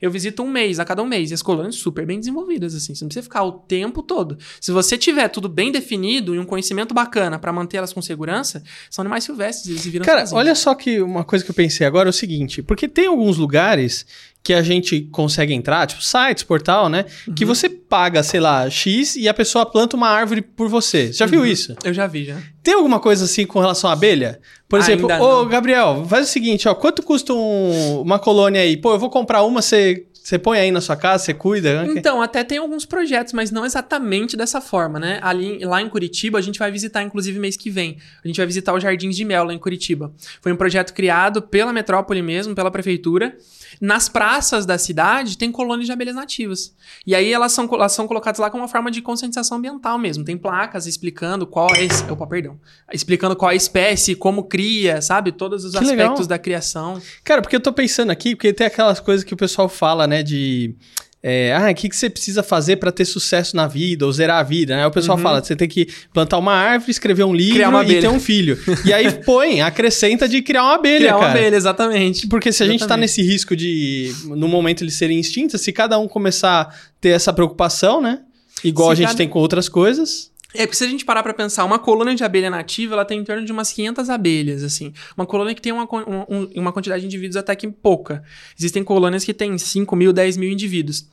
Eu 0.00 0.10
visito 0.10 0.42
um 0.42 0.50
mês, 0.50 0.78
a 0.78 0.84
cada 0.84 1.02
um 1.02 1.06
mês, 1.06 1.30
e 1.30 1.34
as 1.34 1.42
colônias 1.42 1.76
super 1.76 2.06
bem 2.06 2.18
desenvolvidas, 2.18 2.74
assim. 2.74 2.94
Você 2.94 3.04
não 3.04 3.08
precisa 3.08 3.22
ficar 3.22 3.42
o 3.44 3.52
tempo 3.52 4.02
todo. 4.02 4.38
Se 4.60 4.72
você 4.72 4.96
tiver 4.98 5.28
tudo 5.28 5.48
bem 5.48 5.70
definido 5.72 6.34
e 6.34 6.38
um 6.38 6.44
conhecimento 6.44 6.94
bacana 6.94 7.38
para 7.38 7.52
mantê-las 7.52 7.92
com 7.92 8.02
segurança, 8.02 8.62
são 8.90 9.02
animais 9.02 9.24
silvestres, 9.24 9.68
eles 9.68 9.84
viram 9.86 10.04
Cara, 10.04 10.20
sozinhos. 10.20 10.38
olha 10.38 10.54
só 10.54 10.74
que 10.74 11.00
uma 11.00 11.24
coisa 11.24 11.44
que 11.44 11.50
eu 11.50 11.54
pensei 11.54 11.86
agora 11.86 12.08
é 12.08 12.10
o 12.10 12.12
seguinte, 12.12 12.62
porque 12.62 12.88
tem 12.88 13.06
alguns 13.06 13.36
lugares 13.36 14.06
que 14.48 14.54
a 14.54 14.62
gente 14.62 15.02
consegue 15.12 15.52
entrar, 15.52 15.86
tipo 15.86 16.02
sites, 16.02 16.42
portal, 16.42 16.88
né? 16.88 17.04
Que 17.36 17.44
Uhum. 17.44 17.54
você 17.54 17.68
paga, 17.68 18.22
sei 18.22 18.40
lá, 18.40 18.70
X 18.70 19.14
e 19.14 19.28
a 19.28 19.34
pessoa 19.34 19.66
planta 19.66 19.94
uma 19.94 20.08
árvore 20.08 20.40
por 20.40 20.70
você. 20.70 21.08
Você 21.08 21.18
já 21.18 21.26
viu 21.26 21.40
Uhum. 21.40 21.46
isso? 21.46 21.76
Eu 21.84 21.92
já 21.92 22.06
vi, 22.06 22.24
já. 22.24 22.38
Tem 22.62 22.72
alguma 22.72 22.98
coisa 22.98 23.26
assim 23.26 23.44
com 23.44 23.60
relação 23.60 23.90
à 23.90 23.92
abelha? 23.92 24.40
Por 24.66 24.80
exemplo, 24.80 25.02
Ainda 25.10 25.22
ô 25.22 25.42
não. 25.42 25.48
Gabriel, 25.50 26.02
faz 26.08 26.26
o 26.28 26.32
seguinte, 26.32 26.66
ó, 26.66 26.74
quanto 26.74 27.02
custa 27.02 27.34
um- 27.34 28.00
uma 28.00 28.18
colônia 28.18 28.62
aí? 28.62 28.74
Pô, 28.78 28.92
eu 28.94 28.98
vou 28.98 29.10
comprar 29.10 29.42
uma, 29.42 29.60
você 29.60 30.06
você 30.20 30.38
põe 30.38 30.58
aí 30.58 30.70
na 30.70 30.82
sua 30.82 30.94
casa, 30.94 31.24
você 31.24 31.32
cuida? 31.32 31.84
né? 31.84 31.92
Então, 31.96 32.20
até 32.20 32.44
tem 32.44 32.58
alguns 32.58 32.84
projetos, 32.84 33.32
mas 33.32 33.50
não 33.50 33.64
exatamente 33.64 34.36
dessa 34.36 34.60
forma, 34.60 34.98
né? 34.98 35.18
Ali, 35.22 35.58
lá 35.64 35.80
em 35.80 35.88
Curitiba, 35.88 36.38
a 36.38 36.42
gente 36.42 36.58
vai 36.58 36.70
visitar, 36.70 37.02
inclusive, 37.02 37.38
mês 37.38 37.56
que 37.56 37.70
vem. 37.70 37.96
A 38.22 38.28
gente 38.28 38.36
vai 38.36 38.44
visitar 38.46 38.74
os 38.74 38.82
Jardins 38.82 39.16
de 39.16 39.24
Mel, 39.24 39.44
lá 39.44 39.54
em 39.54 39.58
Curitiba. 39.58 40.12
Foi 40.42 40.52
um 40.52 40.56
projeto 40.56 40.92
criado 40.92 41.40
pela 41.40 41.72
metrópole 41.72 42.20
mesmo, 42.20 42.54
pela 42.54 42.70
prefeitura. 42.70 43.34
Nas 43.80 44.08
praças 44.08 44.64
da 44.66 44.78
cidade, 44.78 45.36
tem 45.36 45.52
colônias 45.52 45.86
de 45.86 45.92
abelhas 45.92 46.14
nativas. 46.14 46.74
E 47.06 47.14
aí, 47.14 47.32
elas 47.32 47.52
são, 47.52 47.68
elas 47.72 47.92
são 47.92 48.06
colocadas 48.06 48.38
lá 48.38 48.50
como 48.50 48.62
uma 48.62 48.68
forma 48.68 48.90
de 48.90 49.02
conscientização 49.02 49.58
ambiental 49.58 49.98
mesmo. 49.98 50.24
Tem 50.24 50.36
placas 50.36 50.86
explicando 50.86 51.46
qual 51.46 51.68
é... 51.74 52.10
Opa, 52.10 52.26
perdão. 52.26 52.58
Explicando 52.92 53.36
qual 53.36 53.50
é 53.50 53.54
a 53.54 53.56
espécie, 53.56 54.14
como 54.14 54.44
cria, 54.44 55.00
sabe? 55.00 55.32
Todos 55.32 55.64
os 55.64 55.72
Que 55.72 55.78
aspectos 55.78 56.20
legal. 56.20 56.26
da 56.26 56.38
criação. 56.38 57.00
Cara, 57.22 57.42
porque 57.42 57.56
eu 57.56 57.60
tô 57.60 57.72
pensando 57.72 58.10
aqui, 58.10 58.34
porque 58.34 58.52
tem 58.52 58.66
aquelas 58.66 59.00
coisas 59.00 59.24
que 59.24 59.34
o 59.34 59.36
pessoal 59.36 59.68
fala, 59.68 60.06
né, 60.06 60.22
de... 60.22 60.74
é, 61.22 61.52
ah, 61.52 61.70
o 61.70 61.74
que, 61.74 61.88
que 61.88 61.96
você 61.96 62.08
precisa 62.08 62.42
fazer 62.42 62.76
pra 62.76 62.92
ter 62.92 63.04
sucesso 63.04 63.56
na 63.56 63.66
vida, 63.66 64.06
ou 64.06 64.12
zerar 64.12 64.38
a 64.38 64.42
vida, 64.42 64.76
né? 64.76 64.86
O 64.86 64.90
pessoal 64.90 65.16
Uhum. 65.18 65.22
fala, 65.24 65.42
você 65.42 65.56
tem 65.56 65.68
que 65.68 65.88
plantar 66.14 66.38
uma 66.38 66.52
árvore, 66.52 66.90
escrever 66.92 67.24
um 67.24 67.34
livro 67.34 67.68
uma 67.68 67.84
e 67.84 68.00
ter 68.00 68.08
um 68.08 68.20
filho. 68.20 68.56
e 68.84 68.92
aí 68.92 69.10
põe, 69.24 69.60
acrescenta 69.60 70.28
de 70.28 70.40
criar 70.42 70.62
uma 70.62 70.74
abelha, 70.76 70.98
Criar 70.98 71.16
uma 71.16 71.26
cara. 71.26 71.38
abelha, 71.40 71.56
exatamente. 71.56 72.26
Porque 72.28 72.52
se 72.52 72.62
a 72.62 72.66
gente 72.66 72.78
tá 72.80 72.84
Exatamente. 72.86 73.00
nesse 73.18 73.22
risco 73.22 73.56
de, 73.56 74.12
no 74.26 74.46
momento, 74.46 74.84
eles 74.84 74.94
serem 74.94 75.18
extintos, 75.18 75.60
se 75.60 75.72
cada 75.72 75.98
um 75.98 76.06
começar 76.06 76.60
a 76.60 76.68
ter 77.00 77.10
essa 77.10 77.32
preocupação, 77.32 78.00
né? 78.00 78.20
Igual 78.62 78.88
Se 78.88 78.92
a 78.92 78.96
gente 78.96 79.06
cada- 79.08 79.16
tem 79.18 79.28
com 79.28 79.38
outras 79.40 79.68
coisas. 79.68 80.30
É, 80.54 80.64
porque 80.64 80.76
se 80.76 80.84
a 80.84 80.88
gente 80.88 81.04
parar 81.04 81.22
pra 81.22 81.34
pensar, 81.34 81.64
uma 81.66 81.78
colônia 81.78 82.14
de 82.14 82.24
abelha 82.24 82.48
nativa, 82.48 82.94
ela 82.94 83.04
tem 83.04 83.20
em 83.20 83.24
torno 83.24 83.44
de 83.44 83.52
umas 83.52 83.70
500 83.70 84.08
abelhas, 84.08 84.62
assim. 84.62 84.94
Uma 85.16 85.26
colônia 85.26 85.54
que 85.54 85.60
tem 85.60 85.72
uma, 85.72 85.84
um- 85.84 86.24
um- 86.36 86.50
uma 86.56 86.72
quantidade 86.72 87.02
de 87.02 87.06
indivíduos 87.06 87.36
até 87.36 87.54
que 87.54 87.68
pouca. 87.68 88.22
Existem 88.58 88.82
colônias 88.82 89.24
que 89.24 89.34
têm 89.34 89.58
5 89.58 89.94
mil, 89.94 90.10
10 90.12 90.38
mil 90.38 90.50
indivíduos. 90.50 91.06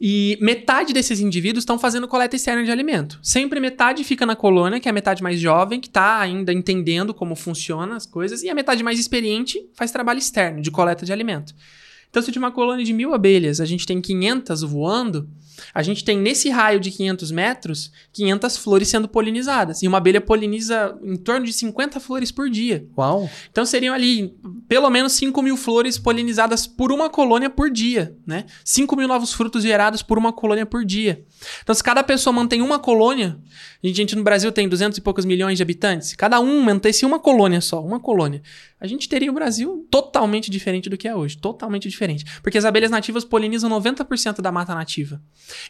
E 0.00 0.36
metade 0.40 0.92
desses 0.92 1.18
indivíduos 1.20 1.62
estão 1.62 1.78
fazendo 1.78 2.06
coleta 2.06 2.36
externa 2.36 2.64
de 2.64 2.70
alimento. 2.70 3.18
Sempre 3.22 3.58
metade 3.58 4.04
fica 4.04 4.26
na 4.26 4.36
colônia, 4.36 4.78
que 4.78 4.88
é 4.88 4.90
a 4.90 4.94
metade 4.94 5.22
mais 5.22 5.40
jovem, 5.40 5.80
que 5.80 5.86
está 5.88 6.20
ainda 6.20 6.52
entendendo 6.52 7.12
como 7.14 7.34
funcionam 7.34 7.94
as 7.96 8.04
coisas, 8.06 8.42
e 8.42 8.48
a 8.48 8.54
metade 8.54 8.82
mais 8.82 8.98
experiente 8.98 9.64
faz 9.74 9.90
trabalho 9.90 10.18
externo, 10.18 10.60
de 10.60 10.70
coleta 10.70 11.04
de 11.06 11.12
alimento. 11.12 11.54
Então, 12.10 12.22
se 12.22 12.30
de 12.30 12.38
uma 12.38 12.52
colônia 12.52 12.84
de 12.84 12.92
mil 12.92 13.14
abelhas 13.14 13.60
a 13.60 13.64
gente 13.64 13.86
tem 13.86 14.00
500 14.00 14.62
voando, 14.62 15.28
a 15.72 15.82
gente 15.82 16.04
tem 16.04 16.18
nesse 16.18 16.48
raio 16.50 16.80
de 16.80 16.90
500 16.90 17.30
metros 17.30 17.92
500 18.12 18.56
flores 18.56 18.88
sendo 18.88 19.08
polinizadas. 19.08 19.82
E 19.82 19.88
uma 19.88 19.98
abelha 19.98 20.20
poliniza 20.20 20.96
em 21.02 21.16
torno 21.16 21.46
de 21.46 21.52
50 21.52 22.00
flores 22.00 22.30
por 22.30 22.48
dia. 22.48 22.86
Uau. 22.96 23.28
Então 23.50 23.64
seriam 23.64 23.94
ali 23.94 24.34
pelo 24.68 24.88
menos 24.90 25.12
5 25.12 25.42
mil 25.42 25.56
flores 25.56 25.98
polinizadas 25.98 26.66
por 26.66 26.92
uma 26.92 27.08
colônia 27.08 27.50
por 27.50 27.70
dia, 27.70 28.16
né? 28.26 28.44
5 28.64 28.96
mil 28.96 29.08
novos 29.08 29.32
frutos 29.32 29.62
gerados 29.62 30.02
por 30.02 30.18
uma 30.18 30.32
colônia 30.32 30.66
por 30.66 30.84
dia. 30.84 31.24
Então, 31.62 31.74
se 31.74 31.82
cada 31.82 32.02
pessoa 32.02 32.32
mantém 32.32 32.62
uma 32.62 32.78
colônia, 32.78 33.38
a 33.82 33.86
gente 33.86 34.16
no 34.16 34.22
Brasil 34.22 34.50
tem 34.50 34.68
200 34.68 34.98
e 34.98 35.00
poucos 35.00 35.24
milhões 35.24 35.58
de 35.58 35.62
habitantes, 35.62 36.14
cada 36.14 36.40
um 36.40 36.62
mantesse 36.62 37.04
uma 37.04 37.18
colônia 37.18 37.60
só, 37.60 37.82
uma 37.84 38.00
colônia, 38.00 38.42
a 38.80 38.86
gente 38.86 39.08
teria 39.08 39.30
o 39.30 39.34
Brasil 39.34 39.86
totalmente 39.90 40.50
diferente 40.50 40.90
do 40.90 40.96
que 40.98 41.08
é 41.08 41.14
hoje. 41.14 41.38
Totalmente 41.38 41.88
diferente. 41.88 42.24
Porque 42.42 42.58
as 42.58 42.66
abelhas 42.66 42.90
nativas 42.90 43.24
polinizam 43.24 43.70
90% 43.70 44.42
da 44.42 44.52
mata 44.52 44.74
nativa. 44.74 45.22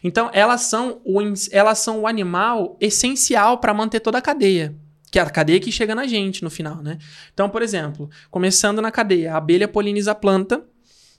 Então, 0.03 0.29
elas 0.33 0.61
são 0.61 1.01
o, 1.03 1.19
elas 1.51 1.79
são 1.79 2.01
o 2.01 2.07
animal 2.07 2.77
essencial 2.79 3.57
para 3.59 3.73
manter 3.73 3.99
toda 3.99 4.17
a 4.17 4.21
cadeia. 4.21 4.75
Que 5.11 5.19
é 5.19 5.21
a 5.21 5.29
cadeia 5.29 5.59
que 5.59 5.71
chega 5.71 5.95
na 5.95 6.05
gente 6.05 6.43
no 6.43 6.49
final, 6.49 6.81
né? 6.81 6.97
Então, 7.33 7.49
por 7.49 7.61
exemplo, 7.61 8.09
começando 8.29 8.81
na 8.81 8.91
cadeia, 8.91 9.33
a 9.33 9.37
abelha 9.37 9.67
poliniza 9.67 10.11
a 10.11 10.15
planta, 10.15 10.63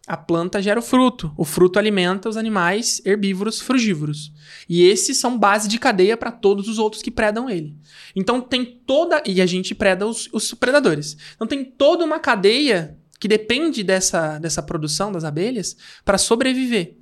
a 0.07 0.17
planta 0.17 0.63
gera 0.63 0.79
o 0.79 0.83
fruto. 0.83 1.33
O 1.37 1.45
fruto 1.45 1.79
alimenta 1.79 2.29
os 2.29 2.37
animais 2.37 3.03
herbívoros 3.05 3.61
frugívoros. 3.61 4.33
E 4.69 4.85
esses 4.85 5.17
são 5.17 5.37
base 5.37 5.69
de 5.69 5.79
cadeia 5.79 6.17
para 6.17 6.31
todos 6.31 6.69
os 6.69 6.79
outros 6.79 7.03
que 7.03 7.11
predam 7.11 7.51
ele. 7.51 7.75
Então 8.15 8.41
tem 8.41 8.65
toda. 8.65 9.21
E 9.27 9.43
a 9.43 9.47
gente 9.47 9.75
preda 9.75 10.07
os, 10.07 10.29
os 10.33 10.55
predadores. 10.55 11.17
Então 11.35 11.47
tem 11.47 11.65
toda 11.65 12.05
uma 12.05 12.21
cadeia 12.21 12.97
que 13.19 13.27
depende 13.27 13.83
dessa, 13.83 14.39
dessa 14.39 14.63
produção 14.63 15.11
das 15.11 15.25
abelhas 15.25 15.77
para 16.05 16.19
sobreviver. 16.19 16.96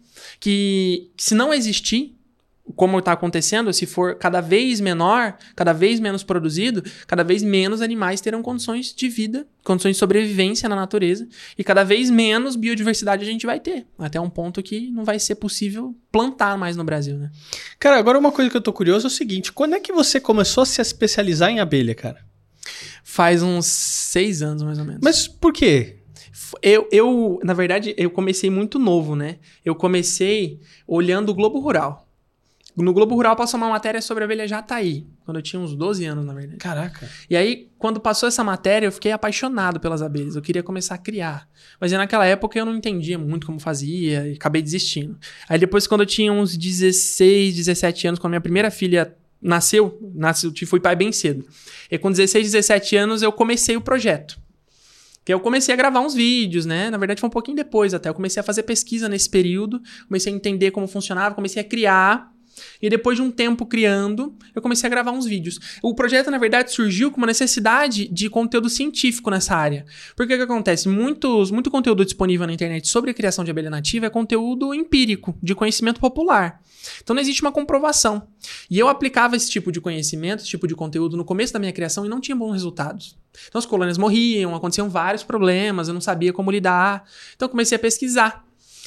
Que 0.44 1.10
se 1.16 1.34
não 1.34 1.54
existir, 1.54 2.14
como 2.76 2.98
está 2.98 3.12
acontecendo, 3.12 3.72
se 3.72 3.86
for 3.86 4.16
cada 4.16 4.42
vez 4.42 4.78
menor, 4.78 5.38
cada 5.56 5.72
vez 5.72 5.98
menos 5.98 6.22
produzido, 6.22 6.82
cada 7.06 7.24
vez 7.24 7.42
menos 7.42 7.80
animais 7.80 8.20
terão 8.20 8.42
condições 8.42 8.92
de 8.94 9.08
vida, 9.08 9.46
condições 9.64 9.96
de 9.96 10.00
sobrevivência 10.00 10.68
na 10.68 10.76
natureza, 10.76 11.26
e 11.56 11.64
cada 11.64 11.82
vez 11.82 12.10
menos 12.10 12.56
biodiversidade 12.56 13.22
a 13.22 13.26
gente 13.26 13.46
vai 13.46 13.58
ter. 13.58 13.86
Até 13.98 14.20
um 14.20 14.28
ponto 14.28 14.62
que 14.62 14.90
não 14.90 15.02
vai 15.02 15.18
ser 15.18 15.36
possível 15.36 15.96
plantar 16.12 16.58
mais 16.58 16.76
no 16.76 16.84
Brasil, 16.84 17.16
né? 17.16 17.30
Cara, 17.78 17.98
agora 17.98 18.18
uma 18.18 18.30
coisa 18.30 18.50
que 18.50 18.56
eu 18.58 18.62
tô 18.62 18.72
curioso 18.72 19.06
é 19.06 19.08
o 19.08 19.10
seguinte: 19.10 19.50
quando 19.50 19.76
é 19.76 19.80
que 19.80 19.94
você 19.94 20.20
começou 20.20 20.60
a 20.60 20.66
se 20.66 20.78
especializar 20.82 21.48
em 21.48 21.58
abelha, 21.58 21.94
cara? 21.94 22.22
Faz 23.02 23.42
uns 23.42 23.64
seis 23.64 24.42
anos, 24.42 24.62
mais 24.62 24.78
ou 24.78 24.84
menos. 24.84 25.00
Mas 25.02 25.26
por 25.26 25.54
quê? 25.54 26.03
Eu, 26.62 26.88
eu, 26.90 27.40
na 27.44 27.54
verdade, 27.54 27.94
eu 27.96 28.10
comecei 28.10 28.50
muito 28.50 28.78
novo, 28.78 29.14
né? 29.14 29.38
Eu 29.64 29.74
comecei 29.74 30.60
olhando 30.86 31.30
o 31.30 31.34
Globo 31.34 31.60
Rural. 31.60 32.04
No 32.76 32.92
Globo 32.92 33.14
Rural 33.14 33.36
passou 33.36 33.56
uma 33.58 33.68
matéria 33.68 34.02
sobre 34.02 34.24
a 34.24 34.26
abelha 34.26 34.48
Jataí, 34.48 35.06
quando 35.24 35.36
eu 35.36 35.42
tinha 35.42 35.60
uns 35.60 35.76
12 35.76 36.04
anos, 36.06 36.26
na 36.26 36.34
verdade. 36.34 36.58
Caraca. 36.58 37.08
E 37.30 37.36
aí, 37.36 37.68
quando 37.78 38.00
passou 38.00 38.28
essa 38.28 38.42
matéria, 38.42 38.88
eu 38.88 38.92
fiquei 38.92 39.12
apaixonado 39.12 39.78
pelas 39.78 40.02
abelhas. 40.02 40.34
Eu 40.34 40.42
queria 40.42 40.62
começar 40.62 40.96
a 40.96 40.98
criar. 40.98 41.48
Mas 41.80 41.92
aí, 41.92 41.98
naquela 41.98 42.26
época 42.26 42.58
eu 42.58 42.66
não 42.66 42.74
entendia 42.74 43.16
muito 43.16 43.46
como 43.46 43.60
fazia 43.60 44.26
e 44.26 44.34
acabei 44.34 44.60
desistindo. 44.60 45.16
Aí 45.48 45.56
depois, 45.56 45.86
quando 45.86 46.00
eu 46.00 46.06
tinha 46.06 46.32
uns 46.32 46.56
16, 46.56 47.54
17 47.54 48.08
anos, 48.08 48.18
quando 48.18 48.32
minha 48.32 48.40
primeira 48.40 48.72
filha 48.72 49.14
nasceu, 49.40 49.96
nasceu 50.12 50.52
fui 50.66 50.80
pai 50.80 50.96
bem 50.96 51.12
cedo. 51.12 51.46
E 51.88 51.96
com 51.96 52.10
16, 52.10 52.50
17 52.50 52.96
anos 52.96 53.22
eu 53.22 53.30
comecei 53.30 53.76
o 53.76 53.80
projeto. 53.80 54.42
Que 55.24 55.32
eu 55.32 55.40
comecei 55.40 55.72
a 55.72 55.76
gravar 55.76 56.00
uns 56.00 56.14
vídeos, 56.14 56.66
né? 56.66 56.90
Na 56.90 56.98
verdade, 56.98 57.20
foi 57.20 57.28
um 57.28 57.32
pouquinho 57.32 57.56
depois 57.56 57.94
até. 57.94 58.08
Eu 58.08 58.14
comecei 58.14 58.40
a 58.40 58.44
fazer 58.44 58.62
pesquisa 58.64 59.08
nesse 59.08 59.30
período, 59.30 59.80
comecei 60.06 60.32
a 60.32 60.36
entender 60.36 60.70
como 60.70 60.86
funcionava, 60.86 61.34
comecei 61.34 61.62
a 61.62 61.64
criar. 61.64 62.32
E 62.80 62.88
depois 62.88 63.16
de 63.16 63.22
um 63.22 63.30
tempo 63.30 63.66
criando, 63.66 64.34
eu 64.54 64.62
comecei 64.62 64.86
a 64.86 64.90
gravar 64.90 65.10
uns 65.10 65.26
vídeos. 65.26 65.58
O 65.82 65.94
projeto, 65.94 66.30
na 66.30 66.38
verdade, 66.38 66.72
surgiu 66.72 67.10
com 67.10 67.18
uma 67.18 67.26
necessidade 67.26 68.06
de 68.08 68.30
conteúdo 68.30 68.68
científico 68.68 69.30
nessa 69.30 69.56
área. 69.56 69.84
Porque 70.14 70.34
o 70.34 70.36
que 70.36 70.42
acontece? 70.42 70.88
Muitos, 70.88 71.50
muito 71.50 71.70
conteúdo 71.70 72.04
disponível 72.04 72.46
na 72.46 72.52
internet 72.52 72.86
sobre 72.88 73.10
a 73.10 73.14
criação 73.14 73.44
de 73.44 73.50
abelha 73.50 73.70
nativa 73.70 74.06
é 74.06 74.10
conteúdo 74.10 74.72
empírico, 74.72 75.36
de 75.42 75.54
conhecimento 75.54 76.00
popular. 76.00 76.60
Então 77.02 77.14
não 77.14 77.20
existe 77.20 77.42
uma 77.42 77.52
comprovação. 77.52 78.28
E 78.70 78.78
eu 78.78 78.88
aplicava 78.88 79.36
esse 79.36 79.50
tipo 79.50 79.70
de 79.70 79.80
conhecimento, 79.80 80.40
esse 80.40 80.48
tipo 80.48 80.66
de 80.66 80.74
conteúdo 80.74 81.16
no 81.16 81.24
começo 81.24 81.52
da 81.52 81.58
minha 81.58 81.72
criação 81.72 82.04
e 82.04 82.08
não 82.08 82.20
tinha 82.20 82.36
bons 82.36 82.52
resultados. 82.52 83.16
Então 83.48 83.58
as 83.58 83.66
colônias 83.66 83.98
morriam, 83.98 84.54
aconteciam 84.54 84.88
vários 84.88 85.22
problemas, 85.22 85.88
eu 85.88 85.94
não 85.94 86.00
sabia 86.00 86.32
como 86.32 86.50
lidar. 86.50 87.04
Então 87.34 87.48
comecei 87.48 87.76
a 87.76 87.78
pesquisar. 87.78 88.44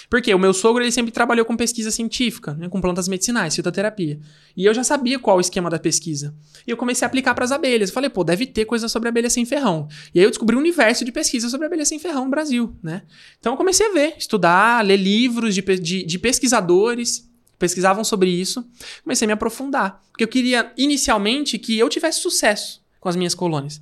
Porque 0.10 0.34
o 0.34 0.40
meu 0.40 0.54
sogro 0.54 0.82
ele 0.82 0.92
sempre 0.92 1.12
trabalhou 1.12 1.46
com 1.46 1.58
pesquisa 1.58 1.92
científica, 1.92 2.54
né, 2.54 2.70
com 2.70 2.80
plantas 2.80 3.08
medicinais, 3.08 3.56
fitoterapia. 3.56 4.20
E 4.56 4.66
eu 4.66 4.74
já 4.74 4.84
sabia 4.84 5.20
qual 5.20 5.38
o 5.38 5.42
esquema 5.42 5.70
da 5.70 5.78
pesquisa. 5.78 6.34
E 6.66 6.72
eu 6.72 6.78
comecei 6.78 7.06
a 7.06 7.08
aplicar 7.08 7.34
para 7.36 7.44
as 7.44 7.52
abelhas. 7.52 7.90
Eu 7.90 7.94
falei, 7.94 8.10
pô, 8.10 8.24
deve 8.24 8.46
ter 8.46 8.66
coisa 8.66 8.88
sobre 8.88 9.10
abelha 9.10 9.30
sem 9.30 9.46
ferrão. 9.46 9.88
E 10.16 10.20
aí 10.20 10.26
eu 10.26 10.30
descobri 10.30 10.56
um 10.56 10.60
universo 10.60 11.04
de 11.04 11.12
pesquisa 11.12 11.50
sobre 11.50 11.68
abelha 11.68 11.86
sem 11.86 12.00
ferrão 12.00 12.24
no 12.24 12.32
Brasil, 12.32 12.76
né? 12.82 13.04
Então 13.38 13.54
eu 13.54 13.58
comecei 13.58 13.86
a 13.86 13.92
ver, 13.92 14.16
estudar, 14.18 14.86
ler 14.86 14.98
livros 14.98 15.54
de, 15.54 15.62
de, 15.62 16.06
de 16.06 16.20
pesquisadores 16.20 17.28
pesquisavam 17.58 18.04
sobre 18.04 18.30
isso. 18.30 18.66
Comecei 19.04 19.26
a 19.26 19.28
me 19.28 19.34
aprofundar. 19.34 20.02
Porque 20.12 20.24
eu 20.24 20.28
queria, 20.28 20.72
inicialmente, 20.78 21.58
que 21.58 21.78
eu 21.78 21.90
tivesse 21.90 22.22
sucesso 22.22 22.82
com 23.00 23.10
as 23.10 23.16
minhas 23.16 23.36
colônias. 23.36 23.82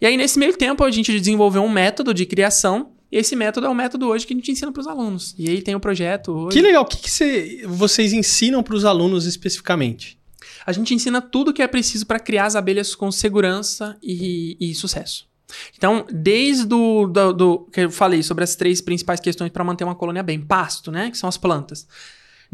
E 0.00 0.06
aí, 0.06 0.16
nesse 0.16 0.38
meio 0.38 0.56
tempo, 0.56 0.84
a 0.84 0.90
gente 0.90 1.12
desenvolveu 1.18 1.62
um 1.62 1.68
método 1.68 2.12
de 2.14 2.26
criação. 2.26 2.92
E 3.10 3.18
esse 3.18 3.36
método 3.36 3.66
é 3.66 3.68
o 3.70 3.74
método 3.74 4.08
hoje 4.08 4.26
que 4.26 4.32
a 4.32 4.36
gente 4.36 4.50
ensina 4.50 4.72
para 4.72 4.80
os 4.80 4.86
alunos. 4.86 5.34
E 5.38 5.48
aí 5.48 5.60
tem 5.60 5.74
o 5.74 5.80
projeto 5.80 6.32
hoje. 6.32 6.56
Que 6.56 6.62
legal. 6.62 6.82
O 6.82 6.86
que, 6.86 6.96
que 6.96 7.10
cê- 7.10 7.62
vocês 7.66 8.12
ensinam 8.12 8.62
para 8.62 8.74
os 8.74 8.84
alunos 8.84 9.26
especificamente? 9.26 10.18
A 10.64 10.72
gente 10.72 10.94
ensina 10.94 11.20
tudo 11.20 11.52
que 11.52 11.62
é 11.62 11.66
preciso 11.66 12.06
para 12.06 12.18
criar 12.20 12.46
as 12.46 12.56
abelhas 12.56 12.94
com 12.94 13.10
segurança 13.10 13.96
e, 14.02 14.56
e 14.60 14.74
sucesso. 14.74 15.26
Então, 15.76 16.06
desde 16.10 16.72
o 16.72 17.06
do, 17.06 17.32
do, 17.32 17.58
que 17.72 17.80
eu 17.80 17.90
falei 17.90 18.22
sobre 18.22 18.44
as 18.44 18.56
três 18.56 18.80
principais 18.80 19.20
questões 19.20 19.50
para 19.50 19.62
manter 19.64 19.84
uma 19.84 19.94
colônia 19.94 20.22
bem, 20.22 20.40
pasto, 20.40 20.90
né, 20.90 21.10
que 21.10 21.18
são 21.18 21.28
as 21.28 21.36
plantas. 21.36 21.86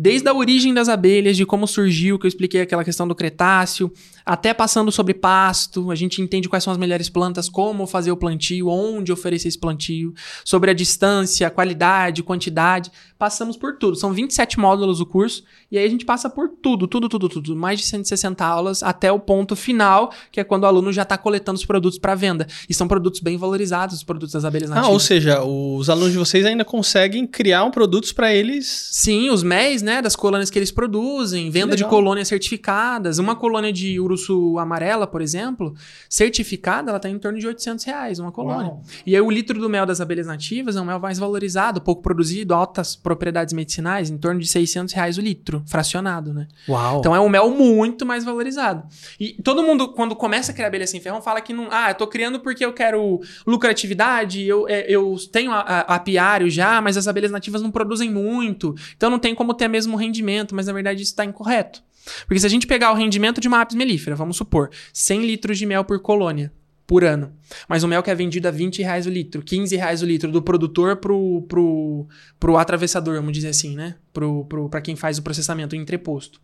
Desde 0.01 0.28
a 0.28 0.32
origem 0.32 0.72
das 0.72 0.88
abelhas, 0.88 1.36
de 1.36 1.44
como 1.44 1.66
surgiu, 1.66 2.20
que 2.20 2.24
eu 2.24 2.28
expliquei 2.28 2.61
aquela 2.61 2.84
questão 2.84 3.09
do 3.09 3.16
Cretáceo, 3.16 3.92
até 4.29 4.53
passando 4.53 4.93
sobre 4.93 5.14
pasto, 5.14 5.91
a 5.91 5.95
gente 5.95 6.20
entende 6.20 6.51
quais 6.51 6.62
são 6.62 6.70
as 6.70 6.79
melhores 6.79 7.09
plantas, 7.09 7.49
como 7.49 7.87
fazer 7.87 8.12
o 8.12 8.16
plantio, 8.16 8.68
onde 8.68 9.11
oferecer 9.11 9.49
esse 9.49 9.59
plantio, 9.59 10.12
sobre 10.45 10.70
a 10.70 10.74
distância, 10.74 11.49
qualidade, 11.49 12.22
quantidade. 12.22 12.93
Passamos 13.18 13.57
por 13.57 13.79
tudo. 13.79 13.97
São 13.97 14.12
27 14.12 14.61
módulos 14.61 15.01
o 15.01 15.07
curso, 15.07 15.45
e 15.72 15.79
aí 15.79 15.87
a 15.87 15.89
gente 15.89 16.05
passa 16.05 16.29
por 16.29 16.51
tudo, 16.62 16.87
tudo, 16.87 17.09
tudo, 17.09 17.26
tudo. 17.26 17.57
Mais 17.57 17.81
de 17.81 17.87
160 17.87 18.45
aulas 18.45 18.83
até 18.83 19.11
o 19.11 19.18
ponto 19.18 19.57
final, 19.57 20.12
que 20.31 20.39
é 20.39 20.45
quando 20.45 20.64
o 20.64 20.66
aluno 20.66 20.93
já 20.93 21.05
está 21.05 21.16
coletando 21.16 21.59
os 21.59 21.64
produtos 21.64 21.99
para 21.99 22.14
venda. 22.14 22.47
E 22.68 22.74
são 22.74 22.87
produtos 22.87 23.20
bem 23.20 23.39
valorizados, 23.39 23.97
os 23.97 24.05
produtos 24.05 24.35
das 24.35 24.45
abelhas 24.45 24.68
nativas. 24.68 24.91
Ah, 24.91 24.93
ou 24.93 25.01
seja, 25.01 25.43
os 25.43 25.89
alunos 25.89 26.12
de 26.12 26.18
vocês 26.18 26.45
ainda 26.45 26.66
conseguem 26.66 27.26
criar 27.26 27.64
um 27.64 27.70
produtos 27.70 28.12
para 28.12 28.35
eles. 28.35 28.91
Sim, 28.93 29.31
os 29.31 29.43
MEs, 29.43 29.81
né, 29.81 30.03
das 30.03 30.14
colônias 30.14 30.51
que 30.51 30.59
eles 30.59 30.70
produzem, 30.70 31.51
venda 31.51 31.74
de 31.74 31.85
colônias 31.87 32.29
certificadas. 32.29 33.18
Uma 33.18 33.35
colônia 33.35 33.72
de 33.72 33.99
urso 34.19 34.59
amarela, 34.59 35.07
por 35.07 35.23
exemplo, 35.23 35.75
certificada, 36.09 36.91
ela 36.91 36.99
tá 37.01 37.09
em 37.09 37.19
torno 37.19 37.39
de 37.39 37.47
800 37.47 37.85
reais, 37.85 38.19
uma 38.19 38.33
colônia. 38.33 38.73
Uau. 38.73 38.83
E 39.07 39.14
aí 39.14 39.21
o 39.21 39.31
litro 39.31 39.59
do 39.61 39.69
mel 39.69 39.87
das 39.87 40.01
abelhas 40.01 40.27
nativas 40.27 40.77
é 40.77 40.81
um 40.81 40.85
mel 40.85 40.99
mais 40.99 41.19
valorizado, 41.19 41.81
pouco 41.81 42.03
produzido, 42.03 42.55
altas 42.55 42.97
propriedades 42.97 43.55
medicinais, 43.55 44.11
em 44.11 44.19
torno 44.19 44.41
de 44.41 44.47
600 44.49 44.93
reais 44.95 45.16
o 45.19 45.21
litro, 45.21 45.62
fracionado, 45.66 46.35
né? 46.35 46.49
Uau. 46.69 46.99
Então 46.99 47.14
é 47.14 47.21
um 47.21 47.29
mel 47.29 47.51
muito 47.51 48.05
mais 48.05 48.25
valorizado. 48.25 48.83
E 49.21 49.41
todo 49.43 49.62
mundo, 49.62 49.89
quando 49.93 50.16
começa 50.16 50.51
a 50.51 50.55
criar 50.55 50.66
abelha 50.69 50.87
sem 50.87 51.01
ferrão, 51.01 51.23
fala 51.23 51.41
que 51.41 51.53
não. 51.53 51.69
Ah, 51.71 51.91
eu 51.91 51.95
tô 51.95 52.07
criando 52.07 52.41
porque 52.41 52.64
eu 52.64 52.73
quero 52.73 53.21
lucratividade, 53.47 54.43
eu, 54.45 54.66
é, 54.69 54.85
eu 54.89 55.16
tenho 55.31 55.53
a- 55.53 55.61
a- 55.61 55.95
apiário 55.97 56.51
já, 56.51 56.81
mas 56.81 56.97
as 56.97 57.07
abelhas 57.07 57.31
nativas 57.31 57.62
não 57.62 57.71
produzem 57.71 58.11
muito. 58.11 58.75
Então 58.97 59.11
não 59.11 59.19
tem 59.19 59.35
como 59.35 59.55
ter 59.55 59.69
mesmo 59.69 59.97
rendimento, 59.97 60.55
mas 60.55 60.66
na 60.66 60.73
verdade 60.73 61.03
isso 61.03 61.12
está 61.12 61.25
incorreto. 61.25 61.83
Porque 62.26 62.40
se 62.40 62.46
a 62.46 62.51
gente 62.51 62.66
pegar 62.66 62.92
o 62.92 62.94
rendimento 62.94 63.40
de 63.40 63.49
uma 63.49 63.61
apis 63.61 63.76
mellifera, 63.76 64.16
vamos 64.16 64.36
supor, 64.36 64.70
100 64.92 65.26
litros 65.26 65.59
de 65.59 65.66
mel 65.66 65.84
por 65.84 66.01
colônia. 66.01 66.53
Por 66.86 67.05
ano. 67.05 67.34
Mas 67.68 67.82
o 67.82 67.88
mel 67.88 68.03
que 68.03 68.11
é 68.11 68.14
vendido 68.14 68.49
a 68.49 68.51
20 68.51 68.80
reais 68.80 69.07
o 69.07 69.11
litro, 69.11 69.42
15 69.42 69.76
reais 69.76 70.01
o 70.01 70.07
litro, 70.07 70.32
do 70.32 70.40
produtor 70.40 70.96
pro, 70.96 71.42
pro, 71.46 72.09
pro 72.40 72.57
atravessador, 72.57 73.16
vamos 73.16 73.34
dizer 73.34 73.49
assim, 73.49 73.76
né? 73.76 73.96
Pro, 74.11 74.46
pro, 74.46 74.70
pra 74.70 74.80
quem 74.80 74.96
faz 74.96 75.18
o 75.18 75.22
processamento, 75.22 75.76
o 75.76 75.78
entreposto. 75.78 76.40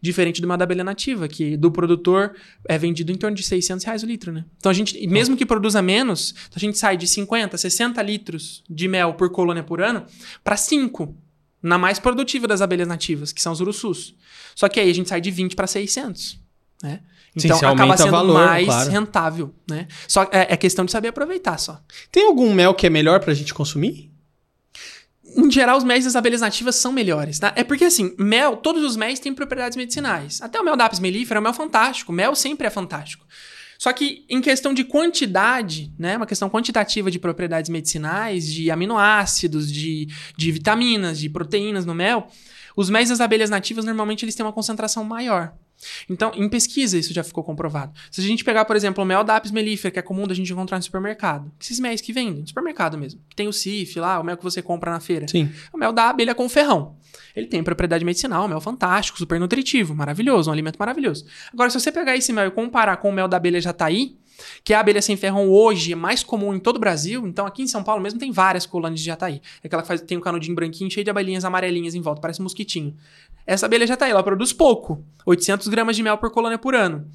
Diferente 0.00 0.40
de 0.40 0.46
uma 0.46 0.56
da 0.56 0.64
abelha 0.64 0.84
nativa, 0.84 1.28
que 1.28 1.56
do 1.56 1.70
produtor 1.70 2.34
é 2.66 2.78
vendido 2.78 3.12
em 3.12 3.14
torno 3.14 3.36
de 3.36 3.42
600 3.42 3.84
reais 3.84 4.02
o 4.02 4.06
litro, 4.06 4.32
né? 4.32 4.44
Então 4.56 4.70
a 4.70 4.74
gente, 4.74 5.06
mesmo 5.06 5.36
que 5.36 5.44
produza 5.44 5.80
menos, 5.82 6.34
a 6.54 6.58
gente 6.58 6.78
sai 6.78 6.96
de 6.96 7.06
50, 7.06 7.56
60 7.56 8.02
litros 8.02 8.64
de 8.68 8.88
mel 8.88 9.14
por 9.14 9.30
colônia 9.30 9.62
por 9.62 9.82
ano 9.82 10.04
para 10.42 10.56
5, 10.56 11.14
na 11.64 11.78
mais 11.78 11.98
produtiva 11.98 12.46
das 12.46 12.60
abelhas 12.60 12.86
nativas, 12.86 13.32
que 13.32 13.40
são 13.40 13.50
os 13.50 13.60
urussus. 13.60 14.14
Só 14.54 14.68
que 14.68 14.78
aí 14.78 14.90
a 14.90 14.94
gente 14.94 15.08
sai 15.08 15.20
de 15.20 15.30
20 15.30 15.56
para 15.56 15.66
600, 15.66 16.38
né? 16.82 17.00
Sim, 17.36 17.48
Então 17.48 17.58
você 17.58 17.64
acaba 17.64 17.96
sendo 17.96 18.10
valor, 18.10 18.34
mais 18.34 18.66
claro. 18.66 18.90
rentável, 18.90 19.54
né? 19.68 19.88
Só 20.06 20.24
é, 20.24 20.52
é 20.52 20.56
questão 20.58 20.84
de 20.84 20.92
saber 20.92 21.08
aproveitar 21.08 21.58
só. 21.58 21.80
Tem 22.12 22.26
algum 22.26 22.52
mel 22.52 22.74
que 22.74 22.86
é 22.86 22.90
melhor 22.90 23.18
pra 23.18 23.32
gente 23.32 23.54
consumir? 23.54 24.12
Em 25.36 25.50
geral, 25.50 25.78
os 25.78 25.84
méis 25.84 26.04
das 26.04 26.14
abelhas 26.14 26.42
nativas 26.42 26.76
são 26.76 26.92
melhores, 26.92 27.38
tá? 27.38 27.52
É 27.56 27.64
porque, 27.64 27.84
assim, 27.84 28.14
mel, 28.18 28.58
todos 28.58 28.84
os 28.84 28.94
méis 28.94 29.18
têm 29.18 29.34
propriedades 29.34 29.76
medicinais. 29.76 30.40
Até 30.42 30.60
o 30.60 30.64
mel 30.64 30.76
da 30.76 30.84
apis 30.84 31.00
mellifera 31.00 31.38
é 31.38 31.40
um 31.40 31.42
mel 31.42 31.54
fantástico. 31.54 32.12
Mel 32.12 32.36
sempre 32.36 32.66
é 32.66 32.70
fantástico. 32.70 33.26
Só 33.78 33.92
que 33.92 34.24
em 34.28 34.40
questão 34.40 34.72
de 34.72 34.84
quantidade, 34.84 35.92
né? 35.98 36.16
Uma 36.16 36.26
questão 36.26 36.48
quantitativa 36.48 37.10
de 37.10 37.18
propriedades 37.18 37.68
medicinais, 37.68 38.46
de 38.46 38.70
aminoácidos, 38.70 39.70
de, 39.70 40.08
de 40.36 40.52
vitaminas, 40.52 41.18
de 41.18 41.28
proteínas 41.28 41.84
no 41.84 41.94
mel, 41.94 42.28
os 42.76 42.90
méis 42.90 43.08
das 43.08 43.20
abelhas 43.20 43.50
nativas 43.50 43.84
normalmente 43.84 44.24
eles 44.24 44.34
têm 44.34 44.44
uma 44.44 44.52
concentração 44.52 45.04
maior. 45.04 45.54
Então, 46.08 46.32
em 46.34 46.48
pesquisa 46.48 46.98
isso 46.98 47.12
já 47.12 47.22
ficou 47.22 47.42
comprovado. 47.42 47.92
Se 48.10 48.20
a 48.20 48.24
gente 48.24 48.44
pegar, 48.44 48.64
por 48.64 48.76
exemplo, 48.76 49.02
o 49.02 49.06
mel 49.06 49.24
da 49.24 49.36
apis 49.36 49.50
mellifera, 49.50 49.92
que 49.92 49.98
é 49.98 50.02
comum 50.02 50.26
da 50.26 50.34
gente 50.34 50.52
encontrar 50.52 50.78
no 50.78 50.82
supermercado, 50.82 51.50
esses 51.60 51.78
méis 51.80 52.00
que 52.00 52.12
vendem, 52.12 52.40
no 52.40 52.46
supermercado 52.46 52.96
mesmo, 52.98 53.20
que 53.28 53.36
tem 53.36 53.48
o 53.48 53.52
CIF 53.52 53.98
lá, 53.98 54.20
o 54.20 54.24
mel 54.24 54.36
que 54.36 54.44
você 54.44 54.62
compra 54.62 54.90
na 54.90 55.00
feira. 55.00 55.26
Sim. 55.28 55.50
É 55.72 55.76
o 55.76 55.78
mel 55.78 55.92
da 55.92 56.10
abelha 56.10 56.34
com 56.34 56.48
ferrão. 56.48 56.96
Ele 57.34 57.46
tem 57.46 57.62
propriedade 57.62 58.04
medicinal, 58.04 58.46
mel 58.48 58.60
fantástico, 58.60 59.18
super 59.18 59.38
nutritivo, 59.40 59.94
maravilhoso, 59.94 60.50
um 60.50 60.52
alimento 60.52 60.76
maravilhoso. 60.78 61.24
Agora, 61.52 61.70
se 61.70 61.78
você 61.78 61.90
pegar 61.90 62.16
esse 62.16 62.32
mel 62.32 62.46
e 62.46 62.50
comparar 62.50 62.96
com 62.98 63.08
o 63.08 63.12
mel 63.12 63.26
da 63.26 63.36
abelha 63.36 63.60
jataí, 63.60 64.16
que 64.62 64.72
é 64.72 64.76
a 64.76 64.80
abelha 64.80 65.00
sem 65.00 65.16
ferrão 65.16 65.48
hoje 65.48 65.92
é 65.92 65.96
mais 65.96 66.22
comum 66.22 66.54
em 66.54 66.58
todo 66.58 66.76
o 66.76 66.80
Brasil, 66.80 67.26
então 67.26 67.46
aqui 67.46 67.62
em 67.62 67.66
São 67.66 67.82
Paulo 67.82 68.02
mesmo 68.02 68.18
tem 68.18 68.32
várias 68.32 68.66
colônias 68.66 69.00
de 69.00 69.06
jataí. 69.06 69.40
É 69.62 69.66
aquela 69.66 69.82
que 69.82 69.88
faz, 69.88 70.00
tem 70.00 70.18
um 70.18 70.20
canudinho 70.20 70.54
branquinho 70.54 70.90
cheio 70.90 71.04
de 71.04 71.10
abelhinhas 71.10 71.44
amarelinhas 71.44 71.94
em 71.94 72.00
volta, 72.00 72.20
parece 72.20 72.40
um 72.40 72.44
mosquitinho. 72.44 72.96
Essa 73.46 73.66
abelha 73.66 73.86
jataí, 73.86 74.10
ela 74.10 74.22
produz 74.22 74.52
pouco, 74.52 75.04
800 75.26 75.68
gramas 75.68 75.96
de 75.96 76.02
mel 76.02 76.16
por 76.18 76.30
colônia 76.30 76.58
por 76.58 76.74
ano. 76.74 77.06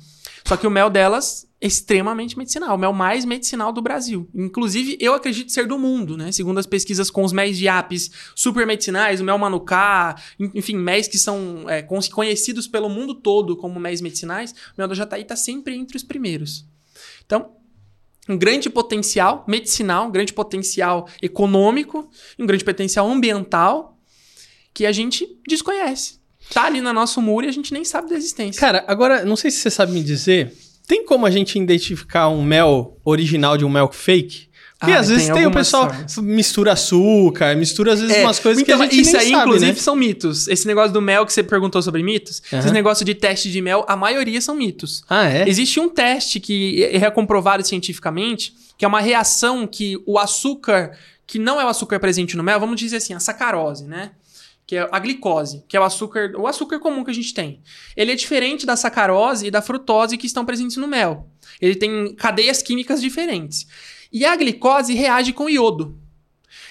Só 0.46 0.56
que 0.56 0.66
o 0.66 0.72
mel 0.72 0.90
delas 0.90 1.48
é 1.60 1.68
extremamente 1.68 2.38
medicinal, 2.38 2.76
o 2.76 2.78
mel 2.80 2.94
mais 2.94 3.26
medicinal 3.26 3.74
do 3.74 3.82
Brasil. 3.82 4.30
Inclusive, 4.34 4.98
eu 5.00 5.14
acredito 5.14 5.52
ser 5.52 5.68
do 5.68 5.78
mundo, 5.78 6.16
né? 6.16 6.32
Segundo 6.32 6.58
as 6.60 6.66
pesquisas 6.66 7.12
com 7.12 7.24
os 7.24 7.34
méis 7.34 7.58
de 7.58 7.68
apis 7.68 8.10
super 8.36 8.66
medicinais, 8.66 9.20
o 9.20 9.24
mel 9.24 9.38
manuká, 9.38 10.16
en- 10.40 10.52
enfim, 10.56 10.76
méis 10.76 11.08
que 11.08 11.18
são 11.18 11.66
é, 11.68 11.82
con- 11.82 12.00
conhecidos 12.14 12.68
pelo 12.68 12.90
mundo 12.90 13.16
todo 13.16 13.58
como 13.58 13.80
méis 13.80 14.00
medicinais, 14.00 14.52
o 14.52 14.56
mel 14.78 14.88
da 14.88 14.96
jataí 14.96 15.24
está 15.24 15.36
sempre 15.36 15.76
entre 15.76 15.98
os 15.98 16.04
primeiros. 16.04 16.66
Então, 17.26 17.52
um 18.28 18.38
grande 18.38 18.70
potencial 18.70 19.44
medicinal, 19.48 20.08
um 20.08 20.12
grande 20.12 20.32
potencial 20.34 21.08
econômico, 21.22 22.10
um 22.40 22.46
grande 22.46 22.64
potencial 22.64 23.10
ambiental 23.10 23.98
que 24.74 24.86
a 24.86 24.92
gente 24.92 25.28
desconhece. 25.48 26.19
Tá 26.54 26.64
ali 26.66 26.82
no 26.82 26.92
nosso 26.94 27.22
muro 27.22 27.46
e 27.46 27.50
a 27.50 27.52
gente 27.52 27.72
nem 27.74 27.86
sabe 27.86 28.10
da 28.10 28.16
existência. 28.16 28.60
Cara, 28.60 28.84
agora, 28.88 29.24
não 29.26 29.36
sei 29.36 29.52
se 29.52 29.58
você 29.58 29.70
sabe 29.70 29.92
me 29.92 30.04
dizer, 30.04 30.54
tem 30.88 31.06
como 31.06 31.26
a 31.26 31.32
gente 31.32 31.58
identificar 31.60 32.28
um 32.30 32.44
mel 32.44 32.98
original 33.06 33.58
de 33.58 33.64
um 33.66 33.70
mel 33.70 33.90
fake? 33.92 34.50
Porque 34.80 34.94
Ah, 34.94 35.00
às 35.02 35.10
vezes 35.10 35.26
tem 35.26 35.36
tem 35.36 35.46
o 35.46 35.52
pessoal 35.52 35.90
formas. 35.90 36.18
mistura 36.20 36.72
açúcar, 36.72 37.54
mistura 37.56 37.92
às 37.94 38.00
vezes 38.00 38.16
É, 38.16 38.22
umas 38.24 38.40
coisas 38.40 38.64
então, 38.64 38.78
que 38.78 38.82
a 38.84 38.86
gente 38.86 39.02
isso 39.02 39.12
nem 39.12 39.22
aí, 39.22 39.30
sabe, 39.32 39.42
inclusive, 39.44 39.72
né? 39.74 39.78
são 39.78 39.96
mitos. 39.96 40.48
Esse 40.48 40.66
negócio 40.66 40.94
do 40.94 41.02
mel 41.02 41.26
que 41.26 41.34
você 41.34 41.44
perguntou 41.44 41.82
sobre 41.82 42.02
mitos, 42.02 42.42
Aham. 42.52 42.60
esses 42.60 42.72
negócios 42.72 43.06
de 43.06 43.14
teste 43.14 43.52
de 43.52 43.62
mel, 43.62 43.84
a 43.90 43.98
maioria 43.98 44.40
são 44.40 44.56
mitos. 44.56 45.04
Ah, 45.10 45.26
é? 45.30 45.50
Existe 45.50 45.82
um 45.82 45.90
teste 45.90 46.40
que 46.40 46.82
é 46.86 47.12
comprovado 47.12 47.62
cientificamente, 47.68 48.54
que 48.78 48.86
é 48.86 48.88
uma 48.88 49.02
reação 49.02 49.68
que 49.68 50.02
o 50.06 50.18
açúcar, 50.18 50.98
que 51.28 51.38
não 51.38 51.60
é 51.60 51.66
o 51.66 51.68
açúcar 51.68 52.00
presente 52.00 52.38
no 52.38 52.44
mel, 52.44 52.58
vamos 52.58 52.80
dizer 52.80 52.96
assim, 52.98 53.14
a 53.14 53.20
sacarose, 53.20 53.84
né? 53.84 54.12
Que 54.70 54.76
é 54.76 54.88
a 54.92 55.00
glicose, 55.00 55.64
que 55.68 55.76
é 55.76 55.80
o 55.80 55.84
açúcar, 55.84 56.32
o 56.38 56.46
açúcar 56.46 56.78
comum 56.78 57.04
que 57.04 57.10
a 57.10 57.14
gente 57.14 57.34
tem. 57.34 57.60
Ele 57.98 58.12
é 58.12 58.16
diferente 58.16 58.68
da 58.68 58.76
sacarose 58.76 59.48
e 59.48 59.50
da 59.50 59.64
frutose 59.64 60.16
que 60.16 60.28
estão 60.28 60.46
presentes 60.46 60.78
no 60.78 60.88
mel. 60.88 61.28
Ele 61.60 61.74
tem 61.74 62.14
cadeias 62.14 62.62
químicas 62.62 63.02
diferentes. 63.02 63.66
E 64.14 64.24
a 64.24 64.36
glicose 64.36 64.94
reage 64.94 65.34
com 65.34 65.50
iodo. 65.50 65.98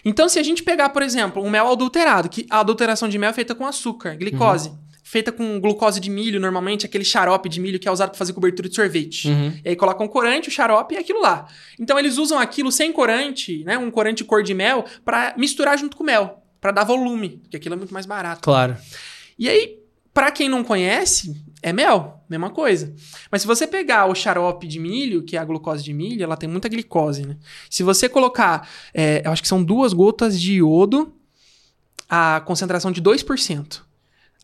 Então, 0.04 0.28
se 0.28 0.38
a 0.38 0.44
gente 0.44 0.62
pegar, 0.62 0.90
por 0.90 1.02
exemplo, 1.02 1.42
um 1.42 1.50
mel 1.50 1.66
adulterado, 1.66 2.28
que 2.28 2.46
a 2.48 2.60
adulteração 2.60 3.08
de 3.08 3.18
mel 3.18 3.30
é 3.30 3.32
feita 3.32 3.52
com 3.52 3.66
açúcar, 3.66 4.14
glicose, 4.14 4.70
feita 5.02 5.32
com 5.32 5.58
glucose 5.58 5.98
de 5.98 6.08
milho, 6.08 6.38
normalmente 6.38 6.86
aquele 6.86 7.04
xarope 7.04 7.48
de 7.48 7.58
milho 7.58 7.80
que 7.80 7.88
é 7.88 7.90
usado 7.90 8.10
para 8.10 8.18
fazer 8.18 8.32
cobertura 8.32 8.68
de 8.68 8.76
sorvete. 8.76 9.26
Uhum. 9.26 9.58
E 9.64 9.70
aí 9.70 9.74
colocam 9.74 10.06
corante, 10.06 10.48
o 10.48 10.52
xarope 10.52 10.94
e 10.94 10.98
aquilo 10.98 11.20
lá. 11.20 11.48
Então 11.80 11.98
eles 11.98 12.16
usam 12.16 12.38
aquilo 12.38 12.70
sem 12.70 12.92
corante, 12.92 13.64
né, 13.64 13.76
um 13.76 13.90
corante 13.90 14.22
cor 14.22 14.44
de 14.44 14.54
mel, 14.54 14.84
para 15.04 15.34
misturar 15.36 15.76
junto 15.76 15.96
com 15.96 16.04
o 16.04 16.06
mel, 16.06 16.44
para 16.60 16.72
dar 16.72 16.84
volume, 16.84 17.38
porque 17.42 17.56
aquilo 17.56 17.74
é 17.74 17.78
muito 17.78 17.94
mais 17.94 18.06
barato. 18.06 18.42
Claro. 18.42 18.76
E 19.38 19.48
aí, 19.48 19.78
pra 20.12 20.30
quem 20.30 20.48
não 20.48 20.64
conhece, 20.64 21.40
é 21.62 21.72
mel, 21.72 22.24
mesma 22.28 22.50
coisa. 22.50 22.94
Mas 23.30 23.42
se 23.42 23.46
você 23.46 23.66
pegar 23.66 24.06
o 24.06 24.14
xarope 24.14 24.66
de 24.66 24.78
milho, 24.78 25.22
que 25.22 25.36
é 25.36 25.40
a 25.40 25.44
glucose 25.44 25.82
de 25.82 25.92
milho, 25.92 26.22
ela 26.22 26.36
tem 26.36 26.48
muita 26.48 26.68
glicose, 26.68 27.26
né? 27.26 27.36
Se 27.70 27.82
você 27.82 28.08
colocar, 28.08 28.68
é, 28.92 29.22
eu 29.24 29.30
acho 29.30 29.42
que 29.42 29.48
são 29.48 29.62
duas 29.62 29.92
gotas 29.92 30.40
de 30.40 30.54
iodo, 30.54 31.14
a 32.08 32.40
concentração 32.44 32.90
de 32.90 33.02
2%, 33.02 33.82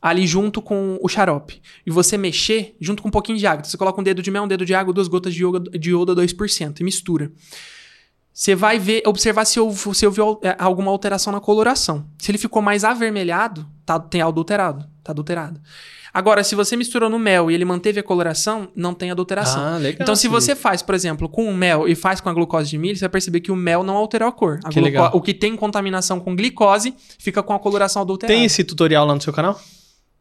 ali 0.02 0.26
junto 0.26 0.60
com 0.60 0.98
o 1.00 1.08
xarope, 1.08 1.62
e 1.86 1.90
você 1.90 2.18
mexer 2.18 2.76
junto 2.80 3.02
com 3.02 3.08
um 3.08 3.12
pouquinho 3.12 3.38
de 3.38 3.46
água, 3.46 3.60
então 3.60 3.70
você 3.70 3.78
coloca 3.78 4.00
um 4.00 4.04
dedo 4.04 4.20
de 4.20 4.30
mel, 4.30 4.44
um 4.44 4.48
dedo 4.48 4.66
de 4.66 4.74
água, 4.74 4.92
duas 4.92 5.08
gotas 5.08 5.32
de 5.32 5.42
iodo, 5.42 5.70
de 5.70 5.90
iodo 5.90 6.12
a 6.12 6.14
2%, 6.16 6.80
e 6.80 6.84
mistura. 6.84 7.32
Você 8.34 8.56
vai 8.56 8.80
ver, 8.80 9.00
observar 9.06 9.44
se 9.44 9.60
houve, 9.60 9.94
se 9.94 10.04
houve 10.04 10.20
é, 10.42 10.56
alguma 10.58 10.90
alteração 10.90 11.32
na 11.32 11.38
coloração. 11.38 12.04
Se 12.18 12.32
ele 12.32 12.38
ficou 12.38 12.60
mais 12.60 12.82
avermelhado, 12.82 13.64
tá, 13.86 14.00
tem 14.00 14.22
adulterado. 14.22 14.84
Tá 15.04 15.12
adulterado. 15.12 15.60
Agora, 16.12 16.42
se 16.42 16.56
você 16.56 16.76
misturou 16.76 17.08
no 17.08 17.18
mel 17.18 17.48
e 17.48 17.54
ele 17.54 17.64
manteve 17.64 18.00
a 18.00 18.02
coloração, 18.02 18.68
não 18.74 18.92
tem 18.92 19.12
adulteração. 19.12 19.62
Ah, 19.62 19.76
legal. 19.78 19.98
então, 20.02 20.16
se 20.16 20.26
você 20.26 20.56
faz, 20.56 20.82
por 20.82 20.96
exemplo, 20.96 21.28
com 21.28 21.48
o 21.48 21.54
mel 21.54 21.88
e 21.88 21.94
faz 21.94 22.20
com 22.20 22.28
a 22.28 22.32
glucose 22.32 22.70
de 22.70 22.78
milho, 22.78 22.96
você 22.96 23.02
vai 23.02 23.08
perceber 23.08 23.40
que 23.40 23.52
o 23.52 23.56
mel 23.56 23.84
não 23.84 23.96
alterou 23.96 24.28
a 24.28 24.32
cor. 24.32 24.58
A 24.64 24.70
Que. 25.10 25.16
O 25.16 25.20
que 25.20 25.34
tem 25.34 25.56
contaminação 25.56 26.18
com 26.18 26.34
glicose 26.34 26.94
fica 27.18 27.40
com 27.40 27.52
a 27.52 27.58
coloração 27.58 28.02
adulterada. 28.02 28.34
Tem 28.34 28.44
esse 28.44 28.64
tutorial 28.64 29.06
lá 29.06 29.14
no 29.14 29.20
seu 29.20 29.32
canal? 29.32 29.60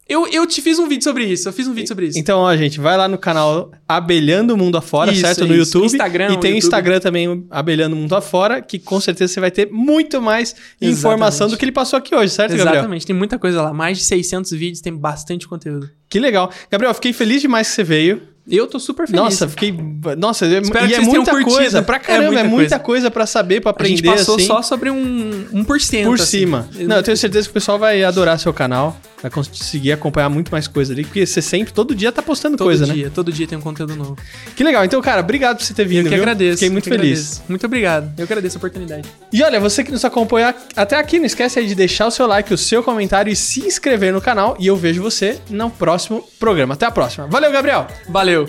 Eu, 0.08 0.28
eu 0.28 0.46
te 0.46 0.62
fiz 0.62 0.78
um 0.80 0.88
vídeo 0.88 1.04
sobre 1.04 1.24
isso. 1.26 1.48
Eu 1.48 1.54
fiz 1.54 1.66
um 1.66 1.74
vídeo 1.74 1.88
sobre 1.88 2.08
isso. 2.08 2.20
Então, 2.20 2.40
ó, 2.40 2.56
gente, 2.58 2.80
vai 2.80 2.98
lá 2.98 3.08
no 3.08 3.18
canal 3.18 3.72
Abelhando 3.88 4.54
o 4.54 4.58
Mundo 4.58 4.78
Afora, 4.78 5.12
Isso, 5.12 5.22
certo? 5.22 5.48
No 5.48 5.56
isso. 5.56 5.78
YouTube. 5.78 5.86
Instagram, 5.86 6.26
E 6.26 6.28
tem 6.28 6.36
o 6.36 6.36
YouTube. 6.36 6.58
Instagram 6.58 7.00
também, 7.00 7.46
Abelhando 7.50 7.96
o 7.96 8.00
Mundo 8.00 8.14
Afora, 8.16 8.62
que 8.62 8.78
com 8.80 9.00
certeza 9.00 9.34
você 9.34 9.40
vai 9.40 9.50
ter 9.50 9.70
muito 9.72 10.22
mais 10.22 10.56
informação 10.82 11.48
Exatamente. 11.48 11.52
do 11.52 11.58
que 11.58 11.66
ele 11.66 11.72
passou 11.72 11.98
aqui 11.98 12.14
hoje, 12.14 12.34
certo, 12.34 12.52
Gabriel? 12.52 12.74
Exatamente, 12.76 13.06
tem 13.06 13.16
muita 13.16 13.40
coisa 13.40 13.62
lá. 13.62 13.74
Mais 13.74 13.98
de 13.98 14.04
600 14.04 14.52
vídeos, 14.52 14.82
tem 14.82 14.94
bastante 14.94 15.48
conteúdo. 15.48 15.90
Que 16.10 16.20
legal. 16.20 16.52
Gabriel, 16.70 16.94
fiquei 16.94 17.14
feliz 17.14 17.42
demais 17.42 17.70
que 17.70 17.76
você 17.76 17.84
veio. 17.84 18.22
Eu 18.50 18.68
tô 18.68 18.78
super 18.82 19.08
feliz. 19.08 19.24
Nossa, 19.24 19.48
fiquei. 19.48 19.74
Nossa, 20.18 20.46
é- 20.46 20.60
Espero 20.60 20.86
e 20.86 20.90
que 20.90 20.96
é 20.96 21.00
muita 21.00 21.44
coisa. 21.46 21.82
Pra 21.82 21.96
É 21.96 22.00
caramba, 22.00 22.26
é 22.26 22.44
muita 22.44 22.50
muita, 22.50 22.80
coisa. 22.80 23.10
pra 23.10 23.26
saber, 23.26 23.62
pra 23.62 23.70
a 23.70 23.72
aprender. 23.72 23.96
gente 23.96 24.04
passou 24.06 24.36
assim, 24.36 24.46
só 24.46 24.62
sobre 24.62 24.90
um, 24.92 25.48
um 25.54 25.64
por 25.64 25.80
cento. 25.80 26.08
por 26.08 26.16
assim. 26.16 26.40
cima. 26.40 26.68
Não, 26.82 26.98
eu 26.98 27.04
tenho 27.04 27.16
certeza 27.16 27.48
que 27.48 27.52
o 27.52 27.54
pessoal 27.54 27.80
vai 27.80 28.04
adorar 28.04 28.38
seu 28.38 28.52
canal. 28.54 29.00
Vai 29.24 29.32
conseguir 29.32 29.94
acompanhar 29.94 30.28
muito 30.28 30.52
mais 30.52 30.68
coisa 30.68 30.92
ali. 30.92 31.06
Porque 31.06 31.26
você 31.26 31.42
sempre, 31.42 31.72
todo 31.72 31.96
dia, 31.96 32.12
tá 32.12 32.22
postando 32.22 32.58
Todo 32.58 32.68
coisa, 32.68 32.86
né? 32.86 32.94
dia, 32.94 33.10
todo 33.10 33.32
dia 33.32 33.48
tem 33.48 33.58
um 33.58 33.62
conteúdo 33.62 33.96
novo. 33.96 34.18
Que 34.54 34.66
legal. 34.66 34.84
Então, 34.84 35.02
cara, 35.02 35.22
obrigado 35.22 35.60
por 35.60 35.64
você 35.64 35.74
ter 35.74 35.86
vindo. 35.86 36.00
Eu 36.08 36.10
que 36.10 36.10
viu? 36.10 36.24
agradeço. 36.24 36.58
Fiquei 36.58 36.70
muito 36.70 36.90
feliz. 36.90 37.20
agradeço. 37.20 37.44
Muito 37.48 37.66
obrigado. 37.66 38.14
Eu 38.18 38.26
agradeço 38.26 38.58
a 38.58 38.60
oportunidade. 38.60 39.08
E 39.32 39.42
olha, 39.42 39.62
você 39.62 39.82
que 39.82 39.94
nos 39.94 40.04
acompanha 40.04 40.54
até 40.76 40.98
aqui, 40.98 41.20
não 41.20 41.26
esquece 41.26 41.58
aí 41.58 41.66
de 41.66 41.74
deixar 41.74 42.08
o 42.08 42.12
seu 42.12 42.28
like, 42.28 42.54
o 42.54 42.58
seu 42.58 42.84
comentário 42.84 43.32
e 43.32 43.36
se 43.36 43.62
inscrever 43.62 44.12
no 44.12 44.20
canal. 44.20 44.58
E 44.60 44.68
eu 44.68 44.76
vejo 44.76 45.02
você 45.02 45.40
no 45.50 45.70
próximo 45.70 46.22
programa. 46.38 46.74
Até 46.74 46.86
a 46.86 46.92
próxima. 46.92 47.26
Valeu, 47.28 47.50
Gabriel! 47.50 47.88
Valeu! 48.10 48.46